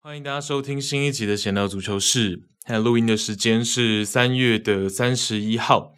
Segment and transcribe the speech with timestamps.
[0.00, 2.44] 欢迎大家收听新一集的闲聊足球室。
[2.66, 5.94] 现在录音的时间是三月的三十一号。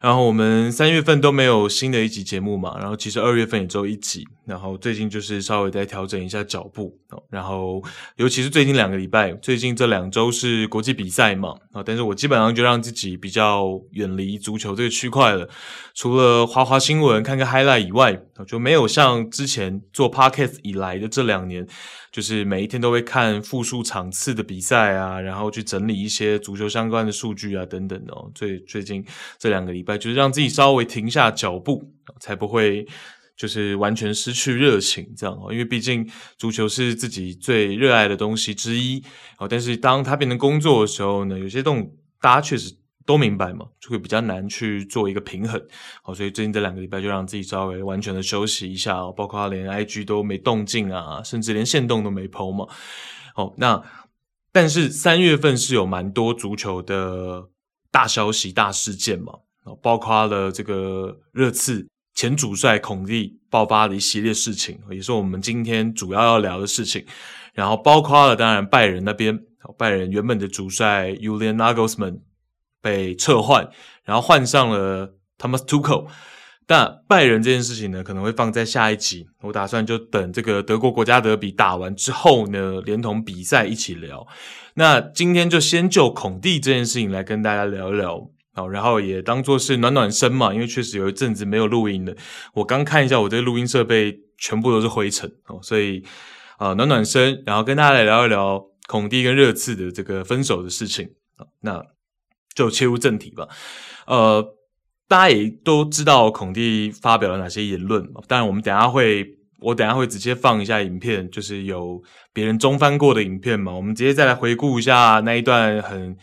[0.00, 7.82] 然后我们三月份都没有新的一集节目嘛，然后其实二月份也只有一集，然后最近就是稍微再调整一下脚步，然后
[8.16, 15.46] 尤其是最近两个礼拜，最近这两周是国际比赛嘛，啊，但是我基本上就让自己比较远离足球这个区块了，
[15.94, 21.66] 除了滑滑新闻、看看 highlight 以外，就没有像之前做 podcast 以来的这两年。
[22.12, 28.30] 就是每一天都会看复数场次的比赛啊，然后去整理一些足球相关的数据啊，等等哦。
[28.34, 29.04] 最最近
[29.38, 32.86] 这两个礼拜，就是让自己稍微停下脚步，才不会
[33.36, 35.52] 就是完全失去热情这样哦。
[35.52, 39.02] 因为毕竟足球是自己最热爱的东西之一
[39.38, 39.46] 哦。
[39.48, 42.79] 但是当它变成工作的时候呢，有些动大家确实。
[43.10, 45.60] 都明白嘛，就会比较难去做一个平衡，
[46.00, 52.68] 好，所以最近这两个礼拜就让自己稍微完全的休息一下哦，包括他连 IG 都没动静啊，甚至连线动都没 po 嘛，
[53.34, 53.82] 好，那
[54.52, 57.48] 但是三月份是有蛮多足球的
[57.90, 59.32] 大消息、大事件嘛，
[59.82, 67.04] 包括了这个热刺前主帅孔蒂爆发的一系列事情，也是我们今天主要要聊的事情，
[67.54, 69.36] 然后包括了当然拜仁那边，
[69.76, 72.20] 拜仁原本的主帅 Julian Nagelsmann
[72.80, 73.68] 被撤换，
[74.04, 76.06] 然后换上了 Thomas Tuchel。
[76.66, 79.26] 但拜仁这件事情呢，可能会放在下一集。
[79.42, 84.24] 我打算就等这个德国国家德比打完之后呢，连同比赛一起聊。
[84.74, 88.20] 那今天就先就孔蒂这件事情来跟大家聊一聊，
[88.54, 92.14] 好，然后也当做是暖暖身嘛，因为确实有一阵子没有录音了。
[92.54, 96.04] 我刚看一下我这录音设备，全部都是灰尘哦，所以
[96.58, 101.08] 啊暖暖身，然后跟大家来聊一聊孔蒂跟热刺的这个分手的事情。
[101.62, 101.84] 那。
[102.60, 103.48] 就切入正题吧，
[104.06, 104.54] 呃，
[105.08, 108.20] 大家也都知道孔蒂发表了哪些言论嘛。
[108.28, 109.26] 当然，我们等下会，
[109.60, 112.02] 我等下会直接放一下影片，就是有
[112.34, 113.72] 别人中翻过的影片嘛。
[113.72, 116.14] 我们直接再来回顾一下那一段很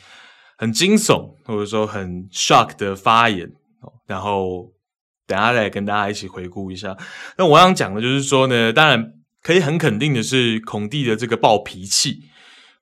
[0.58, 3.52] 很惊悚或者说很 shock 的发言，
[4.06, 4.72] 然后
[5.26, 6.96] 等下来跟大家一起回顾一下。
[7.38, 12.20] 那我想讲的就是说呢，当然可以很肯定的是，孔蒂的这个暴脾气。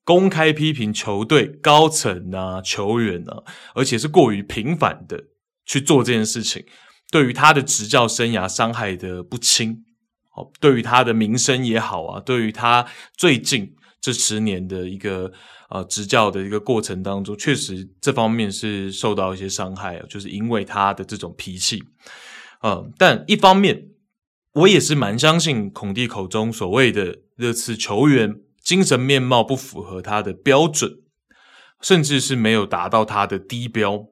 [0.06, 3.44] 公开批评球队高层啊、球员啊，
[3.74, 5.26] 而且是过于频繁的
[5.66, 6.64] 去做这件事情，
[7.12, 9.84] 对于他的执教生涯伤害的不轻。
[10.36, 12.86] 哦，对于他的名声也好啊，对于他
[13.18, 15.32] 最近这十年的一个
[15.70, 21.82] 呃执教的一个过程当中，确实这方面是受到一些伤害啊，就是因为他的这种脾气。
[22.62, 23.88] 嗯，但一方面，
[24.54, 28.36] 我也是蛮相信孔蒂口中所谓的热刺球员。
[28.66, 30.92] 精神面貌不符合他的标准，
[31.82, 34.08] 甚至是没有达到他的低标。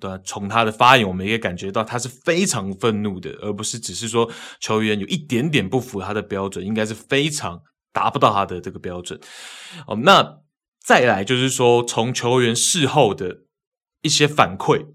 [0.00, 4.28] 对，从他的发言，我们也感觉到他是非常愤怒的，而不是只是说
[4.58, 7.60] 球员有一点点不符合他的标准，应该是非常
[7.92, 9.20] 达不到他的这个标准。
[9.86, 10.38] 哦，那
[10.82, 13.42] 再来就是说，从球员事后的
[14.00, 14.86] 一些反馈。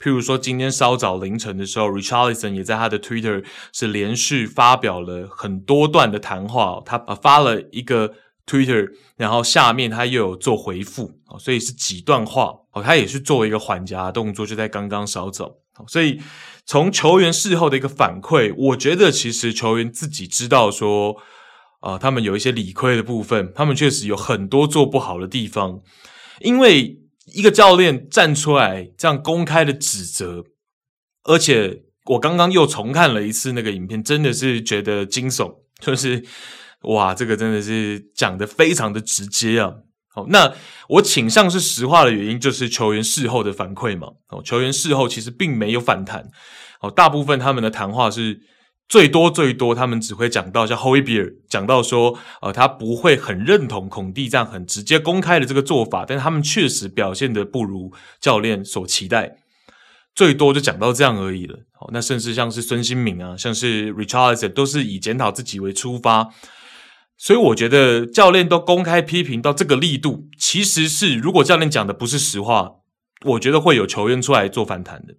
[0.00, 8.12] 譬如说，今天稍早凌晨的时候，Richardson 也在他的 Twitter 是连续发表了很多段的谈话，他发了一个
[8.46, 15.56] Twitter，然后下面他又有做回复，所以是几段话，哦他也是做了一个缓颊动作，就在刚刚稍早。
[15.86, 16.20] 所以
[16.66, 21.16] 从球员事后的一个反馈，我觉得其实球员自己知道说，
[21.80, 25.80] 啊，他们有一些理亏的部分，他们确实有很多做不好的地方，
[26.40, 27.00] 因为。
[27.32, 30.44] 一个教练站出来这样公开的指责，
[31.22, 36.22] 而且我刚刚又重看了一次那个影片，真的是觉得惊悚，就是
[36.84, 39.72] 哇，这个真的是讲得非常的直接啊。
[40.08, 40.52] 好，那
[40.88, 44.08] 我倾向是实话的原因，就是球员事后的反馈嘛。
[44.28, 46.28] 哦，球员事后其实并没有反弹，
[46.80, 48.40] 哦，大部分他们的谈话是。
[48.86, 59.38] 最多最多，他们只会讲到像 Højbjerg 讲到说，呃，他不会很认同孔蒂这样很直接公开的这个做法，但他们确实表现得不如教练所期待，
[60.14, 61.60] 最多就讲到这样而已了。
[61.72, 66.28] 好，那甚至像是孙兴慜啊，像是 Richardson 都是以检讨自己为出发，
[67.16, 72.72] 所以我觉得教练都公开批评到这个力度，其实是如果教练讲的不是实话，
[73.24, 75.14] 我觉得会有球员出来做反弹的。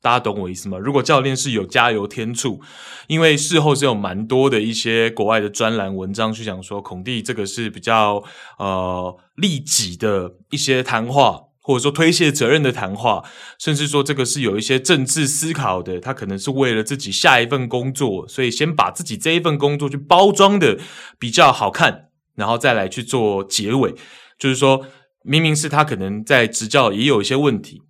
[0.00, 0.78] 大家懂我意思吗？
[0.78, 2.60] 如果教练是有加油添醋，
[3.08, 8.22] 因为事后是有蛮多的一些国外的专栏文章去讲说，孔蒂这个是比较
[8.60, 13.22] 呃利己的一些谈话，或者说推卸责任的谈话，
[13.58, 20.78] 甚至说这个是有一些政治思考的，他可能是为了自己下一份工作，所以先把自己这一份工作去包装的
[21.18, 23.94] 比较好看，然后再来去做结尾，
[24.38, 24.86] 就是说
[25.22, 27.82] 明明是他可能在执教也有一些问题，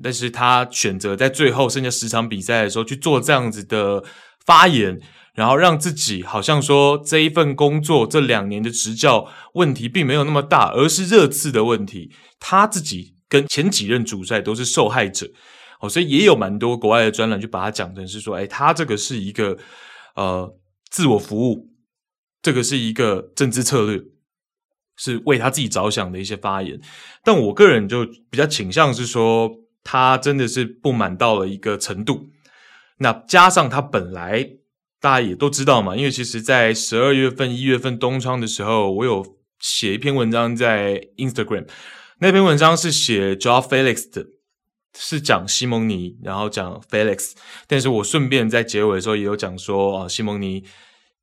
[0.00, 4.04] 但是他选择在最后剩下十场比赛的时候去做这样子的
[4.46, 5.00] 发言，
[5.38, 15.30] 然后让自己好像说这一份工作这两年的执教问题并没有那么大，而是热刺的问题，他自己跟前几任主帅都是受害者，
[15.80, 19.56] 哦，所以也有蛮多国外的专栏就把他讲成是说，哎，他这个是一个
[20.16, 20.58] 呃
[20.90, 21.68] 自我服务。
[22.40, 24.00] 这个是一个政治策略，
[24.96, 26.80] 是为他自己着想的一些发言，
[27.24, 29.50] 但我个人就比较倾向是说，
[29.82, 32.28] 他真的是不满到了一个程度。
[32.98, 34.48] 那加上他本来
[35.00, 41.66] 大家也都知道嘛，因为其实在十二月份、一月份东窗的时候，我有写一篇文章在 Instagram，
[42.18, 44.26] 那篇文章是写 Joao Felix 的，
[44.96, 47.32] 是讲西蒙尼，然后讲 Felix，
[47.66, 50.64] 但是我顺便在结尾的时候也有讲说啊，西蒙尼。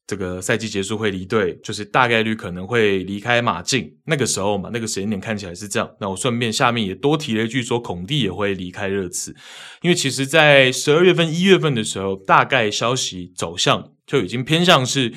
[0.07, 3.91] 这个赛季结束会离队，就是大概率可能会离开马竞。
[4.05, 5.89] 那个时候嘛，那个时间点看起来是这样。
[5.99, 9.35] 那我顺便下面也多提了一句，说孔蒂也会离开热刺，
[9.81, 15.11] 因为其实，在十二月份、一月份的时候，大概消息走向就已经偏向是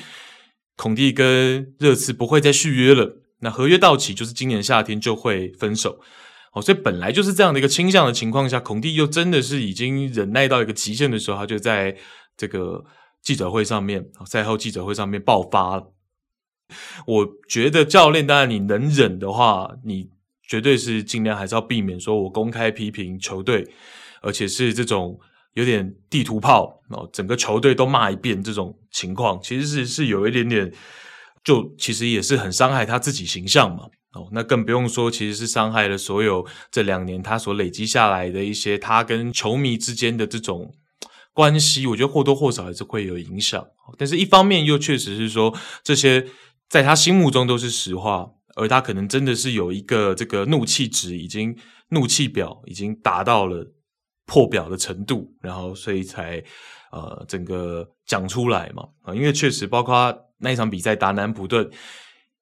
[0.75, 3.21] 孔蒂跟热刺不会再续约了。
[3.41, 5.99] 那合约到期就是今年夏天就会分手。
[6.53, 11.95] 哦，所以本来就是这样的一个倾向的情况下，孔蒂又真的是已经忍耐到一个极限的时候，他就在
[12.35, 12.83] 这个。
[13.21, 15.93] 记者会上面，赛后记者会上面爆发了。
[17.07, 20.09] 我觉得教练，当然你能忍的话，你
[20.41, 23.67] 绝对是尽量还是要避免说我公开批评球队，
[24.21, 25.19] 而且是这种
[25.53, 30.71] 有点地图炮哦，整个球队都骂一遍这种情况，其实是是有一点点，
[31.43, 33.85] 就其实也是很伤害他自己形象嘛。
[34.13, 40.73] 哦，那更不用说，其实是伤害了所有这两年他所累积下来的一些他跟球迷之间的这种。
[41.39, 43.65] 关系，我觉得或多或少还是会有影响，
[43.97, 46.27] 但是一方面又确实是说，这些
[46.67, 51.55] 在他心目中都是实话，而他可能真的是有一个这个怒气值，已经
[51.91, 53.65] 怒气表已经达到了
[54.25, 56.43] 破表的程度，然后所以才
[56.91, 61.69] 呃整个讲出来嘛啊，因为确实包括那一场比赛打南普顿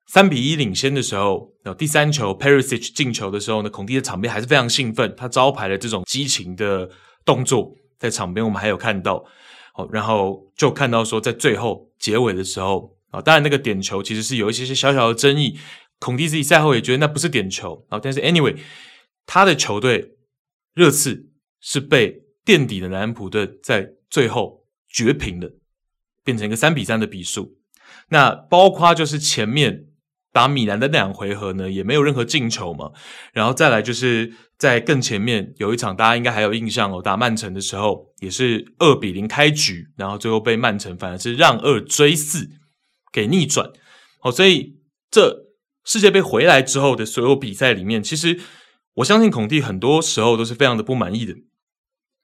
[0.07, 6.89] 三比一领先的时候，然后第三球 Perisic 进球的时候呢，孔蒂的场面还是非常兴奋，他招牌了这种激情的
[7.23, 7.75] 动作。
[7.97, 9.25] 在场边，我们还有看到，
[9.75, 15.57] 哦，然后就看到说，在最后结尾的时候啊，当然那个点球其实是有一些些小小的争议，
[15.99, 18.57] 孔蒂自己赛后也觉得那不是点球啊，但是 anyway，
[19.25, 20.17] 他的球队
[20.73, 21.29] 热刺
[21.59, 25.51] 是被垫底的南安普顿在最后绝平的，
[26.23, 27.57] 变成一个三比三的比数。
[28.09, 29.85] 那包括就是前面。
[30.31, 32.91] 打米兰的那两回合呢，也没有任何进球嘛。
[33.33, 42.49] 然后再来就是在更前面有一场，大家应该还有印象哦，打曼城的时候也是二比零开局，然后最后被曼城反而是让二追四
[43.11, 43.69] 给逆转。
[44.19, 44.79] 好，所以
[45.09, 45.47] 这
[45.83, 48.39] 世界杯回来之后的所有比赛里面，其实
[48.95, 51.33] 我相信孔蒂很多时候都是非常的不满意的。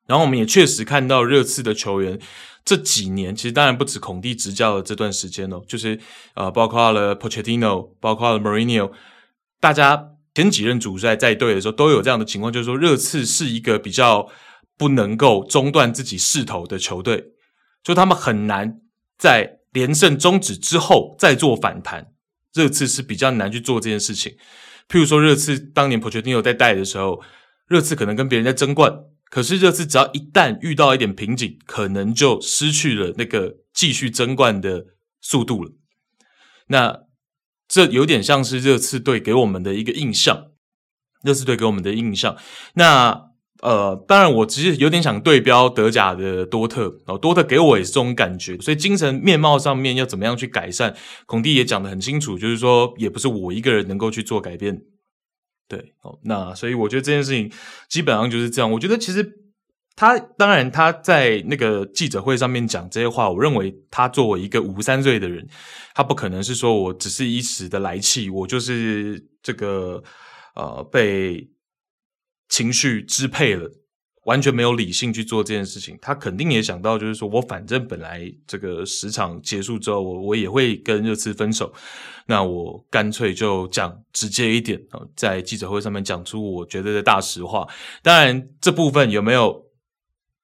[0.05, 2.19] 然后我们也确实看到热刺的球员。
[2.65, 5.99] 这几年其实当然不止孔蒂执教的这段时间哦，就是
[6.33, 8.91] 呃，包括了 Pochettino，包括了 Mourinho，
[9.59, 14.29] 大家前几任主帅在队的时候都有这样的情况，就是说热刺是一个比较
[14.77, 17.33] 不能够中断自己势头的球队，
[17.83, 18.79] 就他们很难
[19.17, 22.13] 在连胜终止之后再做反弹，
[22.53, 24.31] 热刺是比较难去做这件事情。
[24.87, 27.21] 譬如说热刺当年 Pochettino 在带的时候，
[27.67, 29.03] 热刺可能跟别人在争冠。
[29.33, 34.85] 可是这次只要一旦遇到一点瓶颈，可能就失去了那个继续争冠的
[35.21, 35.71] 速度了。
[36.67, 36.99] 那
[37.67, 40.51] 这有点像是热刺队给我们的一个印象，
[41.23, 42.37] 热刺队给我们的印象。
[42.75, 43.31] 那
[43.63, 48.55] 呃，当然我其实有点想对标德甲的多特哦，多特给我也是这种感觉。
[48.59, 54.83] 所以精神面貌上面要怎么样去改善，孔蒂也讲得很清楚，就是说也不是我一个人能够去做改变。
[55.67, 57.51] 对，哦，那所以我觉得这件事情
[57.89, 58.71] 基本上就是这样。
[58.71, 59.25] 我觉得其实
[59.95, 65.47] 他当然他在那个记者会上面讲这些话，我认为他作为一个五十三岁的人，
[65.95, 70.03] 他不可能是说我只是一时的来气，我就是这个
[70.55, 71.49] 呃被
[72.49, 73.69] 情绪支配了。
[74.25, 81.73] 完全没有理性去做这件事情，他肯定也想到，就是说我反正本来这个十场结束之后，我我也会跟热刺分手，
[82.25, 84.81] 那我干脆就讲直接一点，
[85.15, 87.67] 在记者会上面讲出我觉得的大实话。
[88.01, 89.65] 当然，这部分有没有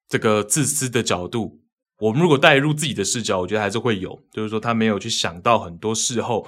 [0.10, 1.62] 这个自私的角度，
[2.00, 6.46] 我们如果带入自己的视角，我觉得还是会有，就是说他没有去想到很多事后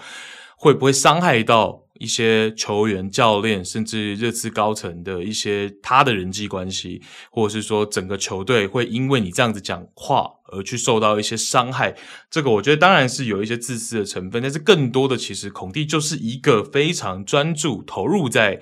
[0.58, 7.00] 会不会伤害到一些球员、教练，甚至热刺高层的一些他的人际关系，
[7.32, 11.96] 或者是说整个球队会因为你这样子讲话而去受到一些伤害。
[12.32, 18.62] 这个我觉得当然是有一些自私的成分，但是更多的其实孔蒂就是一个非常专注、投入在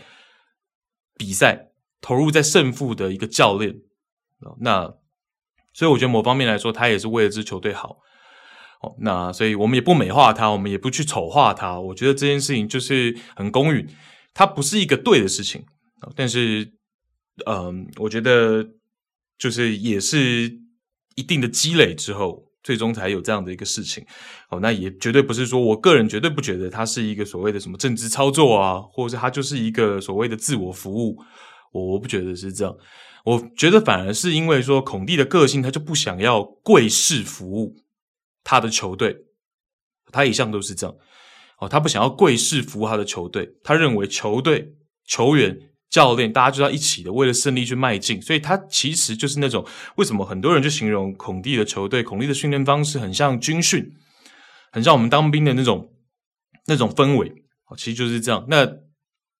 [1.17, 1.69] 比赛、
[2.01, 3.79] 投入在胜负的一个教练。
[4.59, 4.95] 那
[5.73, 7.99] 所以我觉得某方面来说，他也是为了支球队好。
[8.81, 11.77] 哦，那所以我们也不美化他，我们也不去丑化他。
[11.79, 13.85] 我觉得这件事情就是很公允，
[14.33, 15.63] 它不是一个对的事情。
[16.15, 16.71] 但是，
[17.45, 18.65] 嗯、我觉得
[19.37, 20.49] 就是也是
[21.15, 24.05] 一定的积累之后，最终才有这样的一个事情。
[24.49, 31.17] 哦，那也绝对不是说我个人绝对不觉得他是一个所谓的什么政治操作啊，或者是他就是一个所谓的自我服务。
[31.73, 32.73] 我我不觉得是这样，
[33.25, 37.75] 我觉得反而是因为说孔蒂的个性，他就不想要跪式服务。
[38.49, 39.15] 他的球队，
[40.11, 40.95] 他一向都是这样
[41.59, 41.69] 哦。
[41.69, 44.73] 他不想要跪式服务他的球队，他认为球队、
[45.05, 45.55] 球员、
[45.87, 48.19] 教练大家就要一起的，为了胜利去迈进。
[48.19, 49.63] 所以，他其实就是那种
[49.97, 53.93] 为什么很多人就形容孔蒂的球队、孔蒂的训练方式很像军训，
[54.71, 55.93] 很像我们当兵的那种
[56.65, 57.31] 那种氛围。
[57.67, 58.43] 哦其实就是这样。
[58.49, 58.65] 那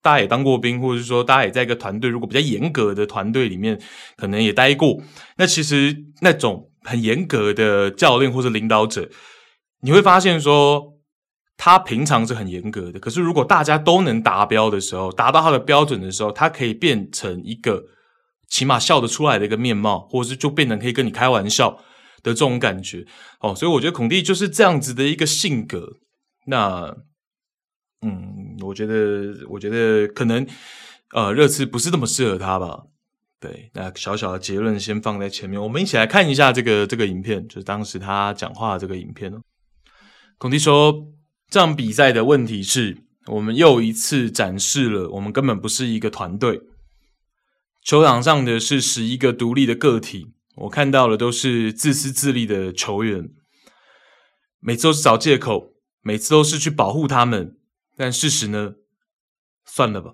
[0.04, 3.82] 大家也当过兵，或者是说大家也在一个团队，如果比较严格的团队里面，
[4.16, 5.02] 可能也待过。
[5.38, 6.69] 那其实那种。
[6.90, 9.10] 很严格的教练或者领导者，
[9.82, 10.98] 你会发现说，
[11.56, 17.84] 他平常是很严格的，可是如果大家都能达标的时候，达到他的标准的时候，他可以变成一个
[18.50, 21.72] 起码笑得出来的一个面貌，或者是就变成可以跟你开玩笑
[22.24, 23.06] 的这种感觉
[23.42, 23.54] 哦。
[23.54, 25.98] 所以我觉得孔蒂就是这样子的一个性格。
[26.48, 26.96] 那，
[28.02, 30.48] 嗯，我觉得，我觉得可能
[31.14, 32.84] 呃，热刺不是那么适合他吧。
[33.40, 39.42] 对，那小小的结论先放在前面，我们一起来看一下这个这个影片，就是当时他讲话这个影片哦。
[40.38, 41.08] 孔蒂说，
[41.50, 46.62] 这场比赛的问题是我们又一次展示了我们根本不是一个团队，
[47.82, 50.28] 球场上的是十一个独立的个体，
[50.58, 53.30] 我看到的都是自私自利的球员，
[54.60, 57.58] 每次都是找借口，每次都是去保护他们，
[57.96, 58.74] 但事实呢？
[59.66, 60.12] 算了吧。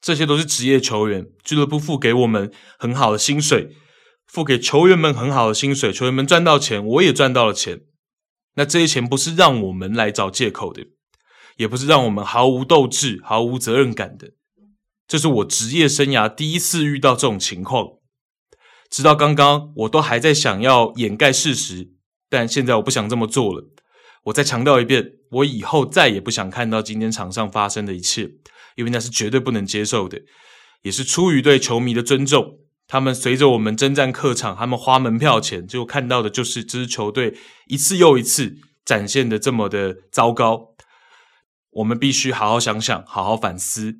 [0.00, 3.76] 这些都是职业球员，俱乐部付给我们很好的薪水，
[4.26, 7.80] 付给球员们很好的薪水，球员们赚到钱，我也赚到了钱。
[8.54, 10.86] 那这些钱不是让我们来找借口的，
[11.56, 14.32] 也不是让我们毫无斗志、毫无责任感的。
[15.06, 17.86] 这是我职业生涯第一次遇到这种情况。
[18.90, 21.90] 直到刚刚，我都还在想要掩盖事实，
[22.28, 23.70] 但现在我不想这么做了。
[24.24, 28.30] 我再强调一遍，我以后再也不想看到今天场上发生的一切。
[28.78, 30.22] 因为那是绝对不能接受的，
[30.82, 32.60] 也是出于对球迷的尊重。
[32.86, 38.54] 他们随着我们征战客场，他们花门票钱，就看到的就是支球队一次又一次
[38.84, 40.76] 展现的这么的糟糕。
[41.72, 43.96] 我们必须好好想想，好好反思。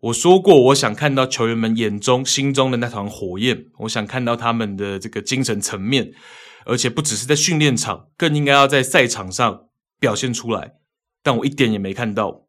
[0.00, 6.12] 我说过，我想看到球员们眼中、心中的那团火焰，我想看到他们的这个精神层面，
[6.64, 9.68] 而且不只是在训练场，更应该要在赛场上
[10.00, 10.72] 表现出来。
[11.22, 12.45] 但我一点也没看到。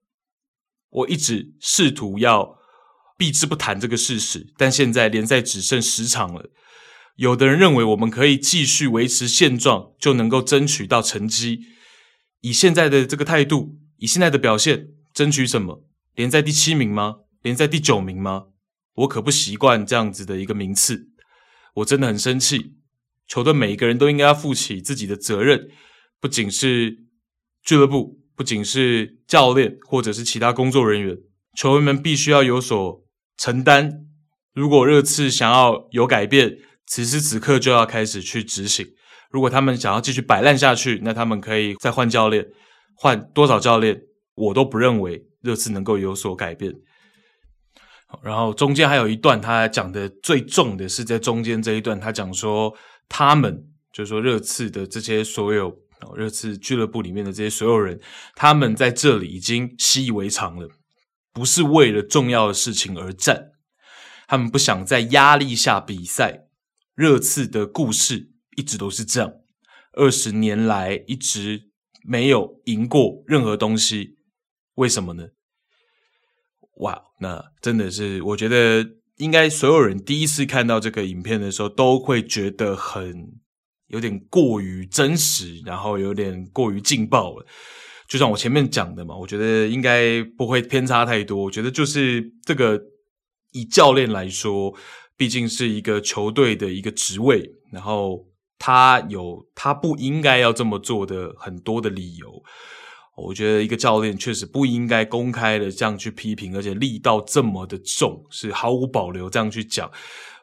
[0.97, 2.57] 我一直试图要
[3.17, 6.49] 避之不谈这个事实，但现在联赛只剩十场了。
[7.17, 11.61] 有的人认为我们可以继续维持现状，就能够争取到成绩。
[12.41, 15.83] 以现在的这个态度，以现在的表现，争取什么？
[16.15, 17.15] 联赛第七名吗？
[17.41, 18.45] 联赛第九名吗？
[18.93, 21.09] 我可不习惯这样子的一个名次。
[21.75, 22.73] 我真的很生气。
[23.27, 25.69] 球队每一个人都应该要负起自己的责任，
[26.19, 27.05] 不仅是
[27.63, 28.16] 俱乐部。
[28.37, 31.17] 不仅是教练，或者是其他工作人员，
[31.57, 33.03] 球员们必须要有所
[33.35, 34.05] 承担。
[34.53, 38.85] 如果热刺想要有改变，此时此刻就要开始去执行。
[39.31, 42.45] 如果他们想要继续摆烂下去，那他们可以再换教练，
[42.93, 43.99] 换多少教练，
[44.35, 46.71] 我都不认为热刺能够有所改变。
[48.21, 52.71] 然后中间还有一段，他讲的最重的是在中间这一段，他讲说
[53.09, 55.75] 他们就是说热刺的这些所有。
[56.15, 57.99] 热刺俱乐部里面的这些所有人，
[58.35, 60.69] 他们在这里已经习以为常了，
[61.33, 63.51] 不是为了重要的事情而战，
[64.27, 66.45] 他们不想在压力下比赛。
[66.95, 69.31] 热刺的故事一直都是这样，
[69.93, 71.69] 二十年来一直
[72.03, 74.17] 没有赢过任何东西，
[74.75, 75.27] 为什么呢？
[76.77, 78.83] 哇，那真的是，我觉得
[79.17, 83.39] 应该所有人第一次看到这个影片的时候，都会觉得很。
[83.87, 87.45] 有点过于真实，然后有点过于劲爆了。
[88.07, 91.43] 就像我前面讲的嘛，我觉得应该不会偏差太多。
[91.43, 92.81] 我觉得就是这个
[93.51, 94.73] 以教练来说，
[95.17, 98.25] 毕竟是一个球队的一个职位，然后
[98.57, 102.31] 他有他不应该要这么做的很多的理由。
[103.17, 109.91] 我觉得一个教练确实不应该公开的这样去批评，而且力道这么的重，是毫无保留这样去讲。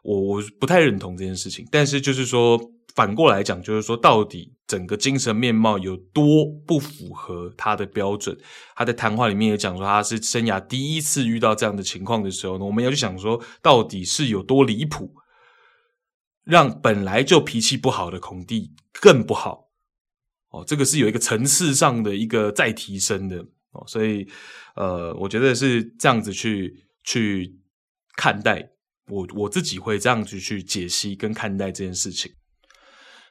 [0.02, 1.64] 我我不太认同这件事情。
[1.70, 2.60] 但是就是说，
[2.94, 8.38] 反过来讲，就是说，到底整个精神面貌有多不符合他的标准？
[8.76, 15.12] 他在谈话里面也讲说，他是生涯第一次遇到这样的情况的时候呢，我们要去想说，到底是有多离谱，
[16.44, 19.70] 让本来就脾气不好的孔蒂更不好。
[20.50, 23.38] 哦，这个是有一个层次上的一个再提升的
[23.72, 24.24] 哦，所以
[24.76, 27.58] 呃，我觉得是这样子去去
[28.14, 28.70] 看待，
[29.08, 32.32] 我我自己会这样子去解析跟看待这件事情。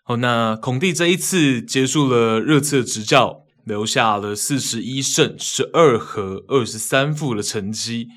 [0.05, 8.09] 好，那孔蒂这一次结束了热刺的执教，留下了四十一胜十二和二十三负的成绩，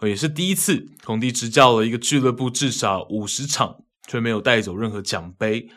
[0.00, 3.76] 也是第一次孔蒂执教了一个俱乐部至少五十场，
[4.08, 5.68] 却没有带走任何奖杯。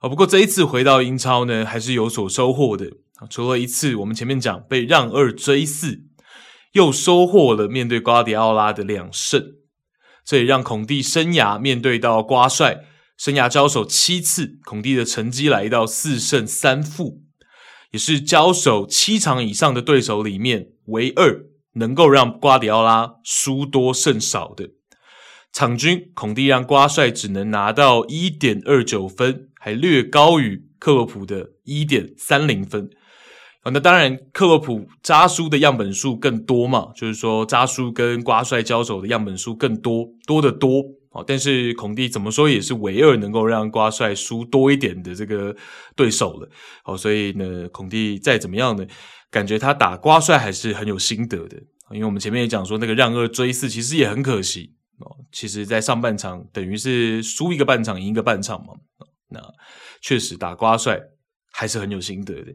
[0.00, 2.88] 啊不过这一次回到英超呢，还是有所收获的。
[3.16, 6.02] 啊除了一次我们前面讲被让二追四，
[6.72, 9.42] 又收获了面对瓜迪奥拉的两胜，
[10.22, 12.84] 这也让孔蒂生涯面对到瓜帅，
[13.18, 17.20] 生涯交手七次，孔蒂的成绩来到四胜三负，
[17.90, 21.44] 也是交手七场以上的对手里面唯二
[21.74, 24.70] 能够让瓜迪奥拉输多胜少的。
[25.52, 29.44] 场均孔蒂让瓜帅只能拿到一点二九分。
[29.60, 32.88] 还略高于克洛普的一点三零分
[33.62, 40.84] 啊，那当然克洛普扎叔的样本数更多嘛，就是说扎叔跟瓜帅交手的样本数更多，多得多
[41.26, 45.54] 但是孔蒂怎么说也是唯二能够让瓜帅输多一点的这个
[45.96, 46.48] 对手了，
[46.82, 48.86] 好，所以呢，孔蒂再怎么样呢，
[49.30, 51.56] 感觉他打瓜帅还是很有心得的，
[51.92, 58.74] 因为我们前面也讲说那个让二追四其实也很可惜哦，其实在上半场等于是输一个半场赢一个半场嘛。
[59.30, 59.40] 那
[60.00, 60.98] 确实打瓜帅
[61.52, 62.54] 还是很有心得的。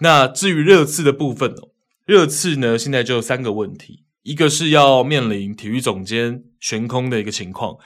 [0.00, 1.70] 那至于热刺的部分哦，
[2.04, 7.76] 热刺呢现在就三个问题，一个是要面临体育总监悬空的一个情况。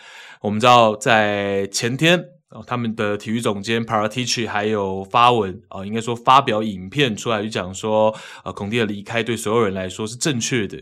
[0.41, 2.25] 我们知道在前天。
[2.51, 8.15] 哦，他们的体育总监 Paratici 还有发文啊，应该说发表影片出来就讲说，
[8.45, 10.81] 呃，孔蒂的离开对所有人来说是正确的，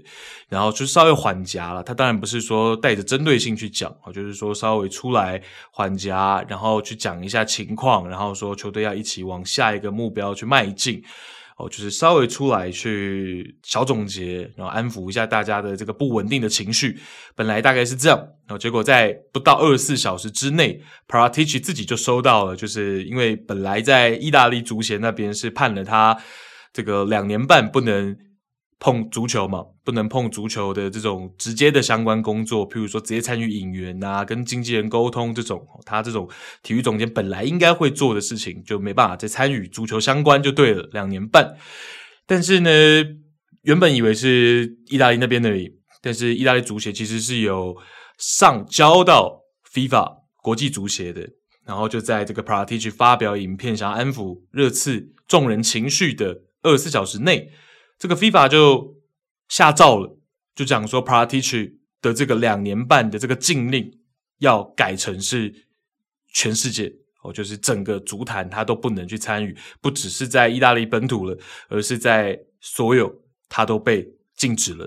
[0.50, 1.82] 然后就稍微缓颊了。
[1.82, 5.40] 他当然不是说带着针对性去讲，啊，就是说稍微出来
[5.72, 11.02] 缓颊，然后去讲一下情况，然后说球队要一起往下一个目标去迈进。
[11.56, 16.98] 哦，就是稍微出来去小总结，然后安抚一下大家的这个不稳定的情绪。
[17.34, 26.18] 本来大概是这样，然后结果在不到二十四小时之内，Paratici 自己就收到了，就是因为本来在意大利足协那边是判了他
[26.72, 28.16] 这个两年半不能。
[28.80, 36.28] 碰足球嘛，不能碰足球的这种直接的相关工作，譬如说直接参与引援啊，跟经纪人沟通这种，他这种
[36.62, 41.56] 体育总监本来应该会做的事情，就没办法再参与足球相关就对了，两年半。
[42.26, 42.70] 但是呢，
[43.62, 45.50] 原本以为是意大利那边的，
[46.02, 47.74] 但是意大利足协其实是有
[48.18, 49.40] 上交到
[49.72, 51.26] FIFA 国际足协的，
[51.64, 57.50] 然后就在这个 Paratici 发表影片，想要安抚热刺众人情绪的二十四小时内。
[58.04, 58.98] 这个 FIFA 就
[59.48, 60.18] 下诏了，
[60.54, 63.98] 就讲说 Paratici 的这个两年半的这个禁令
[64.40, 65.68] 要改成是
[66.28, 71.34] 全世界哦，就是整个足坛他都不能去参与，不只是在意大利本土了，
[71.70, 74.86] 而是在所有他都被禁止了。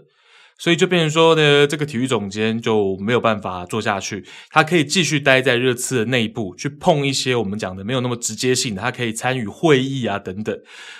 [0.58, 4.26] 所以就变成说呢，这个体育总监就没有办法做下去。
[4.50, 10.58] 他可以继续待在热刺的内部，去碰一些我们讲的没有那么直接性的，他可以参与会议啊等等。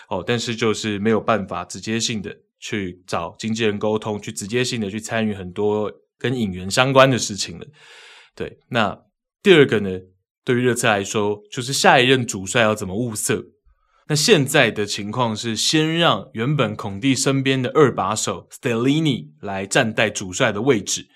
[0.10, 7.66] 哦，但是就是没有办法直接性的去找经纪人沟通，去直接性的去参与很多跟引援相关的事情了。
[8.36, 8.98] 对，那
[9.42, 9.90] 第二个呢，
[10.46, 13.44] 对于热刺来说，就是下一任主帅要怎么物色。
[14.10, 21.10] 那现在的情况是，先让原本孔蒂身边的二把手 Stellini 来暂代主帅的位置。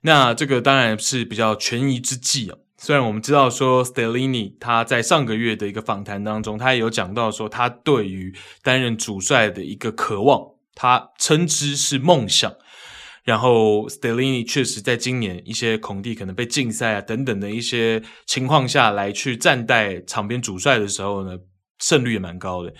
[0.00, 2.58] 那这个当然是比较权宜之计啊。
[2.76, 10.40] 虽然我们知道说 Stellini 他在上个月的一个访谈当中，他也有讲到说他对于担任主帅的一个渴望，
[10.74, 12.52] 他称之是梦想。
[13.22, 21.38] 然后 Stellini 确实在今年一些孔蒂可能被禁赛啊等等的一些情况下来去暂代场边主帅的时候呢。
[21.78, 22.72] 胜率也蛮高的，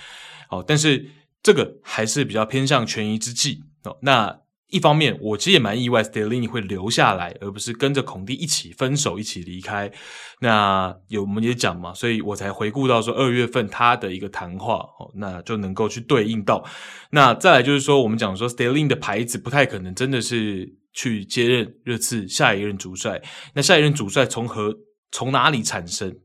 [0.50, 1.10] 哦，但是
[1.42, 3.98] 这个还是比较偏向权宜之计哦。
[4.02, 9.92] 那一方面，我其实也蛮意外，Stellini 会留下来，而不是跟着孔蒂一起分手，一起离开。
[10.40, 16.64] 那有我们也讲嘛，所以我才回顾到说二月份他的一个谈话哦，那就能够去对应到。
[17.10, 23.20] 那再来就是说，我们讲说 s t e l l i n 的牌子不太可能真的是去接任热刺下一任主帅。
[23.54, 24.74] 那下一任主帅从何
[25.10, 26.16] 从哪里产生？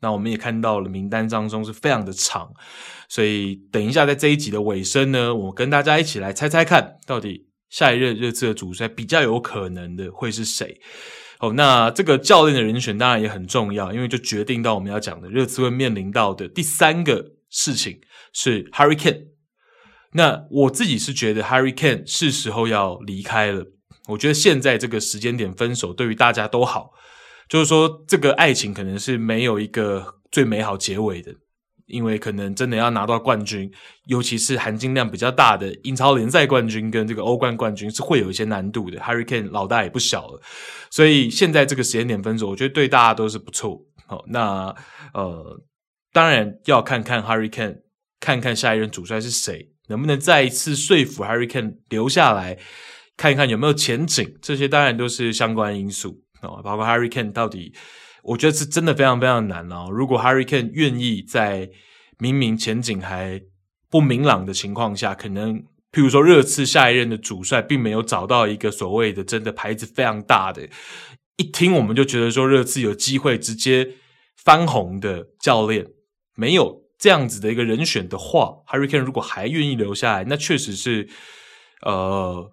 [0.00, 2.52] 那我们也看到了名单当中是非常的长，
[3.08, 10.80] 所以等一下在这一集的尾声呢，我跟大家一起来猜猜看，到底下一任热刺的主帅比较有可能的会是谁？
[11.40, 18.00] 哦，那这个教练的人选当然也很重要，因为就决定到我们要讲的热刺会面临到的第三个事情
[18.32, 19.26] 是 Harry Kane。
[20.12, 23.66] 那我自己是觉得 Harry Kane 是时候要离开了。
[24.08, 26.92] 我觉得现在这个时间点分手对于大家都好。
[27.48, 31.34] 就是说，这个爱情可能是没有一个最美好结尾的，
[31.86, 33.70] 因为可能真的要拿到冠军，
[34.06, 38.98] 尤其是含金量比较大的英超联赛冠军跟这个欧冠冠军是会有一些难度的。
[39.00, 40.40] Harry Kane 老大也不小了，
[40.90, 43.80] 所以现在这个时间点分手，我觉得对大家都是不错。
[44.06, 44.74] 好，那
[45.14, 45.62] 呃，
[46.12, 47.78] 当然要看看 Harry Kane，
[48.20, 52.58] 看看下一任主帅是谁，能不能再一次说服 Harry Kane 留下来，
[53.16, 56.22] 看一看有没有前景，这些当然都是相关因素。
[56.42, 57.72] 哦，包括 Harry Kane 到底，
[58.22, 59.88] 我觉得是真的非常非常难哦。
[59.90, 61.70] 如果 Harry Kane 愿意在
[62.18, 63.42] 明明前景还
[63.90, 70.68] 不明朗的情况下，可能譬如说热刺下一任的主帅并没有找到一个所谓的真的牌子非常大的，
[71.36, 73.94] 一听我们就觉得说热刺有机会直接
[74.36, 75.86] 翻红的教练，
[76.36, 81.08] 没有这样子的一个人选的话，Harry Kane 如果还愿意留下来，那确实是
[81.82, 82.52] 呃，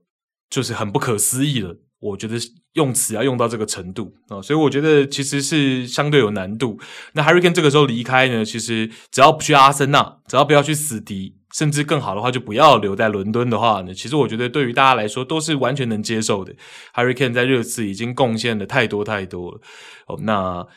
[0.50, 1.76] 就是很不可思议了。
[2.00, 2.38] 我觉得
[2.76, 6.78] 用词要用到这个程度啊，所以我觉得其实是相对有难度。
[7.14, 16.54] 那 Harry Kane 这个时候离开呢，其实只要不去阿森纳，只要不要去死敌，甚至更好的话就不要留在伦敦的话呢，其实我觉得对于大家来说都是完全能接受的。
[16.94, 19.62] Harry Kane 在热刺已经贡献了太多太多了
[20.08, 20.68] 哦，那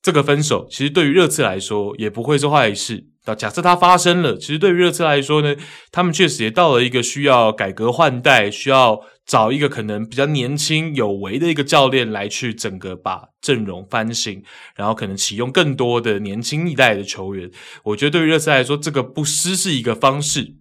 [0.00, 3.08] 这个分手其实对于热刺来说也不会是坏事。
[3.26, 5.56] 那假设它发生了，其实对于热刺来说呢，
[5.90, 9.00] 他们确实也到了一个需要改革换代，需要。
[9.28, 14.42] 找一个可能比较年轻有为的一个教练来去整个把阵容翻新，
[14.74, 17.50] 然后可能启用更多的年轻一代的球员。
[17.84, 20.54] 我觉得对于热刺来说，这个不失是一个方式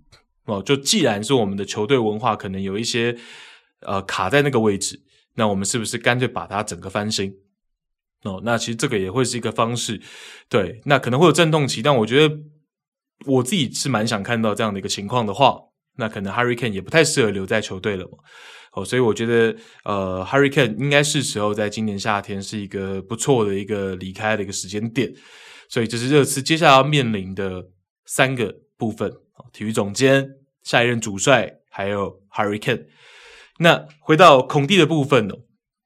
[0.47, 0.61] 哦。
[0.61, 3.17] 就既然是我们的球队文化可能有一些
[3.83, 4.99] 呃卡在那个位置，
[5.35, 7.33] 那我们是不是干脆把它整个翻新
[8.23, 8.41] 哦？
[8.43, 10.01] 那其实这个也会是一个方式。
[10.49, 12.35] 对，那可能会有阵痛期，但我觉得
[13.27, 15.57] 我自己是蛮想看到这样的一个情况的话，
[15.95, 18.17] 那可能 Harry Kane 也不太适合留在球队了嘛。
[18.83, 25.13] 所以我觉得，呃，Harry Kane 应该是时候在今年夏天是一个不错的一个离开的一个时间点，
[25.69, 27.67] 所以这是热刺接下来要面临的
[28.05, 29.11] 三个部分：
[29.53, 30.29] 体育总监、
[30.63, 32.85] 下一任主帅，还有 Harry Kane。
[33.59, 35.35] 那回到孔蒂的部分呢，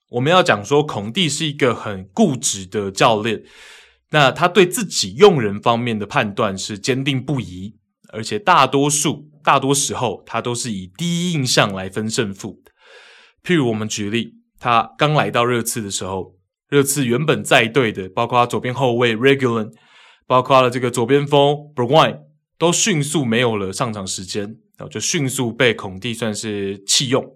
[0.10, 3.43] 我们要讲说，孔蒂是一个很固执的教练，
[4.10, 7.75] 那他对自己用人方面的判断是坚定不移，
[8.12, 12.62] 而且大多数、大多时候他都是以第一印象来分胜负。
[13.43, 16.36] 譬如我们举例，他刚来到热刺的时候，
[16.69, 19.71] 热刺原本在队的，包括他左边后卫 Regulon，
[20.27, 22.19] 包括了这个左边锋 Bergwijn，
[22.58, 24.43] 都迅速没有了上场时间，
[24.77, 27.36] 然后就迅速被孔蒂算是弃用。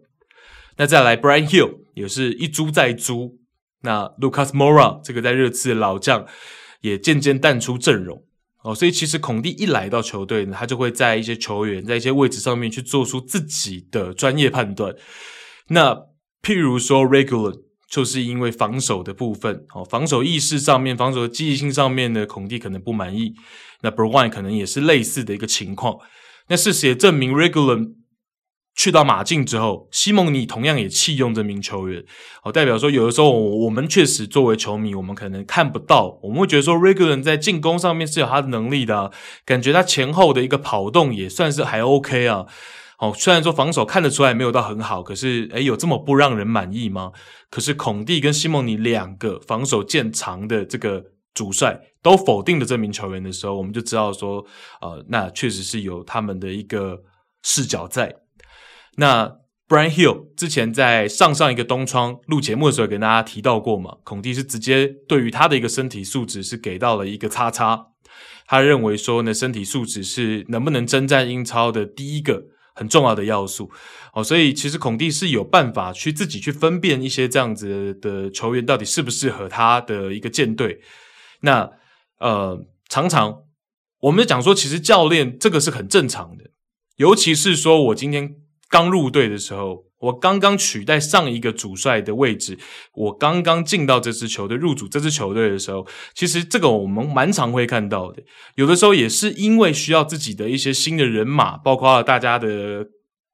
[0.77, 3.39] 那再来 Brian Hill 也是一租再租，
[3.81, 6.25] 那 Lucas Mora 这个在热刺的老将
[6.81, 8.23] 也渐渐淡出阵容
[8.61, 8.75] 哦。
[8.75, 14.93] 所以其实孔蒂一来到球队呢，他就会在一些球员在一些位置上面去做出自己的专业判断。
[15.69, 15.95] 那
[16.41, 23.34] 譬如说，Regular 就是因为防守的部分，哦，防守意识上面、防守的积极性上面呢，孔蒂可能不满意。
[23.82, 25.97] 那 b r o n 可能也是类似的一个情况。
[26.47, 27.93] 那事实也证明，Regular
[28.75, 32.04] 去到马竞之后，西蒙尼同样也弃用这名球员。
[32.43, 39.12] 哦，代表说，有的时候我们确实作为球迷，我们可能看不到，我们会觉得说，Regular 在进攻上面是有他的能力的，
[39.45, 42.45] 感觉他前后的一个跑动也算是还 OK 啊。
[43.13, 47.11] 虽然说防守看得出来没有到很好，可是诶，有这么不让人满意吗？
[47.49, 54.45] 可是孔蒂跟西蒙尼两个防守见长的这个主帅都否定了这名球员的时候，我们就知道说，
[54.81, 57.01] 呃，那确实是有他们的一个
[57.43, 58.15] 视角在。
[58.97, 59.37] 那
[59.67, 67.87] Bryan Gil 之前在上上一个冬窗录节目的时候跟大家提到过嘛，孔蒂是直接对于他的一个身体素质是给到了一个叉叉，
[68.45, 72.43] 他认为说呢，身体素质是能不能征战英超的第一个。
[72.75, 73.71] 很重要的要素
[74.13, 80.81] 哦，所以其实孔蒂是有办法去自己去分辨一些这样子的球员到底适不适合他的一个舰队。
[81.39, 81.71] 那
[82.19, 83.43] 呃，常常
[84.01, 86.51] 我们讲说，其实教练这个是很正常的，
[86.97, 88.35] 尤其是说我今天
[88.69, 89.86] 刚入队的时候。
[89.99, 92.60] 我刚刚取代上一个主帅的位置，
[92.93, 98.21] 我刚刚进到这支球队入主这支球队的时候，其实这个我们蛮常会看到的。
[98.54, 102.86] 有的时候也是因为需要自己的一些新的人马，包括大家的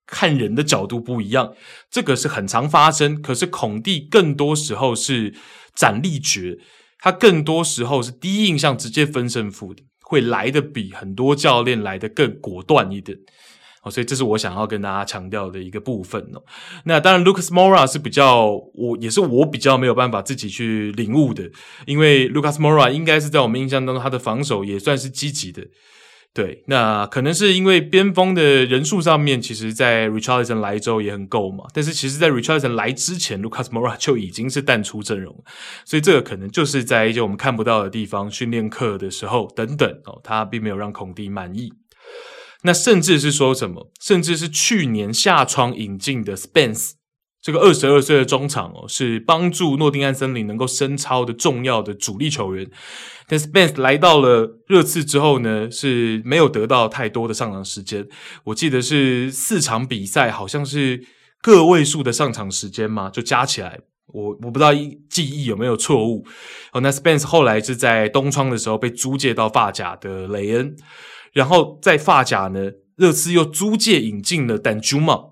[0.05, 1.53] 看人的角度不一样，
[1.89, 3.21] 这个是很常发生。
[3.21, 5.33] 可是孔蒂更多时候是
[5.75, 6.57] 斩立决，
[6.99, 13.17] 他更多时候是第一印象直接分胜负的，会来得比很多教练来得更果断一点。
[13.83, 16.43] 哦，所以这是我想要跟大家强调的一个部分哦。
[16.85, 21.49] 那当然，Lucas Moura 是比较我也是我比较没有办法自己去领悟的，
[21.85, 25.67] 因为 Lucas Moura 应该是在我们印象当中，他的防守也算是积极的。
[26.33, 31.65] 对，那可能是因为边锋的人数上面，其实，在 Richardson 来之后也很够嘛。
[31.73, 35.43] 但是，其实，在 Richardson 来之前，Lucas Moura 就已经是淡出阵容，
[35.83, 41.73] 所以这个可能就是在一些我们看不到的地方，训练课的时候等等哦，他并没有让孔蒂满意。
[42.63, 46.91] 那甚至是说什么，甚至是去年夏窗引进的 Spence。
[47.41, 52.69] 这个二十二岁的中场哦，是帮助诺丁汉森林能够升超的重要的主力球员。
[53.27, 58.07] 但 Spence 来到了热刺之后呢，是没有得到太多的上场时间。
[58.43, 61.03] 我记得是四场比赛，好像是
[61.41, 63.79] 个位数的上场时间嘛，就加起来，
[64.13, 64.71] 我我不知道
[65.09, 66.23] 记忆有没有错误。
[66.73, 70.75] 哦，那 Spence 后来是在冬窗的时候被租借到法甲的雷恩，
[71.31, 75.31] 然后在法甲呢，热刺又租借引进了 Danjuma。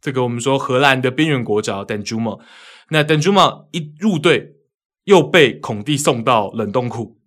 [0.00, 2.40] 这个我们说荷兰的边缘国脚 Danjuma，
[2.88, 4.54] 那 Danjuma 一入队
[5.04, 7.18] 又被孔蒂送到冷冻库，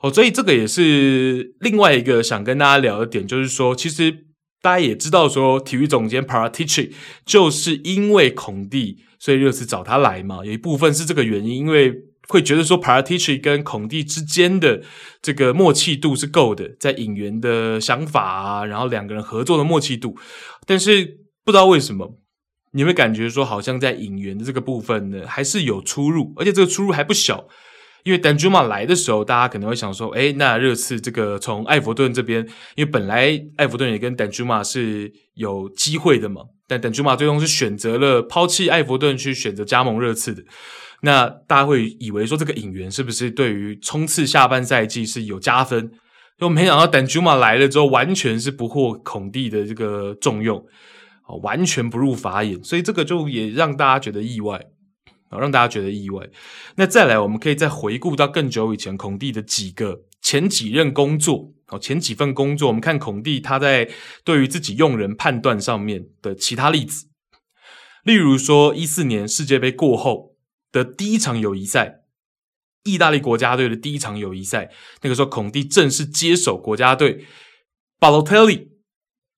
[0.00, 4.26] 哦，所以这个也是另外一个想跟大家聊的点，就是说，其实
[4.60, 6.92] 大家也知道说，体育总监 Paratici
[7.24, 11.94] 就是因为孔蒂，所以热刺找他来嘛，有一部分是这个原因，因为
[12.28, 14.82] 会觉得说 Paratici 跟孔蒂之间的
[15.20, 20.16] 这个默契度是够的，在引援的想法啊，然后两个人合作的默契度，
[20.66, 21.24] 但是。
[21.46, 22.22] 不知道为什么，
[22.72, 27.46] 你会感觉说好像在引援的这个部分呢，还是有出入，而且这个出入还不小。
[28.04, 32.40] 因为丹朱马来的时候，大家可能会想说，诶，那热刺这个从艾弗顿这边，
[32.76, 40.42] 因为本来艾弗顿也跟丹朱马是有机会的嘛，但丹朱马最终是选择了抛弃艾弗顿，去选择加盟热刺的。
[41.04, 45.92] 那大家会以为说，这个引援是不是对于冲刺下半赛季是有加分？
[46.38, 50.58] 就没想到丹朱马来了之后，完全是不获孔蒂的这个重用。
[51.26, 54.62] 啊完全不入法眼，所以这个就也让大家觉得意外，
[55.30, 56.28] 啊，让大家觉得意外。
[56.76, 63.88] 那再来，我们可以再回顾到更久以前孔蒂的几个前几任工作，哦，前几份工作，我们看孔蒂他在
[64.22, 67.06] 对于自己用人判断上面的其他例子，
[68.04, 70.33] 例如说一四年世界杯过后
[70.74, 72.00] 的第一场友谊赛，
[72.82, 74.70] 意大利国家队的第一场友谊赛，
[75.02, 77.24] 那个时候孔蒂正式接手国家队，
[77.98, 78.72] 巴洛特利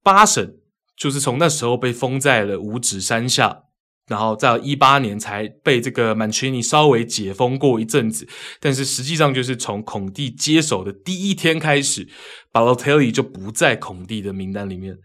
[0.03, 0.57] 八神。
[0.97, 3.65] 就是从那时候被封在了五指山下，
[4.07, 8.27] 然后在一八年才被这个曼奇尼稍微解封过一阵子，
[8.61, 12.09] 但是实际上就是从孔蒂接手的第一天开始，
[12.51, 14.97] 巴洛特利就不在孔蒂的名单里面。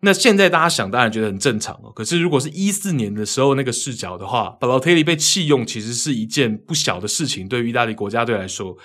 [0.00, 8.76] 那现在大家想当然觉得很正常哦，可是如果是一四年的时候那个视角的话，巴洛特利被弃用其实是一件不小的事情，对于意大利国家队来说，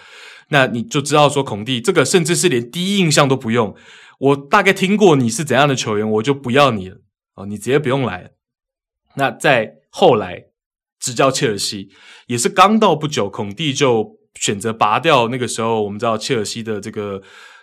[0.49, 3.75] 那你就知道说孔蒂这个甚至是连第一印象都不用。
[4.19, 6.97] 我大概听过你是怎样的球员，我就不要你了
[7.35, 8.29] 哦，你直接不用来了。
[9.15, 10.45] 那在后来
[10.99, 11.89] 执教切尔西，
[12.27, 17.21] 也是刚到不久，孔蒂就选择拔掉那个时候我们知道切尔西的这个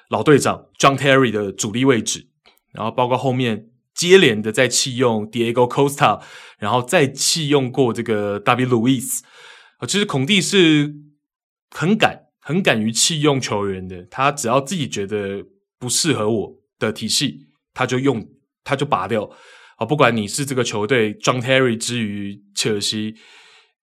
[0.08, 2.28] 老队长 John Terry 的主力位置，
[2.72, 6.20] 然后包括后面接连的在弃用 Diego Costa，
[6.58, 9.20] 然后再弃用过这个 David Luiz，
[9.86, 10.94] 其实孔蒂是
[11.70, 15.46] 很敢、很敢于弃用球员的，他只要自己觉得。
[15.80, 18.22] 不适合我的体系，他就用，
[18.62, 19.30] 他就拔掉。
[19.78, 23.14] 啊，不管你是这个球队 John Terry 之于切尔西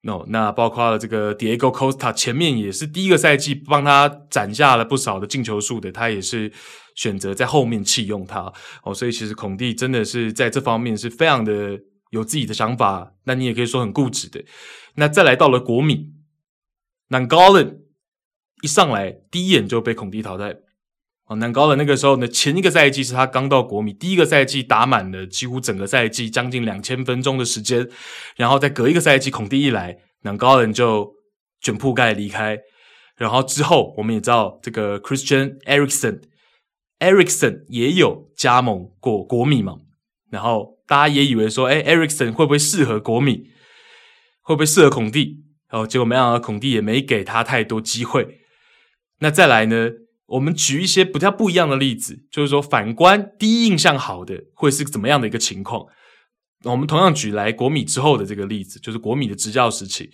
[0.07, 6.51] ，no，那包括了这个 Diego Costa，前面也是第一个赛季帮他攒下了不少的进球数的，他也是
[6.95, 8.51] 选择在后面弃用他。
[8.83, 11.77] 哦，所以其实孔蒂真的是在这方面是非常的
[12.11, 14.43] 有自己的想法，那你也可以说很固执的。
[14.95, 16.13] 那再来到了国米
[17.09, 17.79] 那 Golan
[18.63, 20.55] 一上来第一眼就被孔蒂淘汰。
[21.27, 27.89] 哦，南高的那个时候呢，前一个赛季是他刚到国米，第一个赛季打满了几乎整个赛季将近两千分钟的时间，
[28.37, 31.15] 然后再隔一个赛季孔蒂一来，南高人就
[31.59, 32.57] 卷铺盖离开，
[33.17, 39.75] 然后之后我们也知道这个 Christian Eriksen，Eriksen 也有加盟过国米嘛，
[40.31, 43.49] 然后大家也以为说，哎，Eriksen 会不会适合国米，
[44.43, 45.43] 会不会适合孔蒂？
[45.69, 48.39] 然后结果没想到孔蒂也没给他太多机会，
[49.19, 49.89] 那再来呢？
[50.27, 55.85] 我们举一些比较不一样的例子，就是说，反观第一印象好的会是怎么样的一个情况？
[56.63, 60.09] 我们同样举来国米之后的这个例子，就是国米的执教时期。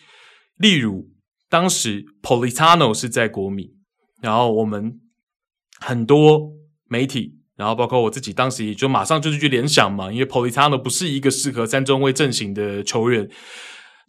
[0.58, 1.10] 例如，
[1.50, 3.72] 当时 Politano 是在国米，
[4.22, 5.00] 然后我们
[5.80, 6.52] 很多
[6.88, 13.28] 媒体，然后包括我自己，当时也就马上就是去联想嘛，因为 Politano 不是一个适合三中卫阵型的球员，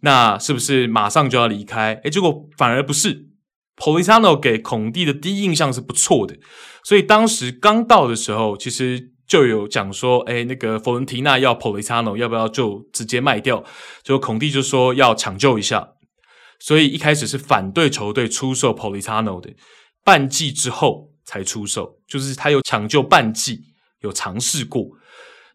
[0.01, 1.95] 那是不是马上就要离开？
[2.03, 3.29] 诶，结果反而不是。
[3.77, 6.37] Politano 给孔蒂的第一印象是不错的，
[6.83, 13.63] 所以当时刚到的时候，其实就有讲说，哎，那个佛伦提纳要 Politano，要不要就直接卖掉？
[14.01, 15.89] 就孔蒂就说要抢救一下，
[16.59, 19.53] 所以一开始是反对球队出售 Politano 的，
[20.03, 23.59] 半季之后才出售，就是他有抢救半季，
[24.01, 24.87] 有尝试过，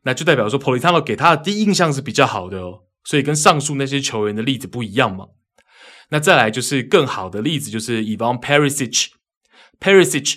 [0.03, 5.27] 那就代表说 Politano 给他的第一印象是比较好的哦，所以跟上述那些球员的例子不一样嘛。
[6.11, 9.09] 那再来就是更好的例子，就是 Ivan Perisic。
[9.79, 10.37] Perisic，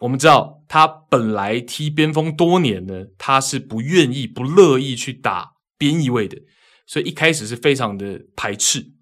[0.00, 6.36] 我们知道他本来踢边锋多年呢，他是不愿意、不乐意去打边翼位的，
[6.86, 8.92] 所以一开始是非常的排斥。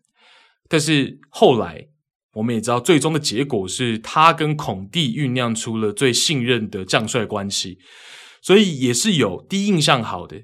[0.68, 1.88] 但是后来
[2.34, 7.78] 我们也知道，最终的结果是他跟孔蒂酝酿出了最信任的将帅关系，
[8.42, 10.42] 所以也是有第一印象好的。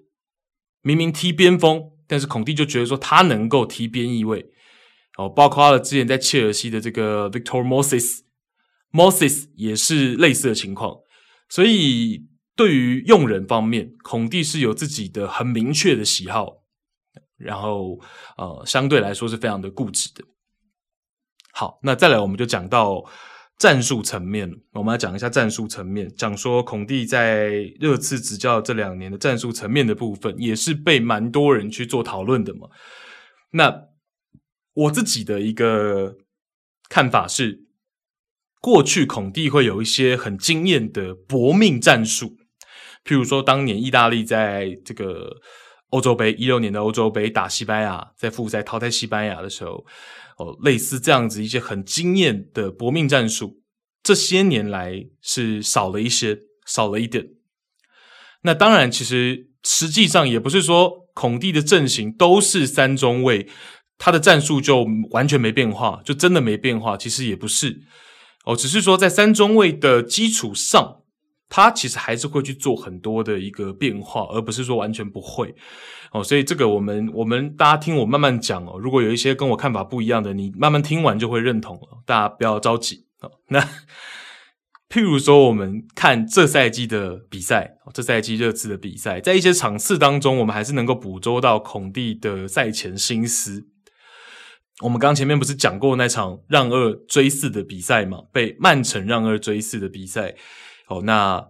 [0.80, 4.46] 明明踢边锋，但是孔蒂就觉得说他能够踢边翼位。
[5.18, 10.96] 哦，包括了之前在切尔西的这个 Victor Moses，Moses 也是类似的情况。
[11.48, 16.62] 所以对于用人方面，孔蒂是有自己的很明确的喜好，
[17.36, 18.00] 然后
[18.38, 20.24] 呃，相对来说是非常的固执的。
[21.52, 23.04] 好，那再来我们就讲到
[23.58, 32.68] 战术层面，我们来讲一下战术层面，讲说孔蒂在热刺执教这两年的战术层面的部分，也是被蛮多人去做讨论的嘛。
[33.50, 33.88] 那
[34.74, 36.16] 我自己的一个
[36.88, 37.64] 看法是，
[38.60, 42.36] 过去孔蒂会有一些很惊艳的搏命战术，
[43.04, 45.36] 譬如说当年意大利在这个
[45.90, 49.84] 欧洲杯一六年的欧洲杯打西班牙，在复赛淘汰西班牙的时候，
[50.38, 53.60] 哦，类似这样子一些很惊艳的搏命战术，
[54.02, 57.26] 这些年来是少了一些，少了一点。
[58.42, 63.48] 那当然，其实实际上也不是说孔蒂的阵型都是三中卫。
[64.04, 66.96] 他的战术就完全没变化，就真的没变化。
[66.96, 67.82] 其实也不是
[68.44, 71.02] 哦，只是说在三中卫的基础上，
[71.48, 75.54] 他其实还是会去做很多的一个变化，而不是说完全不会
[76.10, 76.24] 哦。
[76.24, 78.76] 所以这个我们我们大家听我慢慢讲哦。
[78.76, 82.02] 如果有一些跟我看法不一样的，你慢慢听完就会认同了。
[82.04, 83.30] 大家不要着急哦。
[83.50, 83.60] 那
[84.90, 93.68] 譬如说，我们看这赛季的比赛，这赛季热刺的比赛，在一些场次当中，我们还是能够捕捉到孔蒂的赛前心思。
[94.82, 98.22] 我们刚前面不是讲过那场让二追四的比赛吗？
[98.32, 100.34] 被曼城让二追四的比赛，
[100.88, 101.48] 哦，那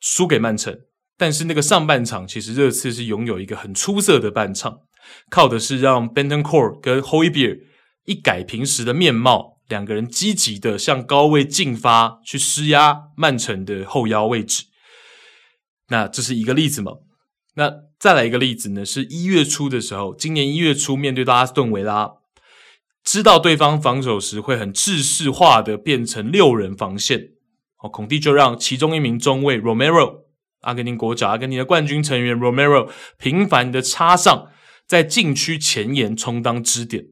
[0.00, 0.80] 输给曼城。
[1.16, 4.80] 但是那个上半场，其实热刺是拥有一个很出色的半场，
[5.30, 7.60] 靠的是让 Benton Core 跟 h o y b e e r
[8.04, 14.64] 一改平时的面貌，两个人积极的向高位进发，去施压曼城的后腰位置。
[15.88, 16.94] 那这是一个例子嘛？
[17.54, 18.84] 那再来一个例子呢？
[18.84, 22.14] 是一月初的时候，今年一月初面对到阿斯顿维拉。
[23.04, 27.32] 知道对方防守时会很制式化的变成六人防线，
[27.82, 30.22] 哦，孔蒂就让其中一名中卫 Romero，
[30.62, 34.48] 阿根廷国脚、阿根廷的冠军成员 Romero 频繁的插上，
[34.86, 37.08] 在禁区前沿充当支点，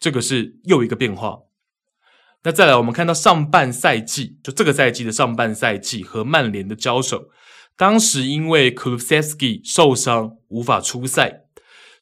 [0.00, 1.42] 这个是又一个变化。
[2.42, 7.28] 那再来，我们看到上半赛季，就这个赛季的上半赛季和曼联的交手，
[7.76, 11.44] 当时因为 Kulusevski 受伤无法出赛，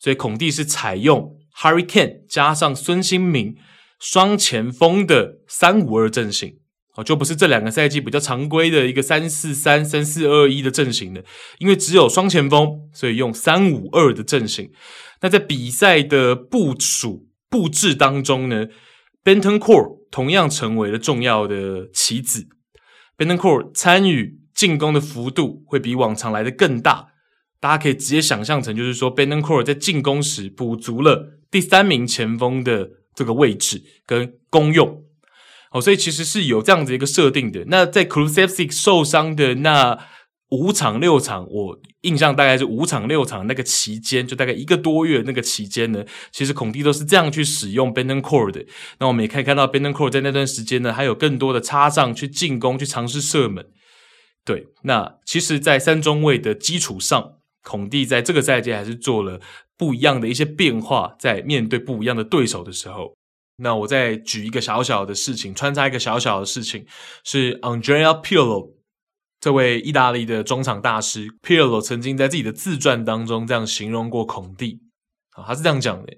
[0.01, 1.37] 所以孔蒂是采用。
[1.61, 3.57] Harry Kane 加上孙兴慜
[3.99, 6.59] 双前锋的三五二阵型
[6.95, 11.23] 哦，就不是这两个赛季比较常规的一个三四三三四二一的阵型了，
[11.59, 14.71] 因为只有双前锋，所以用三五二的阵型。
[15.21, 18.67] 那在比赛的部署布置当中呢
[19.25, 22.47] ，Benton Core 同样成为了重要的棋子。
[23.17, 27.09] Benton Core 参与进攻的幅度会比往常来的更大，
[27.61, 31.38] 大家可以直接想象成，就是说 Benton Core 在进攻时补足了。
[31.51, 35.03] 第三名前锋的这个位置跟功用，
[35.73, 37.65] 哦，所以其实是有这样子一个设定的。
[37.69, 39.99] 那在 Kulusevski 受伤的那
[40.51, 48.65] 五场六场，我印象大概是五场六场那个期间，就大概一个多月那个期间呢，其实孔蒂都是这样去使用 Bentancur 的。
[48.99, 53.67] 那我们也可以看到 Bentancur 在那段时间呢，还有更多的插上去进攻，去尝试射门。
[54.45, 57.33] 对，那其实，在三中卫的基础上，
[57.63, 59.41] 孔蒂在这个赛季还是做了。
[59.79, 63.17] 不一样的一些变化，在面对不一样的对手的时候，
[63.59, 66.85] 那我再举一个小小的事情，穿插一个小小的事情，
[67.23, 68.73] 是 Andrea Pirlo
[69.41, 74.81] 这位意大利的中场大师，Pirlo 曾经在自己的自传当中这样形容过孔蒂。
[75.31, 76.13] 啊，他是这样讲的，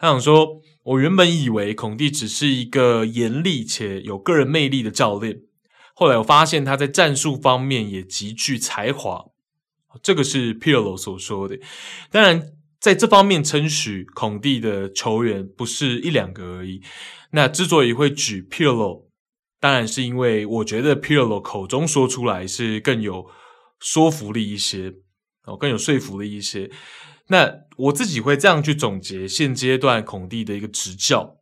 [0.00, 5.38] 他想说，我原本以为孔蒂只是一个严厉且有个人魅力的教练，
[5.94, 9.26] 后来我发现他在战术方面也极具才华，
[10.02, 11.60] 这个是 Pirlo 所说的，
[12.10, 12.50] 当然。
[12.84, 16.82] 在这方面称许孔蒂的球员不是一两个而已。
[17.30, 19.06] 那之所以会举 Pirlo，
[19.58, 23.24] 当然是因为我觉得 Pirlo 口中说出来是更有
[23.80, 24.92] 说服力一些，
[25.46, 26.70] 哦，更有说服力一些。
[27.28, 31.38] 那我自己会这样去总结现阶段孔蒂的一个执教。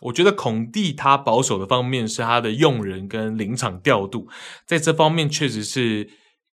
[0.00, 4.26] 我觉得孔蒂他保守的方面是他的用人跟临场调度，
[4.64, 6.08] 在这方面确实是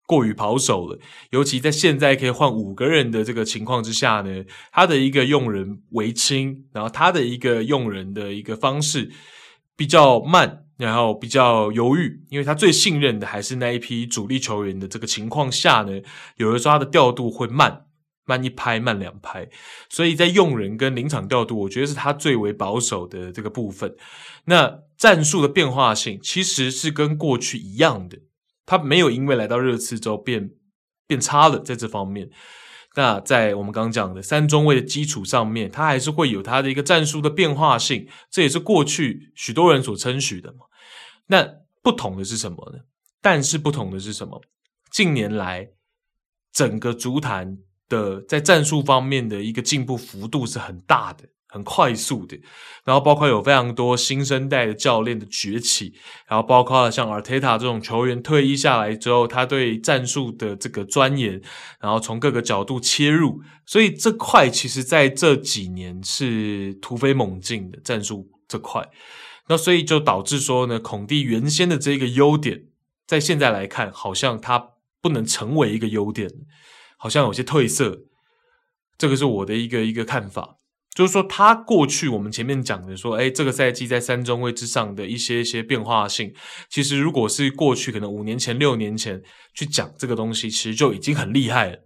[0.06, 0.99] 过于保守了。
[1.32, 9.12] 尤其在现在可以换五个人的这个情况之下呢，他的一个用人为轻，然后他的一个用人的一个方式
[9.76, 16.01] 比较慢，然后比较犹豫，因为他最信任的还是那一批主力球员的这个情况下呢，
[16.38, 17.84] 有的时候他的调度会慢。
[18.28, 19.47] 慢一拍，慢两拍，
[19.88, 23.95] 所以在用人跟临场调度，我觉得是他最为保守的这个部分。
[24.45, 28.18] 那战术的变化性其实是跟过去一样的，
[28.66, 30.51] 他没有因为来到热刺之后变
[31.07, 32.30] 变差了，在这方面。
[32.95, 40.66] 那在我们刚讲的三中卫的基础上面，他还是会有他的一个战术的变化性，这也是过去许多人所称许的嘛。
[41.28, 41.47] 那
[41.82, 42.80] 不同的是什么呢？
[43.22, 44.41] 但是不同的是什么？
[44.91, 45.70] 近年来
[46.51, 47.57] 整个足坛。
[47.88, 52.38] 的在战术方面的一个进步幅度是很大的、很快速的，
[52.84, 55.93] 然后包括有非常多新生代的教练的崛起，
[56.28, 61.41] 然后包括像阿尔特塔这种球员退役下来之后，他对战术的这个钻研，
[61.80, 68.86] 然后从各个角度切入，所以这块其实在这几年是突飞猛进的战术这块，
[69.47, 72.66] 那所以就导致说呢，孔蒂原先的这个优点，
[73.08, 76.30] 在现在来看，好像他不能成为一个优点。
[76.97, 77.99] 好像有些褪色，
[78.97, 80.56] 这个是我的一个一个看法，
[80.96, 86.34] 就是说他过去我们前面讲的说，哎，这个赛季在三中位之上的一些一些变化性，
[86.70, 89.22] 其实如果是过去可能五年前、六年前
[89.54, 91.80] 去讲这个东西，其实就已经很厉害了。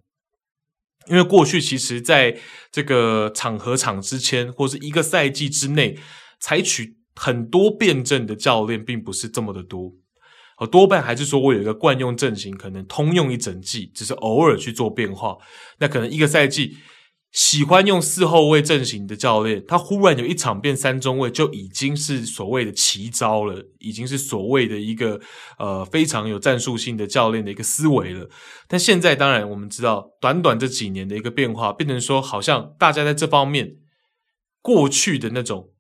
[1.07, 2.37] 因为过去其实在
[2.71, 5.97] 这个场和场之间，或是一个赛季之内，
[6.39, 9.91] 采取很多变阵的教练，并不是这么的多。
[10.59, 15.35] 呃多半还是说我有一个惯用阵型，可能通用一整季，只是偶尔去做变化。
[15.79, 16.77] 那可能一个赛季
[17.31, 25.21] 喜欢用四后卫阵型的教练，他忽然有一场变三中卫，就已经是所谓的奇招了，已经是所谓的一个
[25.59, 28.27] 呃非常有战术性的教练的一个思维了。
[28.67, 33.75] 但现在当然我们知道，短短这几年的一个变化，变成说好像大家在这方面
[34.61, 35.71] 过去的那种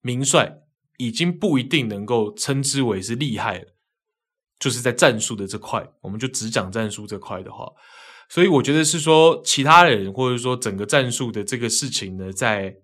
[0.00, 0.60] 名帅，
[0.96, 3.74] 已经不一定能够称之为是厉害了。
[4.58, 7.70] 就是在战术的这块，我们就只讲战术这块的话，
[8.28, 12.76] 所以我觉得是说其他人或者说整个战术的这个事情呢，在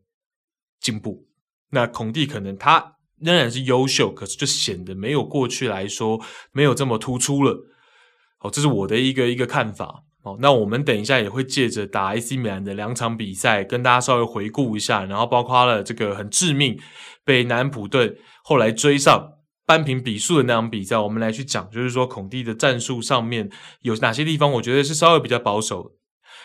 [0.81, 1.27] 进步。
[1.71, 6.21] 那孔蒂可能他仍然是优秀，可是就显得没有过去来说
[6.53, 7.67] 没有这么突出了。
[8.39, 10.05] 好，这是我的一个一个看法。
[10.23, 16.79] 好，那我们等一下也会借着打 AC 米兰的两场比赛，跟大家稍微回顾一下，然后包括了这个很致命
[17.25, 19.40] 被南普顿后来追上。
[19.71, 23.49] 扳平比数的那场比赛，我们来去讲，就是说孔蒂的战术上面
[23.83, 25.93] 有哪些地方，我觉得是稍微比较保守。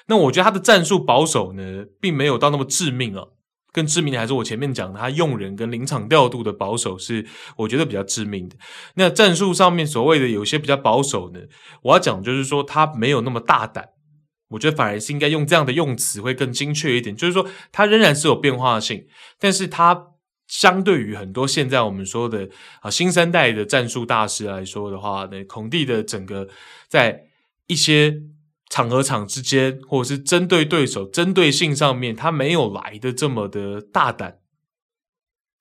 [0.05, 3.23] 那我觉得他的战术保守呢，并没有到那么致命啊。
[3.73, 7.26] 更致命的还是我前面讲的，他用人跟临场调度的保守是
[7.57, 8.55] 我觉得比较致命的。
[8.93, 11.39] 那战术上面所谓的有些比较保守呢，
[11.82, 13.89] 我要讲就是说他没有那么大胆。
[14.49, 19.03] 我觉得反而是应该用这样的用词会更精确一点，就是说他仍然是有变化性，
[19.39, 20.09] 但是他。
[20.47, 22.47] 相对于很多现在我们说的
[22.81, 26.47] 啊新生代的战术大师来说的话，那孔蒂的整个
[26.87, 27.25] 在
[27.65, 28.21] 一些
[28.69, 34.39] 场和场之间，或者是针对对手针对性上面，他没有来的这么的大胆。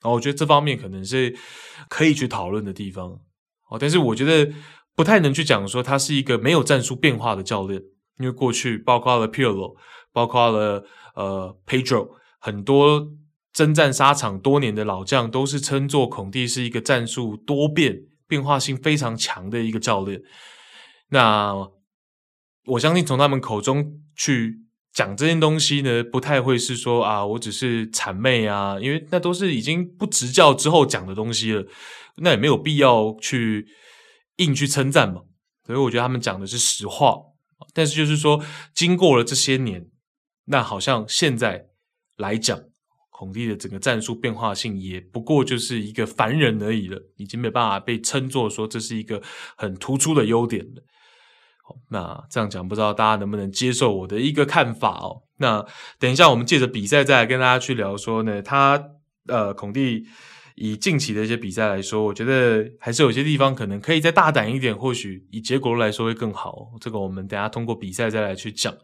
[0.02, 1.34] 然后我觉得这方面可能是
[1.88, 3.20] 可以去讨论的地方。
[3.70, 4.52] 哦，但是我觉得
[4.94, 7.80] 不太能去讲说他是一个没有战术变化的教练，
[8.18, 9.76] 因为过去包括了 Piro，
[10.12, 13.08] 包括了呃 Pedro 很多。
[13.54, 17.96] 征战沙场多年的老将都是称作孔蒂是一个战术多变、
[18.26, 20.20] 变化性非常强的一个教练。
[21.10, 21.54] 那
[22.66, 24.58] 我相信从他们口中去
[24.92, 31.64] 讲这件东西呢，不太会是说啊，我只是谄媚啊，因为那都是已经不执教之后讲的东西了，
[32.16, 33.68] 那也没有必要去
[34.38, 35.20] 硬去称赞嘛。
[35.64, 37.16] 所以我觉得他们讲的是实话。
[37.72, 38.44] 但是就是说，
[38.74, 39.86] 经过了这些年，
[40.46, 41.66] 那好像现在
[42.16, 42.58] 来讲。
[43.24, 49.22] 孔蒂的整个战术变化性也不过就是一个凡人而已了，已经没办法被称作说这是一个
[49.56, 50.82] 很突出的优点了。
[51.88, 55.22] 那这样讲不知道大家能不能接受我的一个看法哦？
[55.38, 55.64] 那
[55.98, 58.90] 等一下我们借着比赛再来跟大家去聊说呢，他
[59.28, 60.04] 呃孔蒂
[60.56, 66.54] 以近期的一些比赛来说，我觉得还是有些地方可能可以再大胆一点，或许以结果来说会更好。
[66.78, 68.74] 这个我们等下通过比赛再来去讲。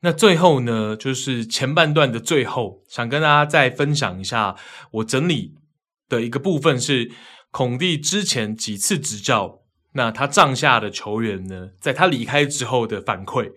[0.00, 4.54] 那最后呢，就是前半段的最后，想跟大家再分享一下
[4.92, 5.54] 我整理
[6.08, 7.10] 的一个部分是
[7.50, 9.60] 孔蒂之前几次执教，
[9.94, 13.50] 那他帐下的球员呢，在他离开之后的反馈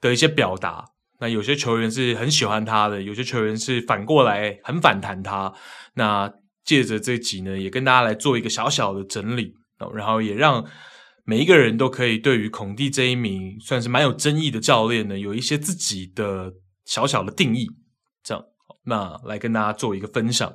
[0.00, 0.84] 的一些表达。
[1.18, 5.52] 那有些球员是很喜欢他的，有些球员是反过来很反弹他。
[5.94, 6.32] 那
[6.64, 9.54] 借着这集呢，也跟大家来做一个小小的整理，
[9.94, 10.64] 然后也让。
[11.24, 16.52] 每一个人都可以对于孔蒂这一名算是蛮有争议的教练呢，有一些自己的
[16.84, 17.68] 小小的定义。
[18.24, 18.44] 这样，
[18.86, 20.52] 那来跟大家做一个分享。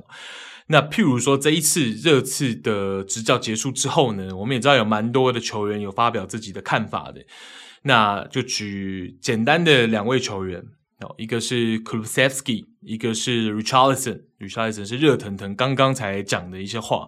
[0.67, 7.25] 那譬如说这一次热刺的执教结束之后呢，我们也知道有蛮多的球员有发表自己的看法的。
[7.83, 10.61] 那就举简单的两位球员
[10.99, 14.23] 哦，一个是 k l u s e v s k i 一个是 Richarlison。
[14.39, 17.07] Richarlison 是热腾腾刚刚才讲的一些话。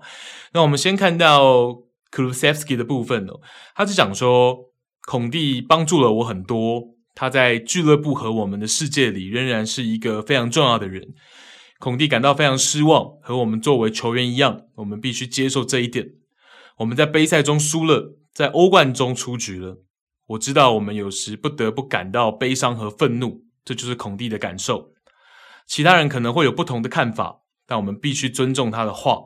[0.53, 1.88] 那我们先看到。
[2.11, 3.39] Kulusevski 的部分哦，
[3.75, 4.71] 他是讲说，
[5.07, 6.83] 孔蒂帮助了我很多，
[7.13, 11.13] 他在俱乐部和我们的世界里仍然是一个非常重要的人。
[11.77, 16.09] 孔蒂感到非常失望，和我们作为球员一样，我们必须接受这一点。
[16.77, 19.83] 我们在杯赛中输了，在欧冠中出局了。
[20.27, 24.93] 我知道我们有时不得不感到悲伤和愤怒，这就是孔蒂的感受。
[25.67, 29.19] 其他人可能会有不同的看法，但我们必须尊重他的话。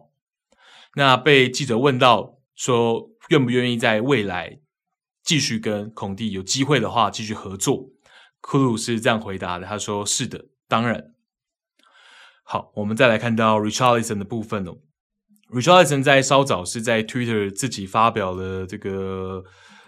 [0.95, 2.42] 那被记者问到。
[2.63, 4.61] 说愿不愿意在未来
[5.21, 7.89] 继续跟孔蒂有机会的话继续合作？
[8.39, 11.13] 库鲁是这样回答的，他说：“是的，当然。”
[12.45, 14.77] 好，我们再来看到 Richardson 的部分哦。
[15.49, 19.43] Richardson 在稍早是在 Twitter 自己发表了这个，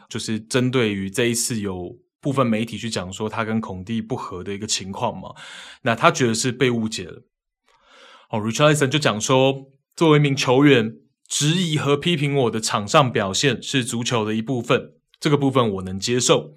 [0.09, 5.29] 就是针对于这一次有部分媒体去讲说他跟孔蒂不合的一个情况嘛。
[5.83, 7.23] 那他觉得是被误解了。
[8.31, 11.04] 哦，Richardson 就讲说，作为一名球员。
[11.27, 16.53] 质疑和批评我的场上表现是足球的一部分，这个部分我能接受。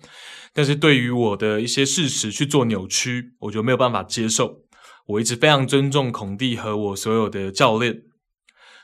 [0.52, 4.62] 但是对于我的一些事实去做扭曲，我就没有办法接受。
[5.06, 8.02] 我一直非常尊重孔蒂和我所有的教练，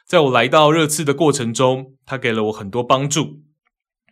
[0.07, 3.43] 在我来到热刺的过程中，他给了我很多帮助。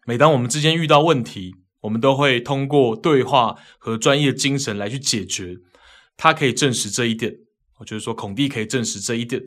[0.04, 5.56] 每当我们之间遇到问题，我们都会通过对话和专业精神来去解决。
[6.16, 7.34] 他可以证实这一点，
[7.78, 9.42] 我就是说孔蒂可以证实这一点。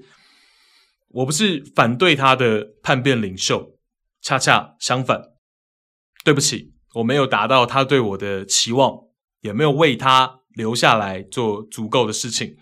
[1.16, 3.78] 我不是反对他的叛变领袖，
[4.22, 5.22] 恰恰相反。
[6.26, 9.08] 对不起，我没有达到他对我的期望，
[9.40, 12.58] 也没有为他留下来做足够的事情。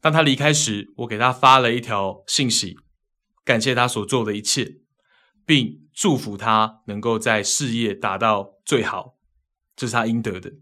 [0.00, 2.76] 当他离开时，我给他发了一条信息，
[3.44, 4.78] 感谢他所做的一切，
[5.46, 9.14] 并祝福他能够在事业达到最好，
[9.76, 10.54] 这是他应得的。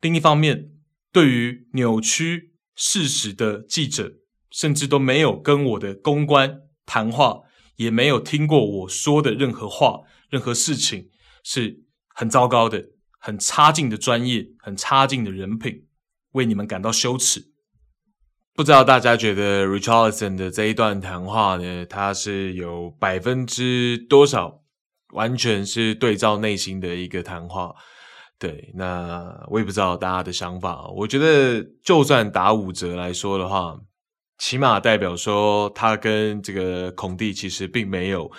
[0.00, 0.72] 另一方面，
[1.12, 4.14] 对于扭曲事实的记者，
[4.56, 7.42] 甚至都没有跟我的公关谈话，
[7.76, 10.00] 也没有听过我说的任何话，
[10.30, 11.10] 任何事情
[11.44, 11.84] 是
[12.14, 12.82] 很糟糕的，
[13.18, 15.84] 很差劲的专业，很差劲的人品，
[16.32, 17.52] 为你们感到羞耻。
[18.54, 24.62] 不知道大家觉得 Richardson 的这一段谈话呢，他是有百分之多少
[25.12, 27.74] 完全是对照内心的一个谈话？
[28.38, 30.88] 对，那我也不知道大家的想法。
[30.96, 33.78] 我觉得就算打五折来说的话。
[34.38, 38.30] 起码代表说，他跟这个孔蒂其实并没有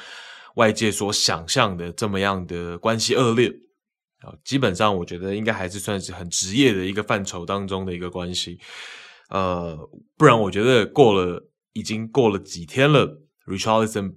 [0.56, 3.50] 外界所想象的这么样的关系恶劣
[4.20, 4.32] 啊。
[4.44, 8.60] 基本上，我觉得应该还是算是很职业的一个范畴当中的一个关系。
[9.30, 9.76] 呃，
[10.18, 14.14] 不然我觉得过了已经过了几天了，Richardson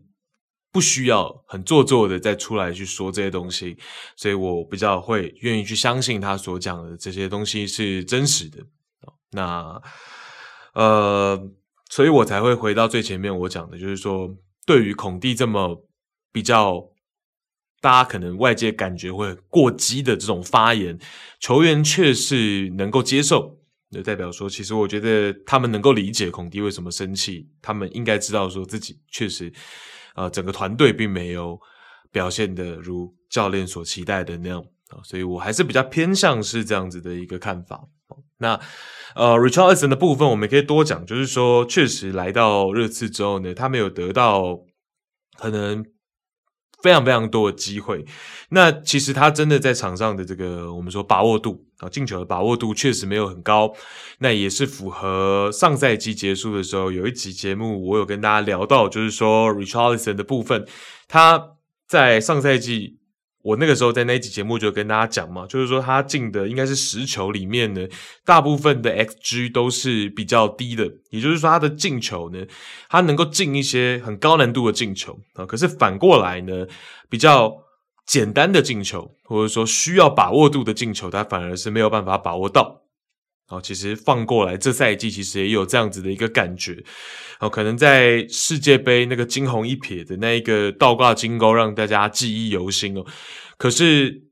[0.71, 3.79] 不需要很做作的再出来去说这些东西，
[4.17, 8.59] 所以我比较会愿意去相信他所讲的这些东西是真实的。
[9.31, 9.81] 那
[10.75, 11.51] 呃。
[11.91, 14.35] 所以我才会回到最前面我讲的，就是说，
[14.65, 15.85] 对于孔蒂这么
[16.33, 16.81] 比较，
[17.81, 20.97] 大家可能外界感觉会过激的这种发言，
[21.41, 23.59] 球员却是能够接受，
[23.91, 29.53] 就代表说，其实我觉得他们能够理解孔蒂为什么生气，他们应该知道说自己确实，
[30.15, 31.59] 呃，整个团队并没有
[32.13, 34.61] 表现的如教练所期待的那样
[34.91, 37.89] 啊，所以我还是比较偏向是这样子的一个看法。
[38.41, 38.59] 那
[39.15, 44.61] 呃，Richardson 的部分我们可以多讲，就是说，确实来到热刺之后呢，他没有得到
[45.37, 45.85] 可能
[46.83, 48.05] 非常非常多的机会。
[48.51, 53.75] 那其实他真的在场上的这个我们说把握度啊，进球的把握度确实没有很高。
[54.21, 60.67] 那也是符合上赛季结束的时候有一集节目，我有跟大家聊到，就是说 Richardson 的部分，
[61.09, 63.00] 他在上赛季。
[63.43, 67.87] 我那个时候在那一集节目就跟大家讲嘛，就是说他进的应该是十球里面呢，
[68.25, 72.45] 大部分的 XG 都是比较低的，也就是说他的进球呢，
[72.89, 76.67] 他能够进一些很高难度的进球啊，可是反过来呢，
[77.09, 77.57] 比较
[78.07, 82.80] 简单的进球，或者说需要把握度的进球，他反而是没有办法把握到。
[83.51, 86.83] 哦，其实放过来，这赛季其实也有这样子的一个感觉。
[87.41, 93.05] 哦，可能在世界杯那个惊鸿一瞥的那一个倒挂金钩，让大家记忆犹新哦。
[93.59, 94.23] 可是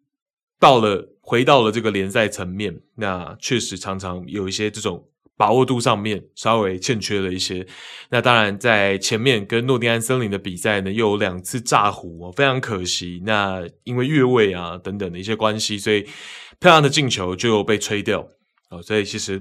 [0.61, 7.67] 到了回到了这个联赛层面，那确实常常有一些这种把握度上面稍微欠缺了一些。
[8.11, 13.23] 那当然，在前面跟诺丁汉森林的比赛呢，又有两次炸胡哦，非常可惜。
[13.25, 16.03] 那因为越位啊等等的一些关系，所以
[16.61, 18.29] 漂亮的进球就被吹掉。
[18.71, 19.41] 哦，所以其实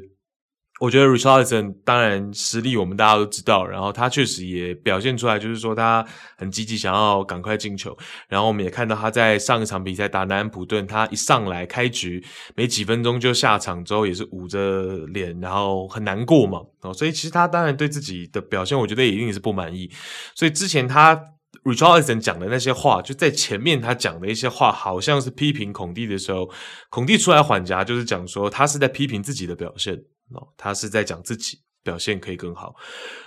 [0.80, 6.06] 我觉得 Richardson 当然实力我们大家都知道，然后他确实也表现出来，就是说他
[6.38, 7.98] 很积极，想要赶快进球。
[8.30, 12.24] 然后我们也看到他在上一场比赛打南安普顿，他一上来开局
[12.56, 16.62] 没几分钟就下场之后，也是捂着脸，然后很难过嘛。
[16.82, 19.92] 哦，所以其实他当然对自己的表现，我觉得也一定是不满意。
[20.36, 21.20] 所以之前他。
[21.68, 26.50] Richardson 讲的那些话，就在前面他讲的一些话，好像是批评孔蒂的时候，
[26.90, 29.94] 孔蒂出来缓颊，就是讲说他是在批评自己的表现
[30.32, 32.74] 哦，他是在讲自己表现可以更好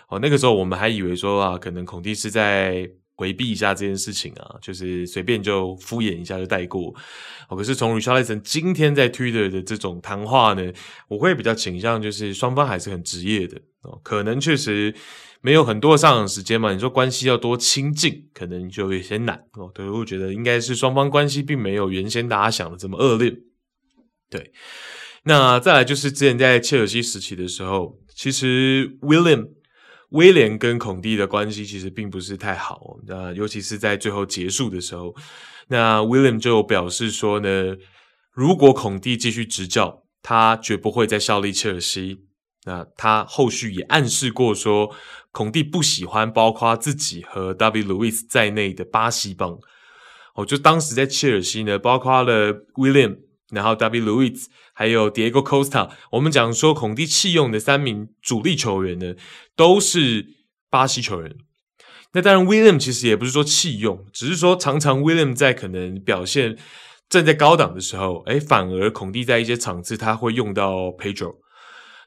[0.09, 0.18] 哦。
[0.20, 2.91] 那个时候我们还以为说啊，可能孔蒂是在
[3.21, 6.95] 回避一下这件事情啊，就是随便就敷衍一下就带过
[7.51, 7.57] 哦。
[7.57, 10.73] 可是从 Richarlison 今天在 Twitter 的这种谈话呢，
[11.09, 14.95] 我会比较倾向就是双方还是很职业的哦，可能确实。
[15.43, 16.71] 没有很多上场时间嘛？
[16.71, 19.71] 你说关系要多亲近，可能就有些难哦。
[19.75, 23.35] 对，我觉得应该是双方关系并没有原先大家想的这么恶劣。
[24.29, 24.53] 对，
[25.25, 29.49] 那再来就是之前在切尔西时期的时候，其实 William
[30.11, 32.99] 威廉跟孔蒂的关系其实并不是太好。
[33.07, 35.15] 那尤其是在最后结束的时候，
[35.69, 37.77] 那 William 就表示说呢，
[38.33, 42.27] 如果孔蒂继续执教，他绝不会再效力切尔西。
[42.65, 44.95] 那他后续也暗示过说。
[45.33, 47.85] 孔蒂不喜欢包括自己和 W.
[47.85, 49.57] 路易斯在内的巴西帮。
[50.35, 53.17] 哦，就当时在切尔西呢，包括了 William，
[53.53, 54.05] 然后 W.
[54.05, 55.91] 路易斯，还有 Diego Costa。
[56.13, 59.15] 我们讲说孔蒂弃用的三名主力球员呢，
[59.57, 60.27] 都是
[60.69, 61.37] 巴西球员。
[62.13, 66.59] 那当然，William 其实也不是说弃用，只是说常常 William 在可能表现
[67.09, 71.37] 站在高档的时候，诶，反而孔蒂在一些场次他会用到 Pedro。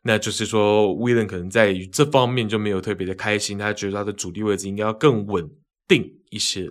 [0.04, 5.50] 那就是说，William 可能在于这方面就没有特别的开心，他觉得他的主力位置应该要更稳
[5.88, 6.70] 定一些。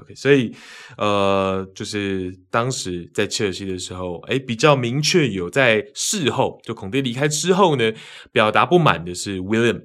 [0.00, 0.54] OK，所以
[0.96, 7.92] 呃，就是当时在切尔西的时候，诶，比较明确有在事后，就孔蒂离开之后呢，
[8.32, 9.82] 表达不满的是威廉。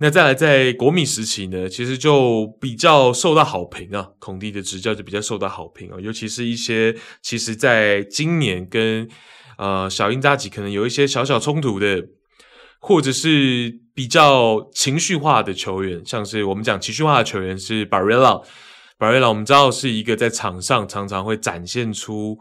[0.00, 9.08] 那再来在国米时期呢，其实就比较受到好评啊，孔蒂的执教就比较受到好评啊，尤其是一些其实在今年跟。
[9.60, 12.06] 呃，小因扎吉可能有一些小小冲突的，
[12.78, 18.40] 或者是比较情绪化的球员，像是我们讲情绪化的球员是巴瑞拉，
[18.98, 22.36] 巴瑞拉我们知道是一个在场上常常会展现出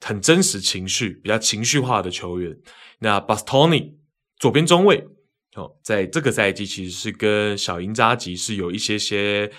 [0.00, 2.56] 很真实情绪、比较情绪化的球员。
[3.00, 3.94] 那巴斯托尼
[4.38, 5.06] 左边中卫，
[5.54, 9.52] 哦，在这个赛季其实是跟小英扎吉是有一些些，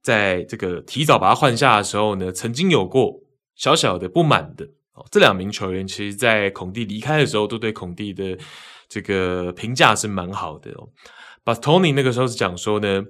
[0.00, 3.20] 在这个提早把他换下的时候呢，曾经有过
[3.56, 5.04] 小小的不满的哦。
[5.10, 8.38] 这两名球员其实，在孔蒂离开的时候，都对孔蒂的
[8.88, 10.88] 这个评价是蛮好的哦。
[11.42, 13.04] 巴斯托尼那个时候是讲说呢，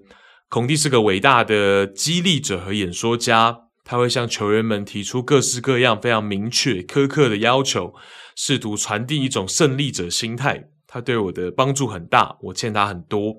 [0.51, 7.95] 孔蒂是个伟大的激励者和演说家，他会向球员们提出各式各样非常明确、苛刻的要求，
[8.35, 10.65] 试图传递一种胜利者心态。
[10.89, 13.37] 他对我的帮助很大，我欠他很多。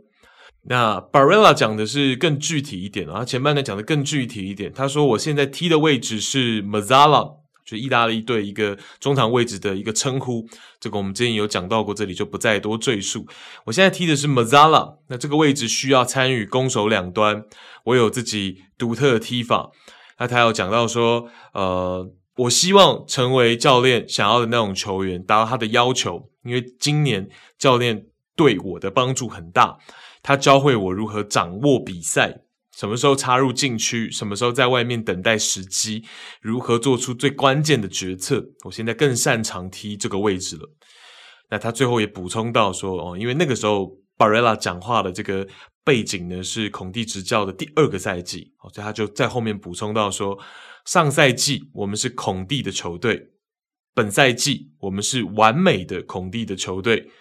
[0.70, 7.41] 那巴瑞拉讲的是更具体一点啊，前半段讲的更具体一点，他说我现在踢的位置是 Mazzala。
[7.72, 10.46] 就意大利队一个中场位置的一个称呼，
[10.78, 13.26] 这个我们之前有讲到过，这里就不再多赘述。
[13.64, 17.46] 我现在踢的是 Mazzala，那这个位置需要参与攻守两端，
[17.86, 19.72] 我有自己独特的踢法。
[20.20, 29.78] 那他有讲到说，呃，我希望成为教练想要的那种球员，达到他的要求，因为今年教练对我的帮助很大，
[30.22, 32.42] 他教会我如何掌握比赛。
[32.76, 34.10] 什么时候插入禁区？
[34.10, 36.04] 什么时候在外面等待时机？
[36.42, 38.44] 如何做出最关键的决策？
[38.64, 40.70] 我现在更擅长踢这个位置了。
[41.50, 45.46] 那他最后也补充到说：“哦，因为那个时候巴瑞拉讲话的这个
[45.84, 48.54] 背景呢，是孔蒂执教的第二个赛季。
[48.64, 50.40] 哦，所以他就在后面补充到说：
[50.86, 53.32] 上赛季我们是孔蒂的球队，
[53.94, 57.12] 本赛季我们是完美的孔蒂的球队。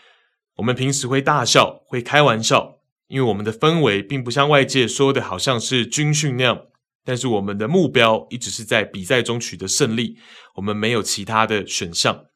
[0.55, 2.77] 我们平时会大笑，会开玩笑。”
[3.11, 6.63] 因为我们的氛围并不像外界说的，好像是军训那样，
[7.05, 10.17] 但是我们的目标一直是在比赛中取得胜利，
[10.55, 12.27] 我们没有其他的选项。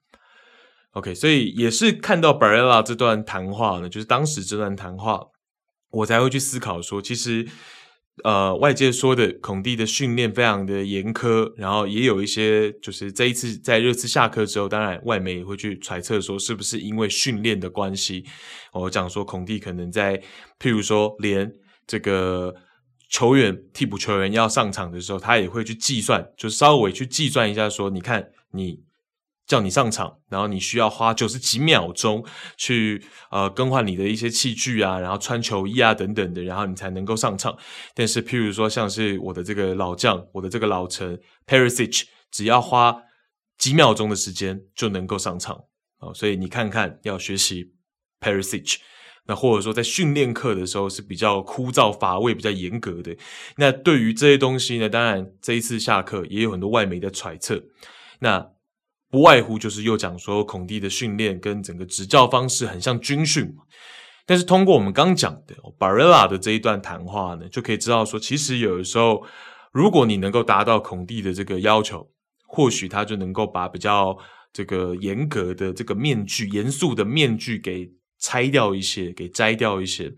[0.91, 5.21] OK，所以也是看到 Barella 这段谈话呢，就是当时这段谈话，
[5.91, 7.47] 我才会去思考说，其实
[8.23, 18.25] 呃，外界说的孔蒂的训练非常的严苛，然后也有一些就是这一次在热刺下课之后，当然外媒也会去揣测说是不是因为训练的关系。
[18.73, 20.17] 我讲说孔蒂可能在
[20.61, 21.53] 譬如说连
[21.87, 22.55] 这个
[23.11, 28.81] 球员替补球员要上场的时候，他也会去计算，就稍微去计算一下说，你看你。
[29.47, 32.25] 叫你上场，然后你需要花九十几秒钟
[32.57, 37.57] 去呃更换你的一些器具啊，然后穿球衣啊等等的，然后你才能够上场。
[37.95, 43.03] 但是，譬如说像是我的这个老将，我的这个老臣 Perisic，只要花
[43.59, 45.57] 几秒钟的时间就能够上场
[45.99, 46.13] 啊。
[46.15, 47.75] 所以你看看，要学习
[48.21, 48.77] Perisic，
[49.27, 53.15] 那或者说在训练课的时候是比较枯燥乏味、比较严格的。
[53.59, 57.63] 那对于这些东西呢，当然这一次下课也有很多外媒的揣测。
[58.21, 58.54] 那
[59.15, 63.55] 不外乎就是又讲说孔蒂的训练跟整个执教方式很像军训，
[64.27, 69.25] 但是通过我们刚讲的巴雷拉的这一段谈话呢，就可以知道说，其实有的时候，
[69.71, 72.11] 如果你能够达到孔蒂的这个要求，
[72.49, 74.19] 或许他就能够把比较
[74.53, 77.89] 这个严格的这个面具、严肃的面具给
[78.19, 80.13] 拆掉一些，给摘掉一些。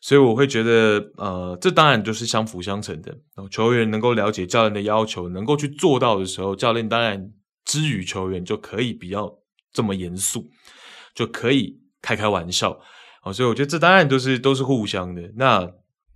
[0.00, 3.10] 所以我会觉得，呃，这当然就是相辅相成的。
[3.34, 7.28] 然后球员能够了解教练的要求，能够去做到的时候，教练当然。
[7.66, 9.30] 之余球员就可以比较
[9.72, 10.48] 这么严肃，
[11.14, 12.80] 就可以开开玩笑，
[13.22, 15.32] 哦，所以我觉得这当然都是都是互相的。
[15.36, 15.70] 那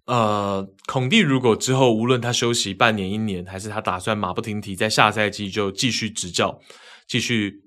[0.06, 6.60] 呃，孔蒂如果之后无论他休息半年、一年，还是他打算马不停蹄在下赛季就继续执教，
[7.06, 7.64] 继续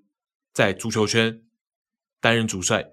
[0.51, 1.41] 在足球圈
[2.19, 2.85] 担任主帅，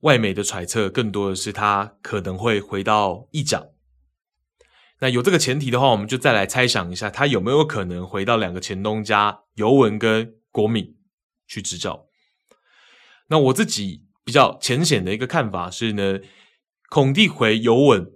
[0.00, 3.62] 外媒的揣测更多的是他可能会回到意甲。
[4.98, 10.96] 那有这个前提的话，我们就再来猜想一下，他有没有可能回到两个前东家尤文跟国米
[11.46, 12.06] 去执教？
[13.28, 16.20] 那我自己比较浅显的一个看法是呢，
[16.88, 18.10] 孔蒂回尤文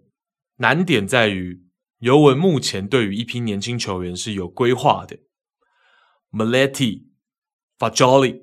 [0.57, 1.63] 难点在于
[1.99, 5.19] 尤文目前对于一批年轻球员是有规划的
[6.33, 7.09] ，Maletti、
[7.79, 8.41] Fajoli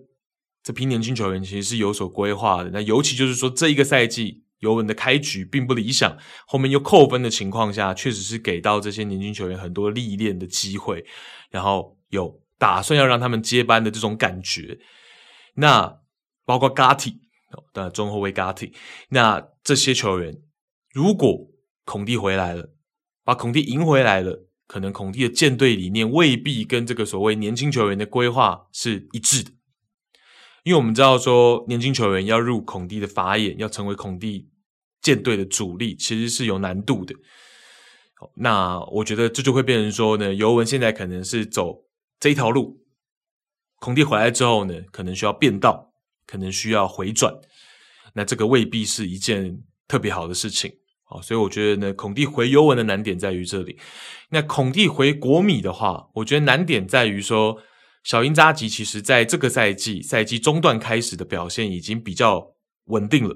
[0.62, 2.70] 这批年轻球员其实是有所规划的。
[2.70, 4.44] 那尤其就是说这一个赛季。
[4.60, 11.06] 尤文的开局并不理想，后面又扣分的情况下，确实是给到这些年轻球员很多历练的机会，
[11.52, 14.80] 然后有打算要让他们接班的这种感觉。
[15.56, 16.00] 那
[16.46, 17.16] 包括 Gatti，
[17.74, 18.74] 当然中后卫 Gatti，
[19.10, 20.36] 那这些球员
[20.92, 21.48] 如果
[21.86, 22.74] 孔蒂回来了，
[23.24, 29.52] 把孔蒂赢回来了，可能孔蒂的建队理念未必跟这个所谓年轻球员的规划是一致的。
[30.68, 34.50] 因为我们知道说，年轻球员要入孔蒂的法眼，要成为孔蒂
[35.02, 37.16] 舰队的主力，其实是有难度的。
[38.36, 41.86] 那我觉得这就会变成说呢，尤文现在可能是走
[42.20, 42.82] 这一条路，
[43.80, 45.94] 孔蒂回来之后呢，可能需要变道，
[46.26, 47.34] 可能需要回转，
[48.14, 50.70] 那这个未必是一件特别好的事情。
[51.06, 53.80] 好，所以我觉得呢，孔蒂回尤文的难点在于这里。
[54.32, 57.58] 那孔蒂回国米的话，我觉得难点在于说。
[58.08, 62.54] 小因扎吉其实在这个赛季赛季中段开始的表现已经比较
[62.86, 63.36] 稳定了，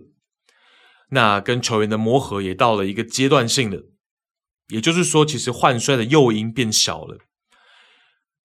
[1.09, 3.83] 那跟球员的磨合也到了一个阶段性的，
[4.69, 7.17] 也就是说，其实换帅的诱因变小了。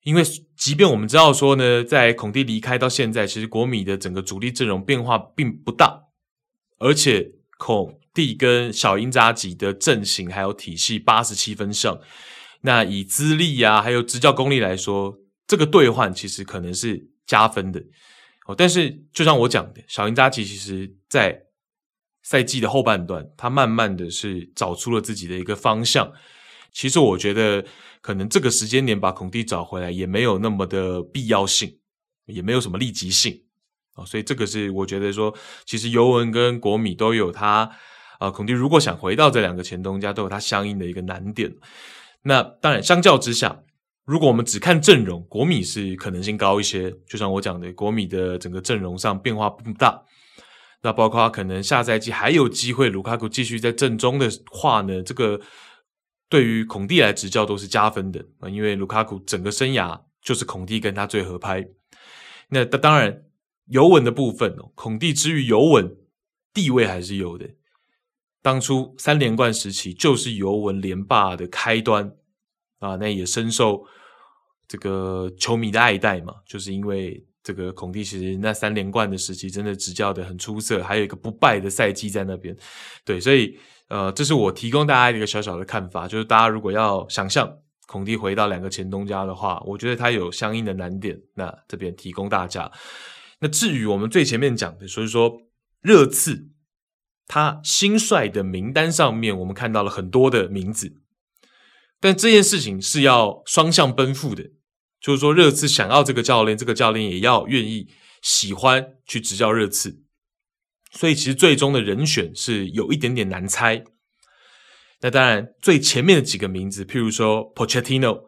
[0.02, 0.24] 因为
[0.56, 6.06] 即便我们知道说呢，在孔蒂离开到现在，其实国米的整个主力阵容变化并不大，
[6.80, 12.00] 而且孔蒂跟小因扎吉的阵型还有体系八十七分上，
[12.62, 15.18] 那以资历呀还有执教功力来说。
[15.46, 17.80] 这个兑换其实可能是加分的
[18.46, 21.40] 哦，但是就像我讲的，小因扎吉其实在
[22.22, 26.12] 赛季的后半段，他慢慢的是找出了自己的一个方向。
[26.72, 27.64] 其实我觉得，
[28.00, 31.78] 可能这个时间点把孔蒂找回来也没有那么的必要性，
[32.26, 33.42] 也没有什么立即性
[33.94, 35.34] 哦，所以这个是我觉得说，
[35.64, 37.70] 其实尤文跟国米都有他
[38.18, 41.54] 啊，孔蒂如果想回到这两个前东家，都有他相应的一个难点。
[42.22, 43.62] 那当然，相较之下。
[44.06, 46.92] 如果我们只看阵容，国米是可能性高一些。
[47.08, 50.00] 就像我讲的，国米的整个阵容上变化不大。
[50.80, 55.40] 那包括他可能下赛季还有机会，卢卡库继续在阵中的话呢，这个
[56.28, 61.66] 对于孔蒂来执教都是加分的啊，因为卢卡库整个生涯就是孔蒂跟他最合拍。
[62.50, 63.24] 那当然，
[63.66, 65.96] 尤文的部分哦，孔蒂之于尤文
[66.54, 67.50] 地位还是有的。
[68.40, 72.12] 当初三连冠时期就是尤文连霸的开端。
[72.78, 73.86] 啊，那也深受
[74.68, 82.56] 这个球迷的爱戴嘛，就是因为这个孔蒂其实那三连冠的时期真的执教的很出色，还有一个不败的赛季在那边。
[83.04, 83.56] 对，所以
[83.88, 92.70] 呃，这是我提供大家一个小小的看法，就是大家如果要想象孔蒂回到两个前东家的话，我觉得他有相应的难点，那这边提供大家。
[93.38, 95.42] 那至于我们最前面讲的，所以说
[95.82, 96.48] 热刺
[97.28, 100.96] 他新帅的名单上面，我们看到了很多的名字。
[102.00, 104.50] 但这件事情是要双向奔赴的，
[105.06, 107.86] 就是说热刺想要这个教练，这个教练也要愿意
[108.22, 110.02] 喜欢去执教热刺。
[110.90, 113.84] 所以其实最终的人选是有一点点难猜。
[115.02, 118.22] 那当然，最前面的几个名字，譬如说 Pochettino、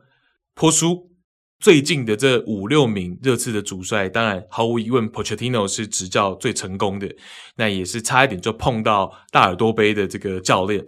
[0.54, 1.10] 波叔，
[1.58, 7.12] 最近的这五六名热刺的主帅，当然毫无疑问，Pochettino 是执教最成功的，
[7.56, 10.86] 那也是差一点就碰到大耳朵杯的这个教练。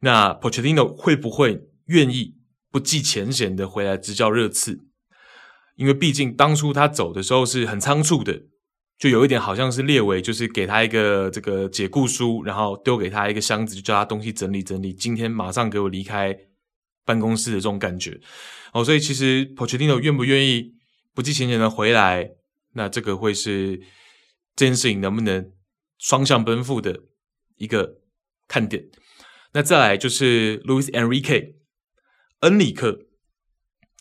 [0.00, 2.34] 那 Pochettino 会不会愿意
[2.70, 4.89] 不计前嫌的回来执教热刺？
[5.80, 8.42] 因为毕竟当初他走的时候是很仓促的。
[8.98, 16.36] 就有一点好像是列为，就是给他一个这个解雇书，然后丢给他一个箱子，就叫他东西整理整理，今天马上给我离开
[17.06, 18.20] 办公室的这种感觉。
[18.74, 20.74] 哦，所以其实 Pochettino 愿不愿意
[21.14, 22.32] 不计前嫌的回来，
[22.74, 23.78] 那这个会是
[24.54, 25.50] 这件事情能不能
[25.96, 27.04] 双向奔赴的
[27.56, 28.02] 一个
[28.46, 28.84] 看点。
[29.54, 31.54] 那再来就是 Louis Enrique，
[32.40, 33.06] 恩里克，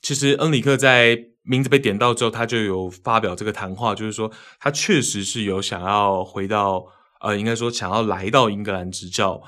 [0.01, 1.29] 其实恩里克在。
[1.49, 6.85] 名字被点到之后，他就有发表这个谈话，就是说他确实是有想要回到，
[7.21, 9.41] 呃，应该说想要来到英格兰执教，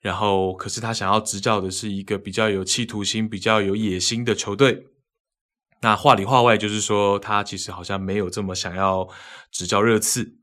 [0.00, 4.86] 然后可是他想要执教的是一个比较有企图心、比较有野心的球队。
[5.82, 9.06] 那话里话外就是说，他其实好像没有这么想要
[9.50, 10.38] 执教热刺。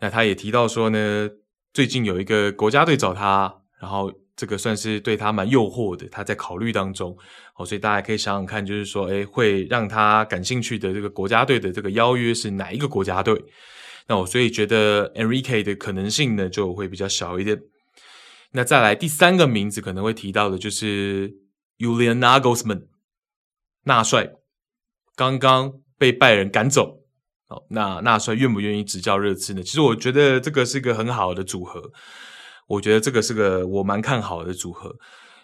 [0.00, 1.30] 那他也提到说呢，
[1.72, 4.12] 最近有一个国家队找他，然后。
[4.34, 7.16] 这个算是对他蛮诱惑的，他在考虑当中
[7.64, 13.42] 所以大家可以想想看，就是说，诶，会让他感兴趣的这个国家队的这个邀约是哪一个国家队？
[14.08, 17.60] 那我所以觉得 Enrique 的可能性呢就会比较小一点。
[18.52, 21.34] 那再来第三个名字可能会提到的就是
[21.78, 22.86] Julian Nagelsmann，
[23.84, 24.32] 纳帅
[25.14, 27.02] 刚刚被拜仁赶走，
[27.48, 29.62] 哦，那纳帅愿不愿意执教热刺呢？
[29.62, 31.92] 其实我觉得这个是一个很好的组合。
[32.68, 34.96] 我觉得这个是个我蛮看好的组合，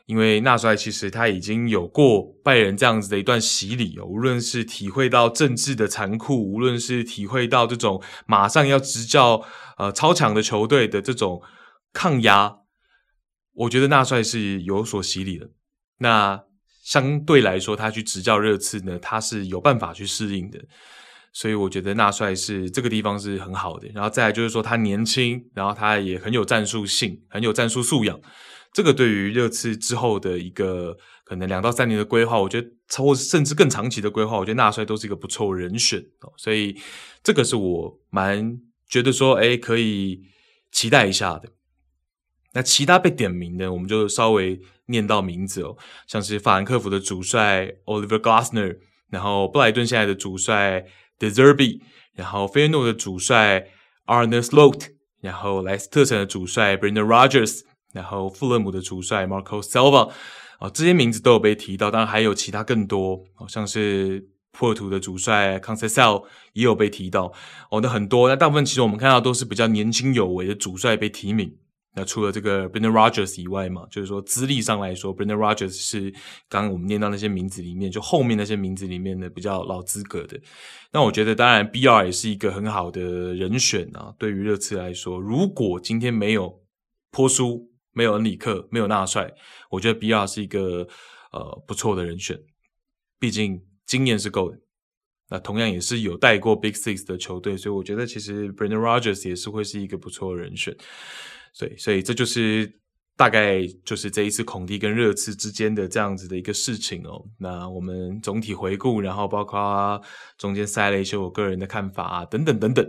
[0.08, 9.44] 因为纳帅其实他已经有过拜仁这样子的一段洗礼哦，无论是体会到政治的残酷，无论是体会到这种马上要执教
[9.76, 11.42] 呃超强的球队的这种
[11.92, 12.56] 抗压，
[13.52, 15.50] 我觉得纳帅是有所洗礼的。
[15.98, 16.42] 那
[16.82, 20.58] 相对来说，他去执教热刺呢，他是有办法去适应的。
[21.34, 28.18] 所以我觉得纳帅是这个地方是很好的，然后再来就是说他年轻，然后他也很有战术性，很有战术素养。
[28.78, 36.00] 这个对于热刺之后的一个可能两到三年的规划，我觉得超或甚至更长期的规划，我觉得纳帅都是一个不错的人选。
[36.36, 36.78] 所以
[37.24, 38.56] 这个是我蛮
[38.88, 40.22] 觉得说，诶，可以
[40.70, 41.48] 期待一下的。
[42.52, 45.76] 那其他被点名的，我们就稍微念到名字哦，
[46.06, 48.78] 像是法兰克福的主帅 Oliver Glasner，
[49.10, 50.86] 然后布莱顿现在的主帅。
[51.18, 51.80] Deserby，
[52.14, 53.66] 然后费耶诺的主帅
[54.06, 57.62] Arne Slot，然后莱斯特城的主帅 Brendan Rogers
[57.92, 60.10] 然后富勒姆的主帅 Marco Silva，
[60.58, 67.32] 啊，这些名字都有被提到，当然还有其他更多，好像是破土的主帅 Conceição 也有被提到，
[67.70, 71.56] 哦，那很多，那大部分其实我们看到都是比较年轻有为的主帅被提名。
[71.94, 76.12] 那除了这个 Brendan Rodgers 以外嘛，就是说资历上来说，Brendan Rodgers 是
[76.48, 80.38] 刚刚我们念到那些名字里面，就后面那些名字里面的比较老资格的。
[80.92, 83.00] 那我觉得，当然 BR 也是一个很好的
[83.34, 84.14] 人选啊。
[84.16, 86.60] 对于热刺来说，如果今天没有
[87.10, 87.67] 波叔，
[87.98, 89.28] 没有恩里克，没有纳帅，
[89.68, 90.86] 我觉得比尔是一个
[91.32, 92.38] 呃不错的人选。
[93.18, 94.56] 毕竟经验是够的，
[95.30, 100.72] 那同样也是有带过 Big Six 的球队，所以我觉得其实 Brendan Rogers 也是会是一个不错的人选。
[101.58, 102.72] 对，所以这就是
[103.16, 107.24] 大概就是这一次孔蒂跟热刺之间的这样子的一个事情哦。
[107.40, 110.00] 那我们总体回顾，然后包括
[110.38, 112.88] 中间塞了一些我个人的看法啊，等等等等。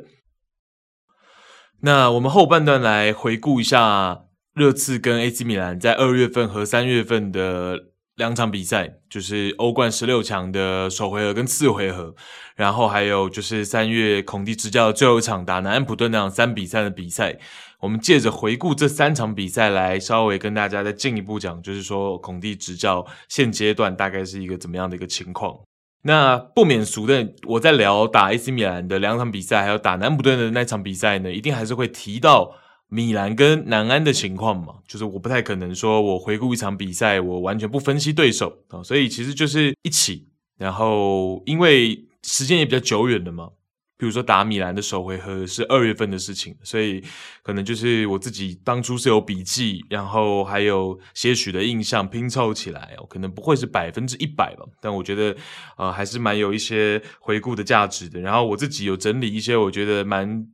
[1.82, 4.26] 那我们后半段来回顾一下
[4.60, 7.86] 热刺跟 AC 米兰在二月份和三月份的
[8.18, 12.14] 两场比赛，就是欧冠十六强的首回合跟次回合，
[12.58, 17.40] 然后还有就是三月孔蒂执教的最后一场打南安普顿那场三比三的比赛。
[17.80, 25.58] 我们借着回顾这三场比赛来稍微跟大家再进一步讲，就是说孔蒂执教现阶段大概是一个怎么样的一个情况。
[26.02, 32.54] 那不免俗的，我在聊打 AC 米兰的两场比赛，还有打南安普顿的那场比赛呢，一定还是会提到
[32.90, 34.76] 米兰跟南安的情况嘛。
[34.88, 40.28] 就是我不太可能说我回顾一场比赛，我完全不分析对手啊，所以其实就是一起，
[40.58, 43.50] 然后因为时间也比较久远了嘛。
[43.98, 47.04] 比如说打米兰的首回合是二月份的事情，所以
[47.44, 55.36] 可能就是我自己当初是有笔记，然后还有些许的印象拼凑起来，可能不会是百分之一百吧，但我觉得
[55.76, 58.22] 呃还是蛮有一些回顾的价值的。
[58.22, 60.48] 然后我自己有整理一些我觉得蛮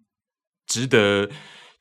[0.65, 1.29] 值得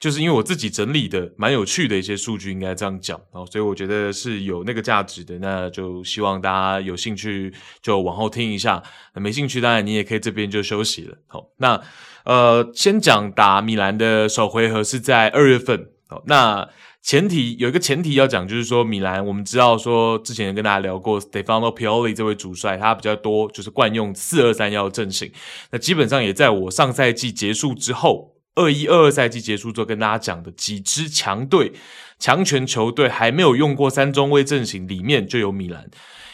[0.05, 5.39] 就是因为我自己整理的蛮有趣的一些数据，应该这样讲哦，所以我觉得是有那个价值的。
[5.39, 7.51] 那就希望大家有兴趣
[7.81, 8.83] 就往后听一下，
[9.15, 11.17] 没兴趣当然你也可以这边就休息了。
[11.27, 11.81] 好，那
[12.27, 15.89] 呃，先讲打米兰的首回合是在二月份。
[16.07, 16.69] 好，那
[17.01, 25.33] 前提有一个前提要讲，就是说米兰我们知道说之前跟大家聊过，Stefano Pioli 这位主帅他比较多就是惯用四二三幺阵型，
[25.71, 28.34] 那基本上也在我上赛季结束之后。
[28.55, 31.73] 二一二二赛季结束之后，跟大家讲的几支强队、
[32.19, 35.91] 强权球队还没有用过三中卫阵型，里面就有米兰。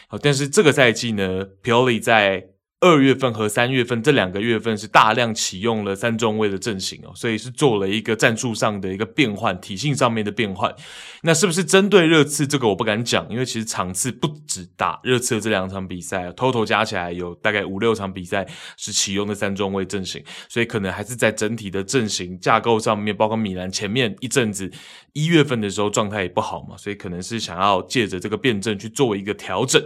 [0.09, 2.49] 好，但是这个赛季呢，Pioli 在
[2.81, 10.75] 二月份和三月份这两个月份是大量启用了三中卫的阵型哦，所以是做了一个战术上的一个变换，体系上面的变换。
[11.23, 18.47] 那是不是针对热刺这个我不敢讲，因为其实场次不止打热刺的这两场比赛，total 加起来有大概五六场比赛
[18.79, 24.73] 是启用的三中卫阵型，所以可能还是在整体的阵型架构上面，包括米兰前面一阵子
[25.13, 29.83] 一月份的时候状态也不好嘛，所以可能是想要借着这个变阵去做一个调整。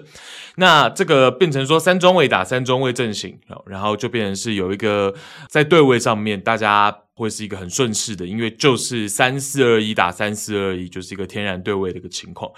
[0.55, 5.13] 那这个变成说三中卫打三中位阵型，然后就变成是有一个
[5.49, 12.53] 在对位上面，大家会是一个很顺势的，因为就是三四二一打三四二一，就是一个天然对位的一个情况。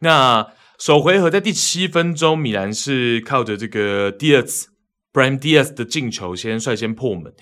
[0.00, 0.46] 那
[0.78, 7.32] 首回合在第七分钟，米兰是靠着这个 Diaz，Brahim Diaz 的进球先率先破门，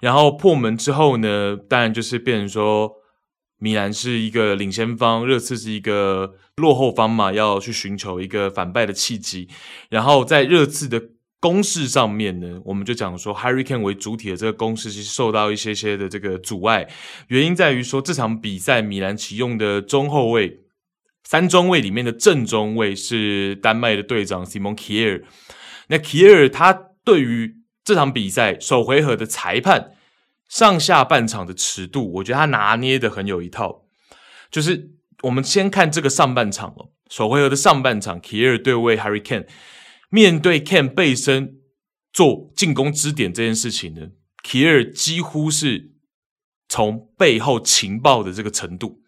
[0.00, 2.96] 然后破门之后呢，当然就是变成说。
[3.62, 9.50] 米兰是一个领先方，热刺是一个落后方嘛，要去寻求一个反败的契机。
[9.90, 10.98] 然后在热刺的
[11.40, 16.86] 攻势上面呢，我们就讲说，Harry Kane 为主体的这个攻势其实受到一些些的这个阻碍。
[17.28, 20.60] 原因在于说，这场比赛米兰启用的中后卫
[21.24, 25.22] 三中卫里面的正中卫是丹麦的队长 Simon Kier。
[25.88, 26.72] 那 Kier 他
[27.04, 29.92] 对于这场比赛首回合的裁判。
[30.48, 33.84] 上下半场的尺度，我觉得他拿捏的很有一套。
[34.50, 34.90] 就是
[35.22, 39.46] 我们先看这个上半场哦，首回合的上半场，Kier 对位 Harry Kane，
[40.10, 41.54] 面对 Kane 背身
[42.12, 44.08] 做进攻支点这件事情呢
[44.42, 45.92] 皮尔几乎是
[46.68, 49.00] 从背后情报的这个程度。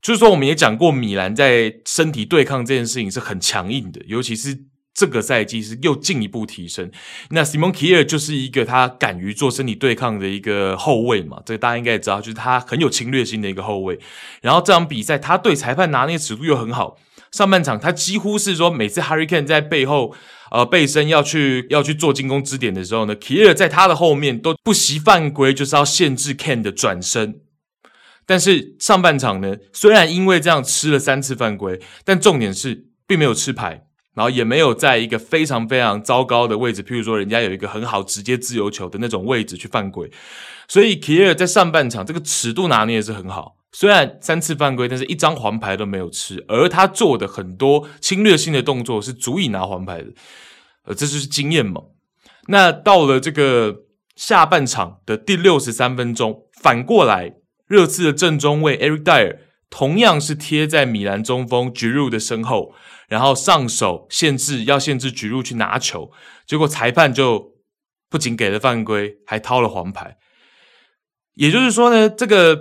[0.00, 4.64] 就是说，我们也讲过，米兰在身体对抗这件事情是很强硬的，尤其是。
[4.92, 6.90] 这个赛季是又进一步提升。
[7.30, 13.98] 那 Simon Kjær 就是一个他敢于做身体对抗的一个后卫嘛，这个大家应该也知道，就是他很有侵略性的一个后卫。
[14.42, 16.98] 然后这场比赛他对裁判拿捏尺度又很好。
[17.32, 20.14] 上半场他几乎是说，每次 Harry Kane 在背后
[20.50, 27.40] 呃背身要去要去做进攻支点的时候呢，Kjær 在他的后面都不惜犯规，就是要限制 Kane 的转身。
[28.26, 33.86] 但是上半场呢，虽然因为这样吃了三次犯规，但重点是并没有吃牌。
[34.12, 40.10] 然后也没有在一个非常非常糟糕的位置，譬如说人家有一个很好直接自由球的那种位置去犯规，
[40.66, 43.54] 所以 Kjær 在上半场这个尺度拿捏是很好。
[43.72, 50.12] 虽然三次犯规，但是一张黄牌都没有吃，而他做的很多侵略性的动作是足以拿黄牌的，
[50.84, 51.82] 呃，这就是经验嘛。
[52.48, 53.76] 那到了这个
[54.16, 57.34] 下半场的第六十三分钟，反过来，
[57.66, 59.38] 热刺的正中卫 Eric Dier
[59.70, 62.74] 同样是贴在米兰中锋 g i r u 的身后。
[63.08, 66.12] 然后上手限制，要限制 g i r u 去拿球，
[66.46, 67.54] 结果裁判就
[68.08, 70.16] 不仅给了犯规，还掏了黄牌。
[71.34, 72.56] 也就是说呢，这个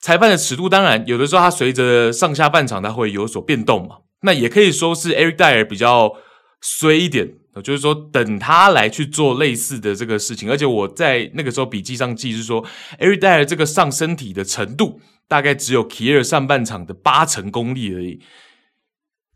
[0.00, 3.96] 裁判的尺度，当然有的时候他随着上下半场他会有所变动嘛。
[4.22, 6.14] 那也可以说是 Eric Dier 比较
[6.60, 10.50] 衰一点，就是说等他来去做类似的这个事情。
[10.50, 12.64] 而且我在那个时候笔记上记是说
[12.98, 18.20] ，Eric Dier 这个上身体的程度，大概只有 Kier 上半场的八成功力而已。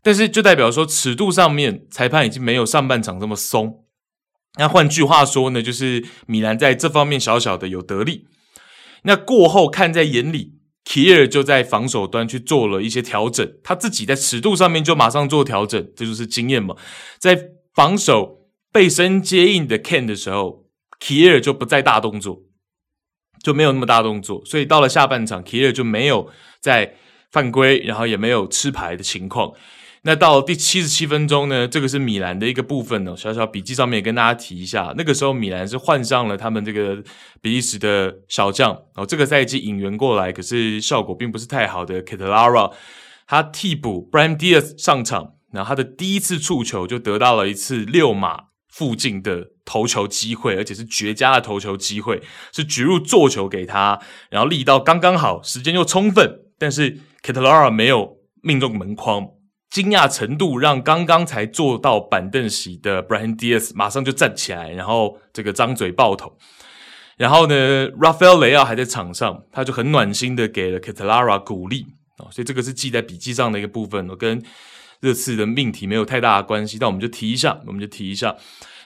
[0.03, 3.85] 但是就代表说，尺度上面裁判已经没有上半场这么松。
[4.59, 8.27] 那换句话说呢，就是米兰在这方面小小的有得利。
[9.05, 10.53] 那过后看在眼里
[10.83, 16.75] ，Kjær 就在防守端去做了一些调整，他自己在尺度上面就马上做调整，这就是经验嘛。
[17.19, 20.65] 在防守背身接应的 Kane 的时候
[20.99, 22.41] ，Kjær 就不再大动作，
[23.43, 24.43] 就没有那么大动作。
[24.45, 26.29] 所以到了下半场，Kjær 就没有
[26.59, 26.95] 在
[27.31, 29.53] 犯规，然后也没有吃牌的情况。
[30.07, 34.93] 那到第七十七分钟呢，这个是米兰的一个部分哦，小小笔记上面也跟大家提一下。
[34.95, 37.03] 那个时候米兰是换上了他们这个
[37.41, 42.71] 比利时的小将哦，这个赛季引援过来，可是效果并不是太好的 Ketelaere，
[43.25, 52.21] 他替补 Bram Diaz 上场，然后他的第一次触球就得到了一次六码附近的头球机会，而且是绝佳的头球机会，
[52.53, 53.99] 是 Giroud 做球给他，
[54.29, 59.29] 然后力道刚刚好，时间又充分，但是 Ketelaere 没有命中门框。
[59.69, 66.37] 惊讶程度让刚刚才坐到板凳席的 Brian Diaz 马上就站起来，然后这个张嘴爆头。
[67.17, 71.85] 然后呢，Rafael 雷奥还在场上，他就很暖心的给了 Catalara 鼓励
[72.17, 74.43] 哦，所以这个是记在笔记上的一个部分哦，跟
[74.99, 78.35] 热刺的命题没有太大的关系，但我们就提一下，我们就提一下。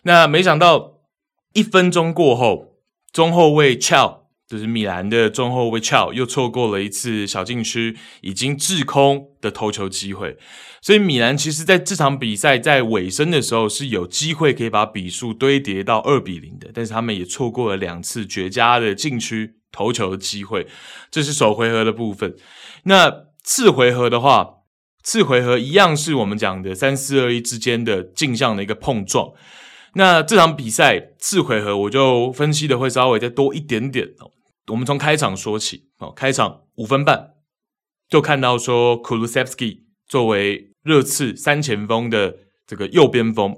[0.04, 1.00] 那没想到
[1.54, 2.76] 一分钟过后，
[3.12, 4.20] 中后卫 Chao
[4.50, 10.38] 就是米兰的中后卫 Thiaw 又错过了一次小禁区已经滞空的头球机会，
[10.82, 20.66] 所以米兰其实在这场比赛在尾声的时候是有机会可以把比数堆叠到二比零的，但是他们也错过了两次绝佳的禁区头球的机会。
[21.12, 22.36] 这是首回合的部分。
[22.86, 24.64] 那次回合的话，
[25.04, 29.32] 次回合一样是我们讲的三四二一之间的镜像的一个碰撞。
[29.93, 34.32] 那这场比赛次回合我就分析的会稍微再多一点点哦。
[34.70, 37.34] 我们从开场说起哦，开场五分半
[38.07, 43.55] 就看到说，Kulusevski 作为热刺三前锋的这个右边锋，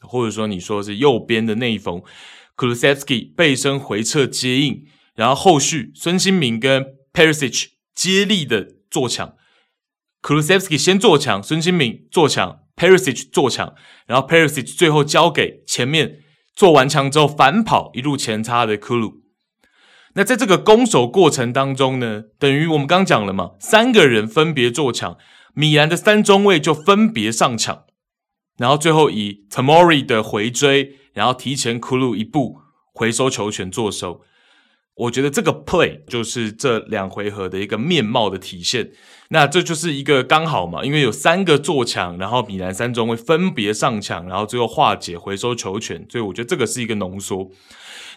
[0.00, 2.02] 或者说你说是右边的内锋
[2.56, 4.84] ，Kulusevski 背身回撤接应，
[5.14, 9.34] 然后后续孙兴民跟 Perisic 接力的做抢
[10.22, 13.74] ，Kulusevski 先做抢，孙兴民做抢，Perisic 做抢，
[14.06, 16.22] 然后 Perisic 最后交给前面
[16.54, 19.25] 做完抢之后反跑一路前插的 Kulu。
[20.16, 25.18] 那在这个攻守过程当中呢，等于我们刚讲了嘛，三个人分别做抢，
[25.54, 27.84] 米兰的三中卫就分别上抢，
[28.56, 32.56] 然后最后以 Tomori 的回追，然后提前库鲁一步
[32.94, 34.22] 回收球权做收。
[34.94, 38.92] 我觉得这个 play 就是这两回合的一个面貌的体现。
[39.28, 47.50] 那这就是一个刚好嘛，因为有三个做抢，然后米兰三中卫分别上抢，然后最后化解回收球权，所以我觉得这个是一个浓缩。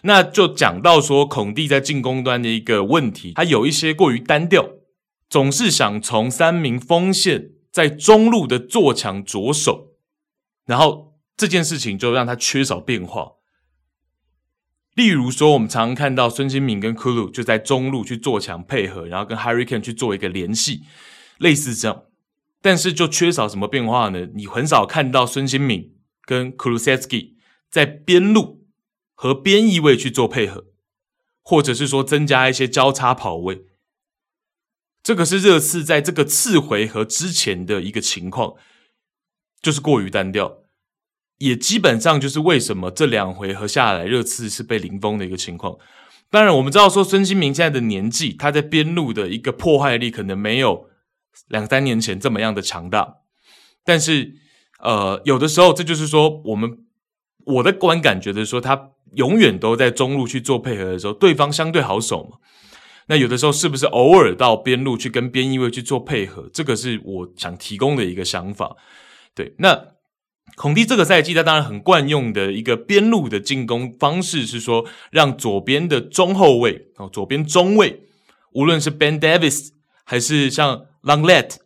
[0.02, 4.70] 那就讲到说，孔蒂在进攻端的一个问题，他有一些过于单调，
[5.28, 9.94] 总是想从三名锋线在中路的做强着手，
[10.64, 13.32] 然后这件事情就让他缺少变化。
[14.94, 20.82] 例如说，我们常常看到孙兴慜跟库鲁就在中路去做强配合，然后跟 Harry Kane 去做一个联系，
[21.38, 22.02] 类似这样，
[22.62, 24.28] 但是就缺少什么变化呢？
[24.34, 25.90] 你很少看到孙兴慜
[26.24, 27.34] 跟 Kulusevski
[27.70, 28.59] 在边路。
[29.22, 30.64] 和边翼位去做配合，
[31.42, 33.66] 或者是说增加一些交叉跑位，
[35.02, 38.54] 这个是热刺在这个次回合之前的一个情况，
[39.60, 40.62] 就是过于单调，
[41.36, 45.76] 也基本上就是为什么这两回合下来热刺是被零封的一个情况。
[46.30, 50.88] 当然，我们知道说孙兴民现在的年纪，他在边路的一个破坏力可能没有
[51.48, 53.16] 两三年前这么样的强大，
[53.84, 54.36] 但是
[54.78, 56.86] 呃，有的时候这就是说我们
[57.44, 58.92] 我的观感觉得说他。
[59.14, 62.38] 永远都在中路去做配合的时候，对方相对好守嘛。
[63.06, 66.48] 那有的时候是不是偶尔到边路去跟边翼位去做配合？
[66.52, 68.76] 这个是我想提供的一个想法。
[69.34, 69.76] 对，那
[70.54, 78.02] 孔蒂这个赛季他当然很惯用的一个边路的进攻方式是说，让左边的中后卫哦，左边中卫，
[78.52, 79.70] 无论是 Ben Davis
[80.04, 81.56] 还是像 Longlet，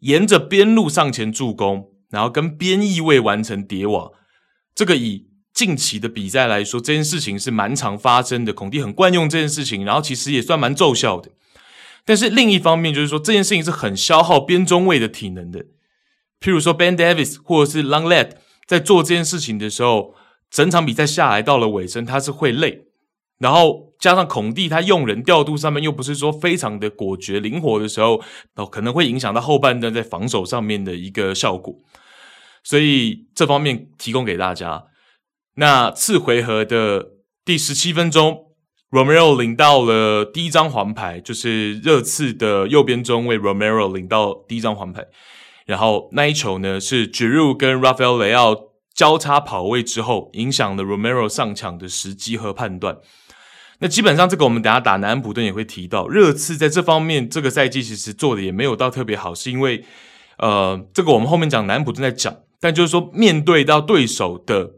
[0.00, 4.12] 沿着边路上前助攻，然后跟边翼位完成叠瓦。
[4.74, 5.26] 这个以
[5.56, 8.52] 近期的比赛来说，这件事情是蛮常发生的。
[8.52, 11.30] 孔蒂很惯用这件事情，然后其实也算蛮奏效的。
[12.04, 15.60] 但是另一方面，就是说这件事情是很消耗边中卫的体能的。
[16.40, 18.32] 譬如说 Ben Davis 或者是 Longlet
[18.66, 20.14] 在做这件事情的时候，
[20.50, 22.88] 整场比赛下来到了尾声，他是会累。
[23.38, 28.22] 然后加上孔蒂他用人调度上面又不是说非常的果决灵活的时候，
[28.56, 31.74] 哦，可能会影响到后半段在防守上面的一个效果。
[32.62, 34.84] 所以这方面提供给大家。
[35.58, 38.48] 那次回合的第十七分钟
[38.90, 45.06] ，Romero 领到了第一张黄牌，就是热刺的右边中卫 Romero 领到第一张黄牌。
[45.64, 48.54] 然后那一球呢，是 Giroud 跟 Rafael 雷奥
[48.94, 52.98] 交叉跑位之后，影响了 Romero 上抢的时机和判断。
[53.78, 59.82] 那基本上这个我们等下打南安普顿也会提到，热刺在这方面这个赛季其实做的也没有到特别好，是因为
[60.36, 64.72] 呃，这个我们后面讲南安普顿在讲，但就是说面对到对手的。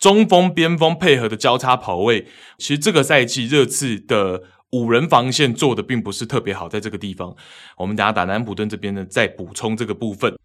[0.00, 7.36] 中锋、边锋配合的交叉跑位，其实这个赛季热刺的五人防线做的并不是特别好，在这个地方，
[7.76, 10.38] 我们等下打南普顿这边呢，再补充这个部分。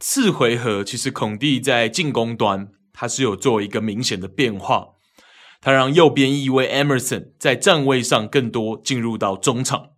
[0.00, 4.88] 次回合其实孔蒂在进攻端他是有做一个明显的变化，
[5.60, 9.90] 他让右边翼位 Emerson 在站位上更多进入到中场，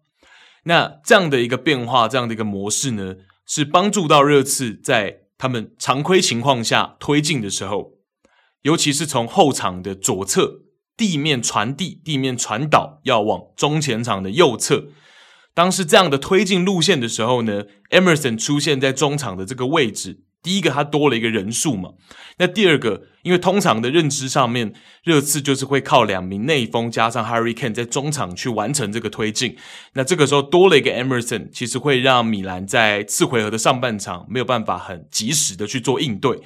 [0.65, 3.16] 那这样的一个变化，这样的一个模式呢，
[3.47, 8.00] 是帮助到热刺在他们常规情况下推进的时候。
[8.62, 10.61] 尤其是从后场的左侧
[10.97, 14.89] 地面传递、地面传导，要往中前场的右侧。
[15.55, 21.91] 当是这样的推进路线的时候呢，Emerson 出现在中场的这个位置，第一个，他多了一个人数嘛。
[22.39, 24.73] 那第二个，因为通常的认知上面，
[25.03, 29.57] 热刺就是会靠两名内锋加上 Harry Kane 在中场去完成这个推进。
[29.95, 36.41] 那这个时候多了一个 Emerson，其实会让米兰在次回合的上半场没有办法很及时的去做应对。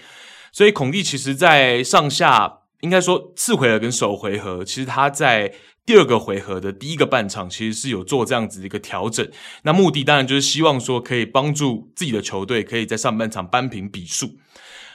[0.55, 5.53] 所以孔蒂其实，在上下应该说次回合跟首回合，其实他在。
[5.87, 9.31] 第二个回合的第一个半场，其实是有做这样子的一个调整，
[9.65, 14.39] 那目的当然就是希望说可以帮助自己的球队可以在上半场扳平比数。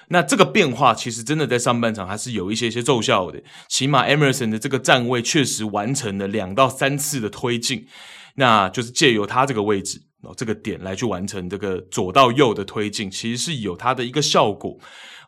[0.08, 7.86] 那这个变化其实真的在上半场还是有一些些奏效的，起码 Emerson 的这个站位确实完成了两到三次的推进，
[8.38, 14.80] 那就是借由他这个位置哦这个点来去完成这个左到右的推进，其实是有它的一个效果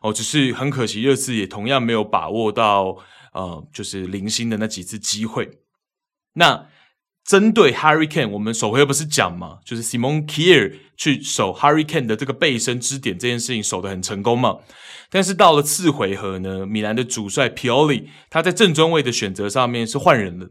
[0.02, 2.98] 哦，只是很可惜热刺也同样没有把握到。
[3.34, 5.48] 呃，就是零星的那几次机会。
[6.34, 6.66] 那
[7.24, 14.58] 针对 Harry Kane，我们首回合不是讲嘛，就是 Simon Kier 去守 Harry Kane 的这个背身支点这件事情守得很成功嘛。
[15.08, 20.48] 但是到了次回合呢，米兰的主帅 Pioli 他在正中位的选择上面是换人了，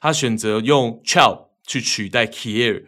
[0.00, 2.84] 他选择用 Thiaw 去取代 Kier。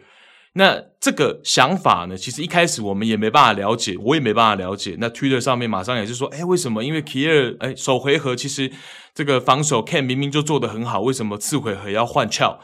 [0.55, 4.95] 那这个想法呢，其实一开始我们也没办法了解，我也没办法了解。
[4.99, 6.83] 那 Twitter 上面马上也是说，诶，为什么？
[6.83, 8.71] 因为 Kjaer，诶，首回合其实
[9.15, 12.59] 这个防守 Kane 明明就做得很好，为什么次回合要换 Thiaw？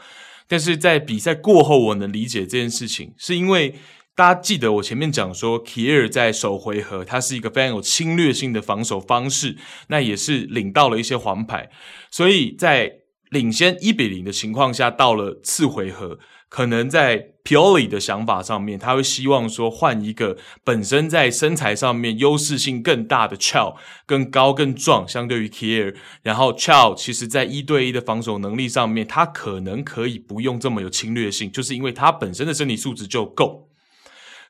[0.46, 3.74] 但是在比赛过后，我能理解这件事情，是因为
[4.14, 9.56] 大家记得我前面讲说，Kier 在首回合他是一个非常有侵略性的防守方式，
[9.88, 11.68] 那也是领到了一些黄牌，
[12.08, 12.92] 所以在
[13.30, 16.20] 领先一比零的情况下，到了次回合。
[16.50, 33.68] 可能在 Pioli 的想法上面，他会希望说换一个本身在身材上面优势性更大的 Thiaw 更高更壮，相对于 Kjaer，然后 Thiaw 其实在一对一的防守能力上面，他可能可以不用这么有侵略性，就是因为他本身的身体素质就够。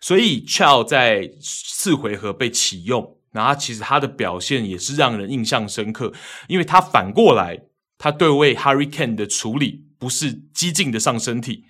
[0.00, 6.14] 所以 Thiaw 在四回合被启用，然后其实他的表现也是让人印象深刻，
[6.48, 7.60] 因为他反过来，
[7.98, 11.66] 他对位 Harry Kane 的处理不是激进的上身体。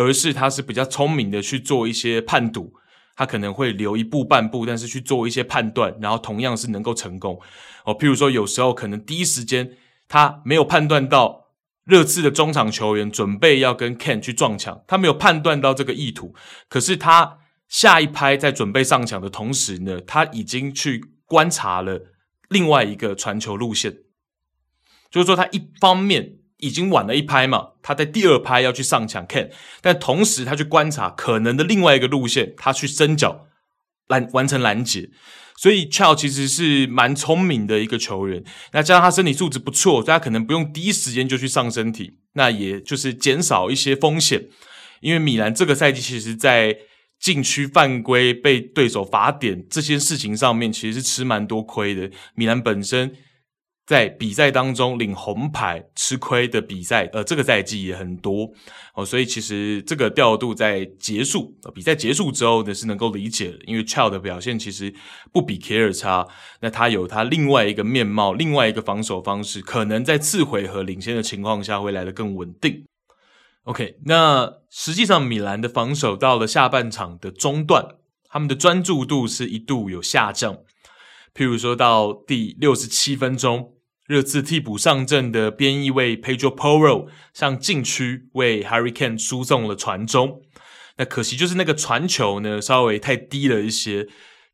[0.00, 2.72] 而是他是比较聪明的去做一些判读，
[3.14, 7.38] 他可能会留一步半步，但是去做一些判断，然后同样是能够成功。
[7.84, 9.76] 哦，譬如说有时候可能第一时间
[10.08, 11.48] 他没有判断到
[11.84, 16.34] 热刺的中场球员准备要跟 Kane 去撞墙，他没有判断到这个意图，
[16.70, 17.36] 可是他
[17.68, 22.00] 下一拍在准备上墙的同时呢，他已经去观察了
[22.48, 23.98] 另外一个传球路线，
[25.10, 26.39] 就是说他一方面。
[26.60, 29.50] 已经晚了一拍嘛，他在第二拍要去上抢 Kane，
[29.80, 33.46] 但同时他去观察可能的另外一个路线，他去伸脚
[34.08, 35.10] 拦完成拦截，
[35.56, 38.44] 所以 Thiaw 其实是蛮聪明的一个球员。
[38.72, 44.48] 那加上他身体素质不错，所以他可能不用第一时间就去上身体，那也就是减少一些风险。
[45.00, 46.76] 因为米兰这个赛季其实，在
[47.18, 52.10] 禁区犯规被对手罚点这些事情上面，其实是吃蛮多亏的。
[52.34, 53.14] 米兰本身。
[53.90, 58.48] 在比赛当中领红牌吃亏的比赛，呃，这个赛季也很多
[58.94, 64.94] 哦，所以其实这个调度在结束，比赛结束之后呢是能够理解的，因为 Thiaw 的表现其实
[65.32, 66.28] 不比 Kjaer 差，
[66.60, 72.84] 那他有他另外一个面貌，另外一个防守方式，可能在次回合领先的情况下会来得更稳定。
[73.64, 77.96] OK，那实际上米兰的防守到了下半场的中段，
[78.28, 80.58] 他们的专注度是一度有下降，
[81.34, 83.74] 譬如说到第六十七分钟。
[84.10, 90.42] 热刺替补上阵的边翼卫 Pedro Poro 向禁区为 Harry Kane 输送了传中，
[90.98, 94.08] 那可惜就是那个传球呢稍微太低了一些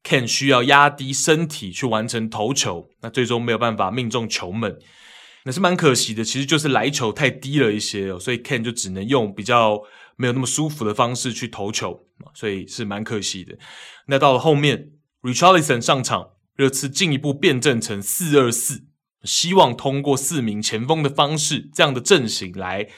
[0.05, 4.79] ，Kane 需要压低身体去完成头球，那最终没有办法命中球门，
[5.47, 6.23] 那是蛮可惜的。
[6.23, 9.81] 其实就是来球太低了一些哦，所以 Kane 就只能用比较
[10.17, 12.05] 没有那么舒服的方式去投球，
[12.35, 13.57] 所以是蛮可惜的。
[14.09, 14.91] 那到了后面
[15.23, 18.83] ，Richarlison 上场，热刺进一步变阵成四二四。
[19.27, 22.89] 希望通过四名前锋的方式，这样的阵型来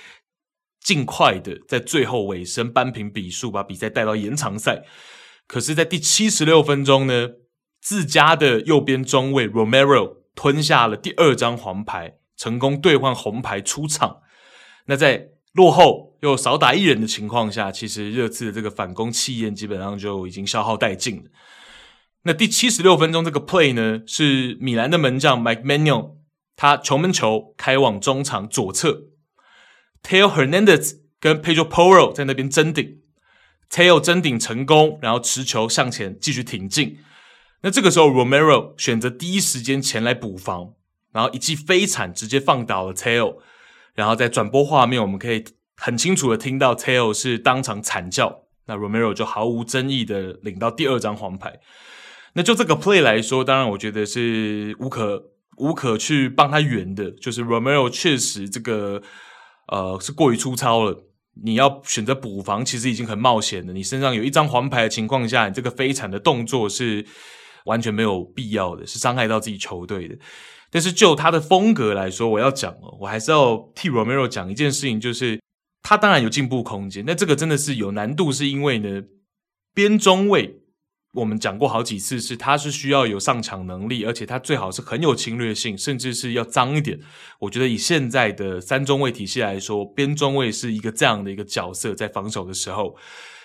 [0.81, 4.85] 尽快的在最后尾声扳平比数，把比赛带到延长赛。
[5.47, 7.31] 可是，在第七十六分钟呢，
[7.81, 14.19] 自家的右边中卫 Romero 吞下了第二张黄牌，成功兑换红牌出场。
[14.87, 21.31] 那在落后又少打一人的情况下，其实热刺的这个反攻气焰基本上就已经消耗殆尽了。
[22.25, 26.18] 那第七十六分钟这个 play 呢，是米兰的门将 Mike Manion。
[26.61, 29.05] 他球门球开往中场左侧
[30.03, 32.99] ，Theo Hernandez 跟 Pedro Poro 在那边争顶
[33.71, 36.99] ，Theo 争顶成功，然后持球向前继续挺进。
[37.61, 40.75] 那这个时候 Romero 选择第一时间前来补防，
[41.13, 43.37] 然后一记飞铲直接放倒了 Theo。
[43.95, 45.45] 然后在转播画面，我们可以
[45.77, 48.47] 很清楚的听到 Theo 是当场惨叫。
[48.67, 51.61] 那 Romero 就毫无争议的领到第二张黄牌。
[52.33, 59.03] 那就这个 play 来说，当然我觉得是无可无可去帮他圆的，就是 Romero 确实这个
[59.69, 61.05] 呃是过于粗糙了。
[61.45, 63.73] 你要选择补防，其实已经很冒险了。
[63.73, 67.07] 你身上有一张黄牌的情况下，你这个飞铲的动作是
[67.65, 70.17] 完全没有必要的，是伤害到自己球队的。
[70.71, 75.41] 但是就他的风格来说，我要讲哦，我还是要替 Romero 讲一件事情，就是
[75.83, 79.03] 他当然有进步空间，那这个真的是有难度，是因为呢，
[79.73, 80.63] 边中卫。
[81.15, 87.01] 我们讲过好几次，是他是需要有上抢能力，而且他最好是很有侵略性，甚至是要脏一点。
[87.41, 92.95] 我觉得以现在的三中卫体系来说，边中卫是一个这样的一个角色，在防守的时候，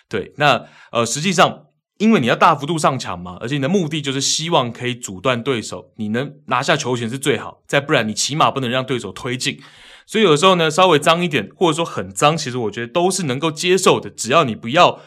[0.10, 1.68] 对，那呃，实际上
[2.00, 9.62] 因为你要大幅度上抢嘛，而且你的目的就是希望可以阻断对手，你能拿下球权是最好，再不然你起码不能让对手推进。
[10.06, 15.00] 所以有的时候呢，稍微脏一点，或者说很脏，其实我觉得都是能够接受的，只要你不要。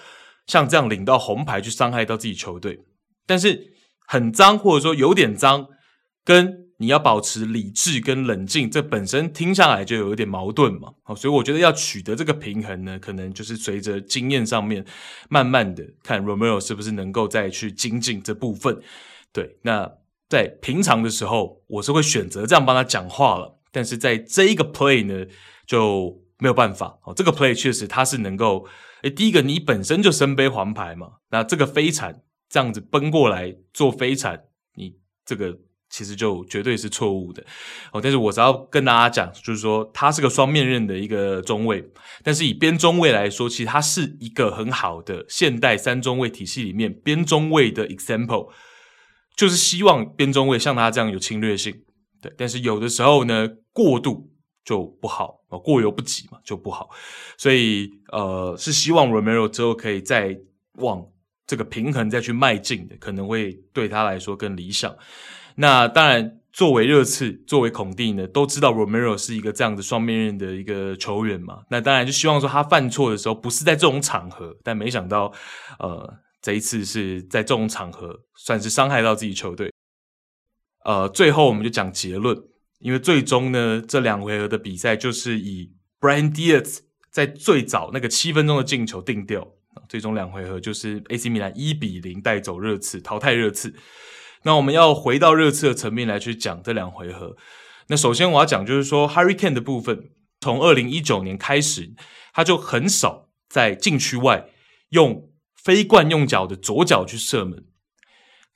[0.46, 2.80] 像这样领到红牌去伤害到自己球队，
[3.26, 3.74] 但是
[4.06, 5.66] 很脏或者说有点脏，
[6.24, 10.92] 跟你要保持理智跟冷静，这本身听下来就有一点矛盾嘛。
[11.02, 14.84] 好，所以我觉得要取得这个平衡呢，可能就是随着经验上面，
[15.28, 18.80] 慢慢的看 Romero 是不是能够再去精进这部分。
[19.32, 19.90] 对，那
[20.28, 25.26] 在平常的时候，我是会选择这样帮他讲话了，但是在这一个 play 呢，
[25.66, 26.98] 就没有办法。
[27.04, 28.64] 哦，这个 play 确实他是能够。
[29.10, 35.56] 第一个，你本身就身背黄牌嘛，那这个飞铲这样子奔过来做飞铲，你这个
[35.90, 37.44] 其实就绝对是错误的
[37.92, 38.00] 哦。
[38.00, 41.84] 但是我只要跟大家讲，就是说他是个双面刃的一个中卫，
[42.22, 48.50] 但是以边中卫来说，其实他是一个很好的现代三中卫体系里面边中卫的 example，
[49.36, 51.74] 就是希望边中卫像他这样有侵略性，
[52.20, 52.32] 对。
[52.36, 54.32] 但是有的时候呢，过度。
[54.66, 56.90] 就不好啊，过犹不及嘛，就不好。
[57.38, 60.38] 所以呃，是希望 Romero 之后可以再
[60.74, 61.06] 往
[61.46, 64.94] 这个平衡再去迈进的，可能会对他来说更理想。
[65.54, 71.60] 那当然，作为热刺，作为孔蒂呢，都知道 Romero 是一个这样的双面刃的一个球员嘛。
[71.70, 75.32] 那当然就希望说他犯错的时候不是在这种场合，但没想到
[75.78, 79.72] 呃，这一次是在这种场合，算是伤害到自己球队。
[80.84, 82.36] 呃，最后我们就讲结论。
[82.78, 86.78] 因为最终呢，这两回合的比赛就是以 Brian Diaz
[87.10, 89.52] 在最早那个七分钟的进球定调。
[89.88, 93.74] 最终两回合就是 AC 米兰一比零带走热刺，淘汰热刺。
[94.42, 97.36] 那我们要回到热刺的层面来去讲这两回合。
[97.88, 101.94] 那首先我要讲就是说，Harry Kane 的部分，从二零一九年开始，
[102.32, 104.48] 他就很少在禁区外
[104.88, 107.66] 用非惯用脚的左脚去射门。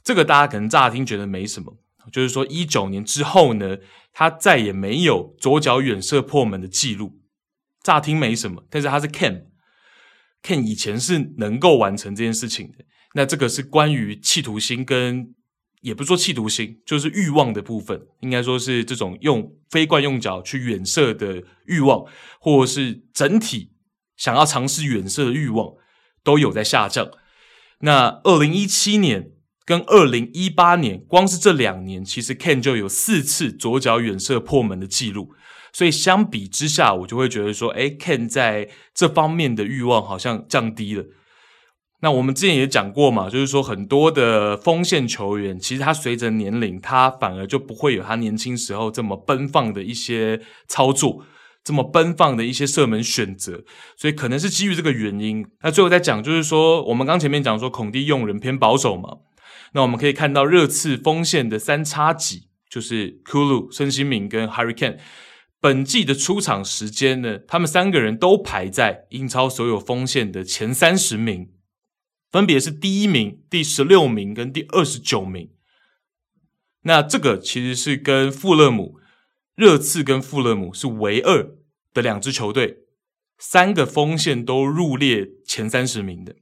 [0.03, 1.79] 这个大家可能乍听觉得没什么。
[2.11, 3.79] 就是说，一九年之后呢，
[4.13, 7.21] 他再也没有左脚远射破门的记录。
[7.83, 12.85] 乍听没什么，但是他是 Kane，Kane 以前是能够完成这件事情的。
[13.15, 15.35] 那这个是关于企图心跟，
[15.81, 22.05] 也不是说企图心，就是欲望的部分，应该说是这种用非惯用脚去远射的欲望，
[22.41, 23.73] 或者是整体
[24.17, 25.73] 想要尝试远射的欲望，
[26.23, 27.11] 都有在下降。
[27.81, 29.33] 那二零一七年。
[29.71, 35.33] 跟二零一八年，光是这两年，其实 Ken 就有四次左脚远射破门的记录，
[35.73, 41.05] 所以相比之下，我就会觉得说，诶，Ken 在这方面的欲望好像降低了。
[42.01, 51.23] 那我们之前也讲过嘛，就是说很多的锋线球员，其实他随着年龄，他反而就不会有他年轻时候这么奔放的一些操作，
[51.63, 53.63] 这么奔放的一些射门选择，
[53.97, 55.47] 所以可能是基于这个原因。
[55.63, 59.19] 那最后再讲，就是说我们刚前面讲说，孔蒂用人偏保守嘛。
[59.73, 64.99] 那我们可以看到热刺锋线的三叉戟，就是 Kulu、孙兴敏跟 Hurricane，
[65.61, 71.53] 本季的出场时间呢，他们三个人都排在英超所有锋线的前三十名，
[72.31, 75.51] 分别是第一名、第十六名跟第二十九名。
[76.83, 78.99] 那这个其实是跟富勒姆、
[79.55, 81.55] 热刺跟富勒姆是唯二
[81.93, 82.79] 的两支球队，
[83.39, 86.35] 三个锋线都入列前三十名的。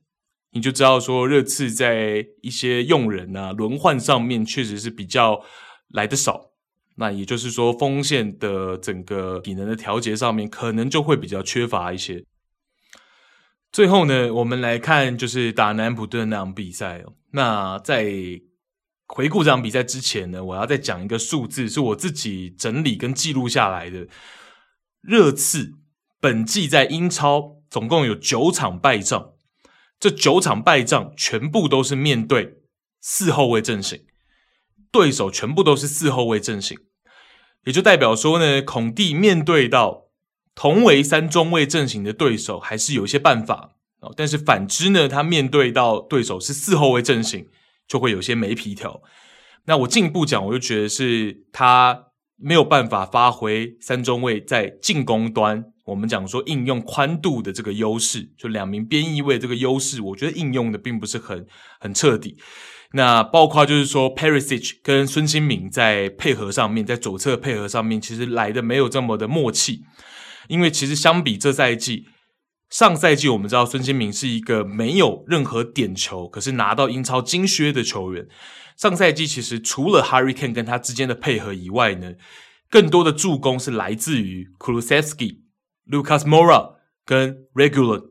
[0.53, 5.43] 你就知道说，热刺在一些用人啊、轮换上面确实是比较
[5.89, 6.53] 来得少。
[6.97, 12.25] 那也就是说，锋线的整个体能的调节上面，可能就会比较缺乏一些。
[13.71, 17.05] 最后呢，我们来看就是打南普顿那场比赛。
[17.33, 18.11] 那在
[19.07, 24.09] 回顾这场比赛之前呢，我要再讲一个数字，是我自己整理跟记录下来的。
[25.03, 25.75] 热刺
[26.19, 29.35] 本季在英超总共有九场败仗。
[30.01, 32.59] 这九场败仗全部都是面对
[33.01, 34.05] 四后卫阵型，
[34.91, 36.79] 对手全部都是四后卫阵型，
[37.65, 40.05] 也就代表说呢，孔蒂面对到
[40.55, 44.13] 同为三中卫阵型的对手，还是有一些办法哦。
[44.17, 47.49] 但是反之呢，他面对到对手是四后卫阵型，
[47.87, 49.03] 就会有些没皮条。
[49.67, 52.07] 那我进一步讲，我就觉得是他
[52.37, 61.47] 没有办法发挥三中卫在进攻端，我们讲说应用宽度的这个优势，就两名边翼位这个优势，我觉得应用的并不是很
[61.81, 62.37] 很彻底。
[62.93, 69.81] 那包括就是说，Perisic 跟孙兴慜在配合上面，在左侧配合上面，其实来的没有这么的默契。
[70.49, 72.05] 因为其实相比这赛季，
[72.71, 78.27] 上赛季我们知道孙兴慜是一个没有任何点球，可是拿到英超金靴的球员。
[78.77, 82.13] 上赛季其实除了 Harry Kane 跟他之间的配合以外呢，
[82.71, 85.41] 更多的助攻是来自于 Kulusevski、
[85.91, 88.11] Lucas Mora 跟 Regulon。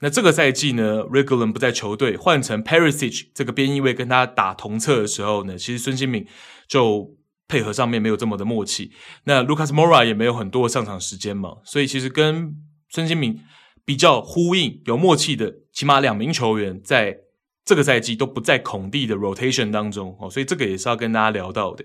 [0.00, 6.26] 那这个赛季呢，Regulon 不在球队，换成 Perisic 这个边翼位跟他打同侧的时候呢，其实孙兴慜
[6.68, 7.16] 就
[7.48, 8.92] 配合上面没有这么的默契。
[9.24, 12.54] 那 Lucas Mora 也没有很多上场时间嘛，所以其实跟
[12.88, 13.38] 孙兴慜
[13.84, 17.20] 比较呼应、有默契的，起码两名球员在。
[17.64, 21.84] 这个赛季都不在孔蒂的 rotation 当中哦，所以这个也是要跟大家聊到的。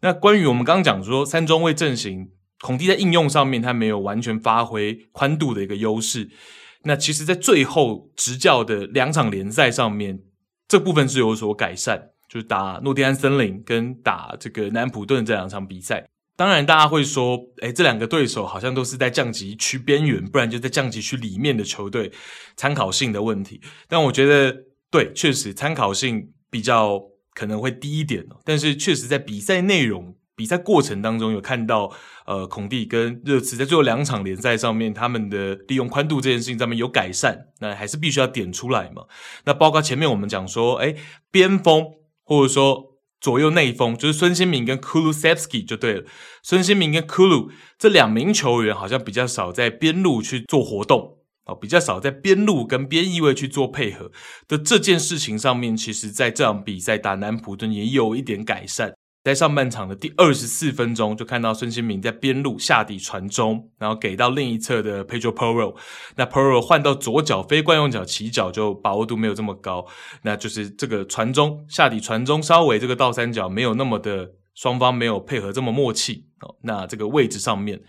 [0.00, 2.30] 那关于我们刚刚讲说三中卫阵型，
[2.60, 6.30] 孔蒂在应用上面他没有完全发挥宽度的一个优势。
[6.82, 10.20] 那其实，在最后执教的两场联赛上面，
[10.66, 16.08] 这部分是有所改善，就是打诺丁汉森林跟打这个南普顿这两场比赛。
[16.36, 22.12] 当然，大家会说，诶，这两个对手好像都是在降级区边缘，不然就在降级区里面的球队，
[22.56, 23.60] 参考性的问题。
[23.88, 24.64] 但我觉得。
[24.90, 26.98] 对，确实参考性比较
[27.34, 31.90] 可能会低一点，但是确实在比赛内容、比赛过程当中有看到，
[32.24, 39.02] 呃，孔蒂跟热刺在最后两场联赛上面，他们的利用宽度这件事情上面有改善，那还是必须要点出来嘛。
[39.44, 40.94] 那包括前面我们讲说，哎，
[41.32, 41.84] 边锋
[42.22, 46.04] 或者说左右内锋，就是孙兴慜跟 Kulusevski 就对了，
[46.44, 51.16] 孙兴慜跟 Kulu 这两名球员好像比较少在边路去做活动。
[51.48, 54.12] 哦，比较少在边路跟边翼位去做配合
[54.46, 58.92] 的这件事情上面，其实在这场比赛打南普顿也有一点改善。
[59.28, 65.76] 在上半场的第二十四分钟，就看到孙兴民在边路下底传中，然后给到另一侧的 Pedro Porro。
[66.16, 69.86] 那 Porro 换到左脚非惯用脚起脚，就把握度没有这么高。
[70.22, 76.24] 那就是这个传中下底传中，稍微这个倒三角没有那么的双方没有配合这么默契。
[76.40, 77.82] 哦，那这个位置上面，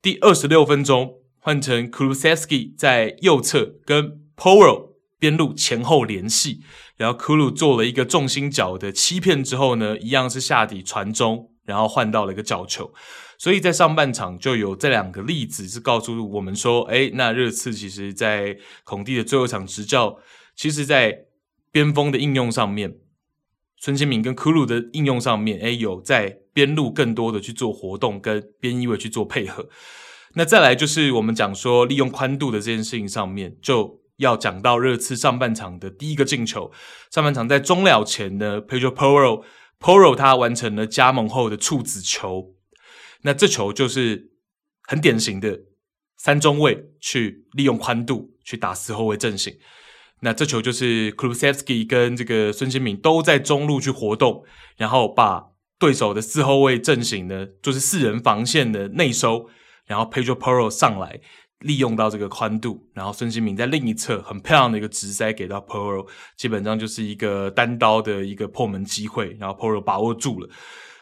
[0.00, 1.16] 第二十六分钟。
[1.42, 6.60] 换成 Kulusevski 在右侧跟 Porro 边路前后联系，
[7.00, 12.92] 然后 Kulu 做了一个重心脚的欺骗之后呢，一样是下底传中，然后换到了一个角球。
[13.38, 20.18] 所以在上半场就有这两个例子是告诉我们说，诶，那热刺其实在孔蒂的最后一场执教，
[20.54, 21.24] 其实在
[21.72, 22.98] 边锋的应用上面，
[23.78, 29.70] 孙兴慜跟 Kulu 的应用上面，诶，有在边路更多的去做活动，跟边翼位去做配合。
[30.34, 36.70] 那再来就是我们讲说利用宽度的这件事情上面，就要讲到热刺上半场的第一个进球。
[37.10, 39.44] 上半场在终了前呢，Pedro Porro
[39.80, 42.54] Porro 他完成了加盟后的处子球。
[43.22, 44.30] 那这球就是
[44.82, 45.60] 很典型的
[46.16, 49.58] 三中卫去利用宽度去打四后卫阵型。
[50.20, 54.44] 那这球就是 k l u s e v s k i 跟这个孙兴慜都在中路去活动，
[54.76, 55.46] 然后把
[55.78, 59.48] 对手的四后卫阵型呢，就是四人防线的内收。
[59.86, 61.20] 然后 Pedro Porro 上来
[61.60, 70.48] 利用到这个宽度，然后孙兴慜在另一侧很漂亮的一个直塞给到 Porro，基本上就是一个单刀的一个破门机会，然后 Porro 把握住了，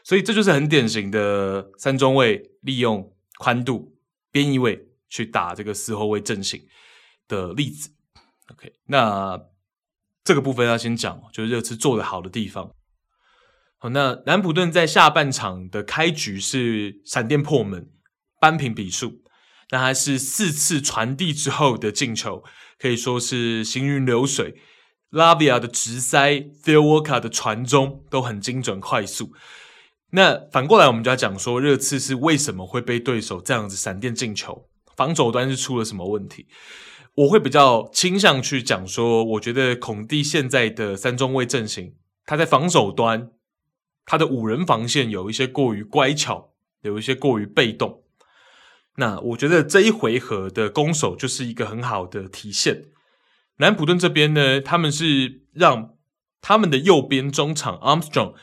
[0.04, 3.96] 所以这就是很典型的三中卫利用宽度
[4.30, 6.60] 边翼位去打这个四后卫阵型
[7.28, 7.90] 的例子。
[8.52, 9.40] OK，那
[10.24, 12.72] 这个部分要先讲，就是热刺做得好的地方。
[13.78, 17.90] 好，那南普顿在下半场的开局是闪电破门。
[18.40, 19.20] 扳平比数，
[19.70, 22.42] 那还是四次传递之后的进球，
[22.78, 24.54] 可以说是行云流水。
[25.10, 26.32] 拉比亚的直塞
[26.64, 29.32] ，Theo Walcott 的传中都很精准快速。
[30.10, 34.68] 那反过来，我们就要讲说，热刺是为什么会被对手这样子闪电进球？
[34.96, 36.46] 防守端是出了什么问题？
[37.14, 43.30] 我会比较倾向去讲说，我觉得孔蒂现在的三中卫阵型，他在防守端，
[44.04, 48.02] 他的五人防线有一些过于乖巧，有一些过于被动。
[49.00, 52.86] 那我觉得这一回合的攻守就是一个很好的体现。
[53.58, 55.94] 南普顿这边呢，他们是让
[56.40, 58.34] 他们的右边中场 Armstrong，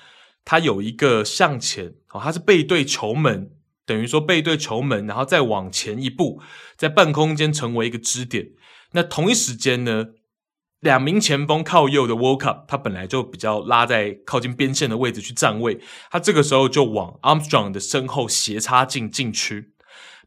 [0.45, 3.52] 他有一个向前，哦，他是背对球门，
[3.86, 6.41] 等于说背对球门，然后再往前一步，
[6.77, 8.52] 在半空间成为一个支点。
[8.94, 10.07] 那同一时间呢，
[10.80, 19.73] 两名前锋靠右的 Walcott，他本来就比较拉在靠近边线的位置去站位，他这个时候就往 Armstrong 的身后斜插进禁区。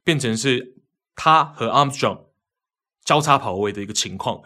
[0.09, 0.75] 变成是
[1.15, 2.29] 他和 Armstrong
[3.05, 4.41] 交叉跑位的一个情况，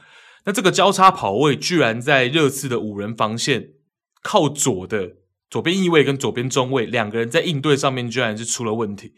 [0.44, 3.68] 那这个交叉跑位居然在热刺的五人防线
[4.24, 5.18] 靠左的
[5.48, 9.14] 左边翼位跟左边中卫两个人在应对上面居然是出了问题，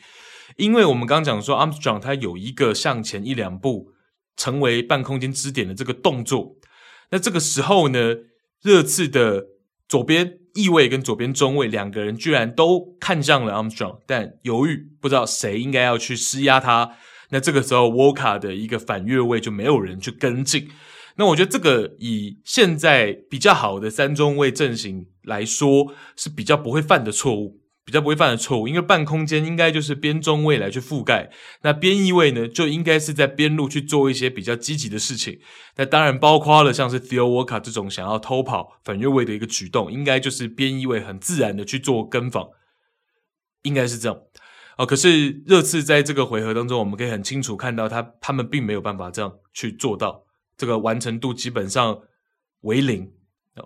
[0.59, 3.93] 因为我们刚刚讲说 Armstrong 他有一个向前一两步
[4.37, 6.57] 成为半空间支点的这个动作，
[7.11, 8.17] 那这个时候呢，
[8.61, 9.47] 热刺的
[9.89, 16.97] 左边翼位跟左边中位两个人居然都看向了 Armstrong，但犹豫不知道谁应该要去施压他，
[17.31, 20.69] 那这个时候 w o k a 的一个反越位就没有人去跟进。
[21.17, 31.31] 那我觉得这个以现在比较好的三中卫阵型来说是比较不会犯的错误，比较不会犯的错误，因为半空间应该就是边中卫来去覆盖，
[31.63, 35.39] 那边翼位呢就应该是在边路去做一些比较积极的事情。
[35.77, 42.49] 那当然包括了像是 Theo Walcott 这种想要偷跑反越位的一个举动，应该就是边翼位很自然的去做跟防，
[43.63, 44.19] 应该是这样。
[44.77, 50.25] 哦，可是热刺在这个回合当中，我们可以很清楚看到他他们并没有办法这样去做到。
[50.57, 52.01] 这个完成度基本上
[52.61, 53.13] 为零，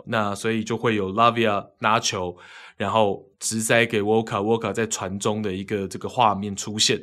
[0.06, 2.36] 那所以就会有 Lavia 拿球，
[2.76, 7.02] 然后直塞给 Walker，Walker 在传中的一个这个画面出现，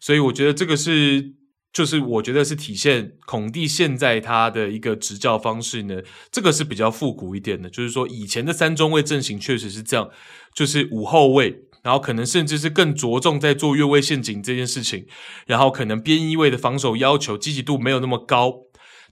[0.00, 1.32] 所以我觉得这个是，
[1.72, 6.00] 就是我觉得是体现孔蒂现在他的一个执教方式呢，
[6.30, 10.08] 这个是比较复古一点的，就是说以前的三中卫阵型确实是这样，
[10.54, 15.06] 就是五后卫，然后可能甚至是更着重在做越位陷阱这件事情，
[15.46, 18.62] 然后可能边翼位的防守要求积极度没有那么高。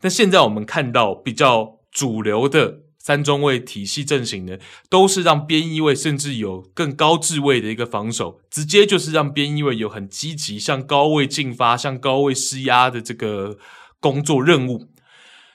[0.00, 4.58] 但现在我们看到比较主流的三中卫体系阵型呢，
[4.90, 13.58] 都是让边翼位甚至有更高置位的一个防守，直接就是让边翼位有很积极向高位进发、向高位施压的这个
[13.98, 14.88] 工作任务。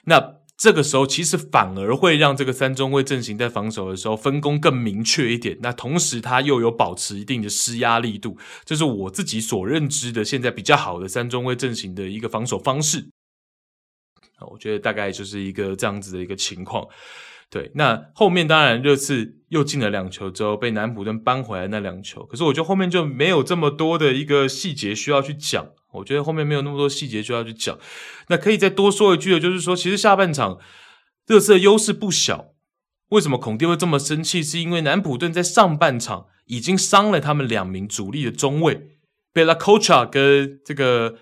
[0.06, 5.58] 那这个时候其实反而会让这个三中卫阵型在防守的时候分工更明确一点。
[5.60, 13.08] 那同时他又有保持一定的施压力度，这是我自己所认知的现在比较好的三中卫阵型的一个防守方式。
[14.50, 16.86] 我觉得大概就是一个这样子的一个情况，
[17.50, 17.70] 对。
[17.74, 25.68] 那后面当然热刺又进了两球之后，被南普顿扳回来那两球，可是我觉得后面就没有这么多的一个细节需要去讲。
[25.92, 27.78] 我觉得后面没有那么多细节需要去讲。
[28.28, 30.58] 那可以再多说一句的，就是说，其实下半场
[31.26, 32.52] 热刺的优势不小。
[33.10, 34.42] 为什么孔蒂会这么生气？
[34.42, 38.98] 是因为南普顿在上半场已经伤了他们两名主力的中卫，
[39.32, 41.16] 贝拉科查跟这个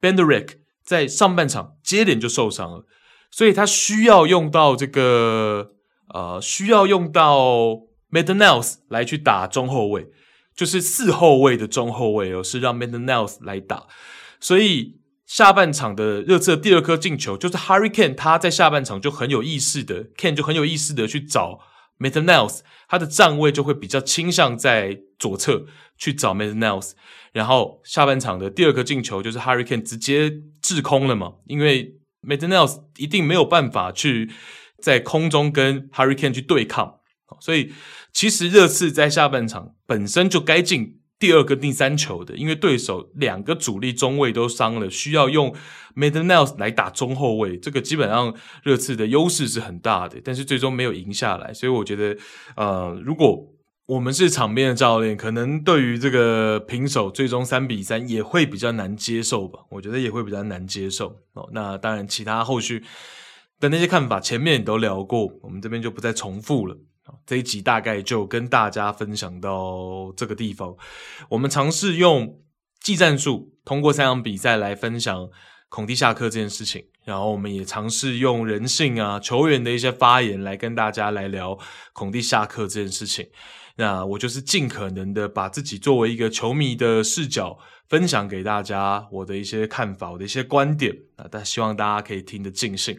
[0.00, 0.62] Benderik。
[0.84, 2.84] 在上半场接连就受伤了，
[3.32, 5.72] 所以他需要用到这个
[6.14, 7.80] 呃，需要用到
[8.10, 10.06] Maitland Niles 来去打中后卫，
[10.54, 13.86] 就是四后卫的中后卫哦，是让 Maitland Niles 来打。
[14.38, 21.60] 所以下半场的热刺第二颗进球，就是 Harry Kane 他在下半场就很有意识的，Kane 就很有意识的去找
[21.98, 25.64] Maitland Niles，他的站位就会比较倾向在左侧
[25.96, 26.90] 去找 Maitland Niles。
[27.32, 30.30] 然后下半场的第二个进球就是 Harry Kane 直接
[30.60, 31.94] 滞空了嘛，因为
[32.26, 34.30] Maitland Niles 一定没有办法去
[34.80, 37.00] 在空中跟 Hurricane 去对抗，
[37.40, 37.72] 所以
[38.12, 45.54] 其实热刺在下半场本身就该进第二个第三球的，因为对手两个主力中卫都伤了，需要用
[45.94, 52.16] Maitland Niles 来打中后卫，这个基本上热刺的优势是很大的，但是最终没有赢下来，所以我觉得
[52.56, 53.48] 呃如果。
[53.86, 59.60] 我们是场边的教练，可能对于这个平手最终三比三也会比较难接受吧。
[59.70, 61.48] 我觉得也会比较难接受哦。
[61.52, 62.84] 那当然，其他后续
[63.58, 66.76] 的那些看法前面也都聊过，我们这边就不再重复了。
[67.26, 70.74] 这一集大概就跟大家分享到这个地方。
[71.28, 72.40] 我们尝试用
[72.80, 75.28] 技战术通过三场比赛来分享
[75.68, 81.58] 孔蒂下课这件事情，然后我们也尝试用人性啊、球员的一些发言来跟大家来聊
[81.92, 83.26] 孔蒂下课这件事情。
[83.76, 87.58] 那我就是尽可能的把自己作为一个球迷的视角
[87.88, 92.98] 分享给大家，我的一些看法，我的一些观点啊，但希望大家可以听得尽兴。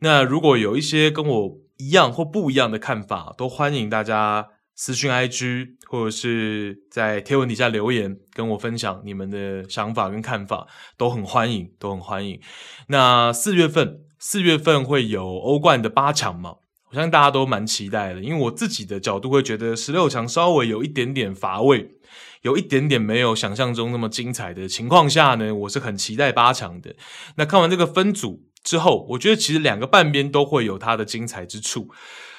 [0.00, 12.40] 那如果有一些跟我一样或不一样的看法，都欢迎大家私讯 IG 或者是在贴文底下留言，跟我分享你们的想法跟看法，都很欢迎，都很欢迎。
[12.88, 16.56] 那四月份，四月份会有欧冠的八强嘛？
[16.94, 21.90] 我相信大家都蛮期待的，因为我自己的角度会觉得十六强稍微有一点点乏味，
[22.42, 26.94] 有一点点没有想象中那么精彩的情况下呢，我是很期待八强的。
[27.34, 31.88] 那看完这个分组之后，我觉得其实两个半边都会有它的精彩之处，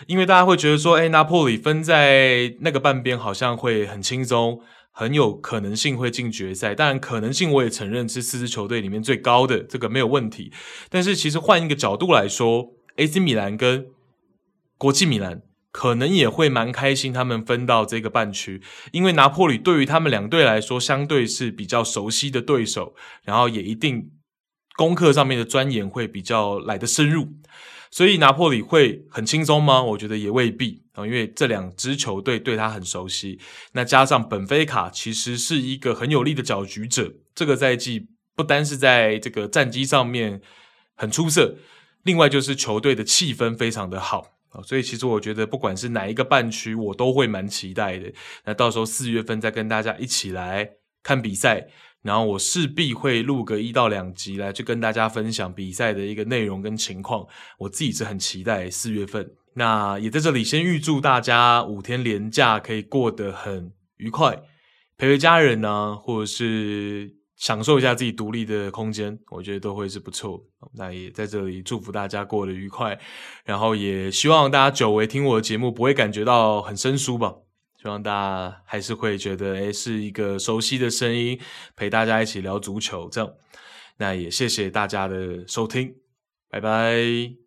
[0.07, 4.61] 因为大家会觉得说，诶，拿破里分在那个半边好像会很轻松，
[4.91, 6.73] 很有可能性会进决赛。
[6.73, 10.53] 当然，可能性我也承认是四支球队里面最高的，这个没有问题。
[10.89, 13.87] 但是其实换一个角度来说，AC 米兰跟
[14.77, 15.41] 国际米兰
[15.71, 18.61] 可能也会蛮开心，他们分到这个半区，
[18.91, 24.11] 因为拿破里对于他们两队来说，相对是比较熟悉的对手，然后也一定
[24.77, 27.29] 功课上面的钻研会比较来得深入。
[27.91, 29.81] 所以拿破里会很轻松吗？
[29.81, 33.39] 我觉得也未必啊，因为这两支球队对他很熟悉。
[33.71, 40.41] 那加上本菲卡其实是一个很有力的搅局者，这个赛季不单是在这个战绩上面
[40.95, 41.55] 很出色，
[42.03, 44.63] 另外就是球队的气氛非常的好啊。
[44.63, 48.11] 所以其实我觉得不管是哪一个半区，我都会蛮期待的。
[48.45, 50.69] 那到时候四月份再跟大家一起来
[51.03, 51.67] 看比赛。
[52.01, 57.25] 然后我势必会录个一到两集来去跟大家分享比赛的一个内容跟情况。
[57.57, 59.27] 我自己是很期待四月份。
[59.55, 64.35] 那也在这里先预祝大家五天连假可以过得很愉快，
[64.97, 70.43] 陪陪家人呢，或者是享受一下自己独立的空间，我觉得都会是不错。
[70.73, 72.97] 那也在这里祝福大家过得愉快，
[73.43, 77.35] 然后也希望大家久违听我的节目不会感觉到很生疏吧。
[77.81, 81.39] 希望大家还是会觉得，诶，是一个熟悉的声音，
[81.75, 83.31] 陪大家一起聊足球，这样。
[83.97, 85.95] 那也谢谢大家的收听，
[86.49, 87.44] 拜拜。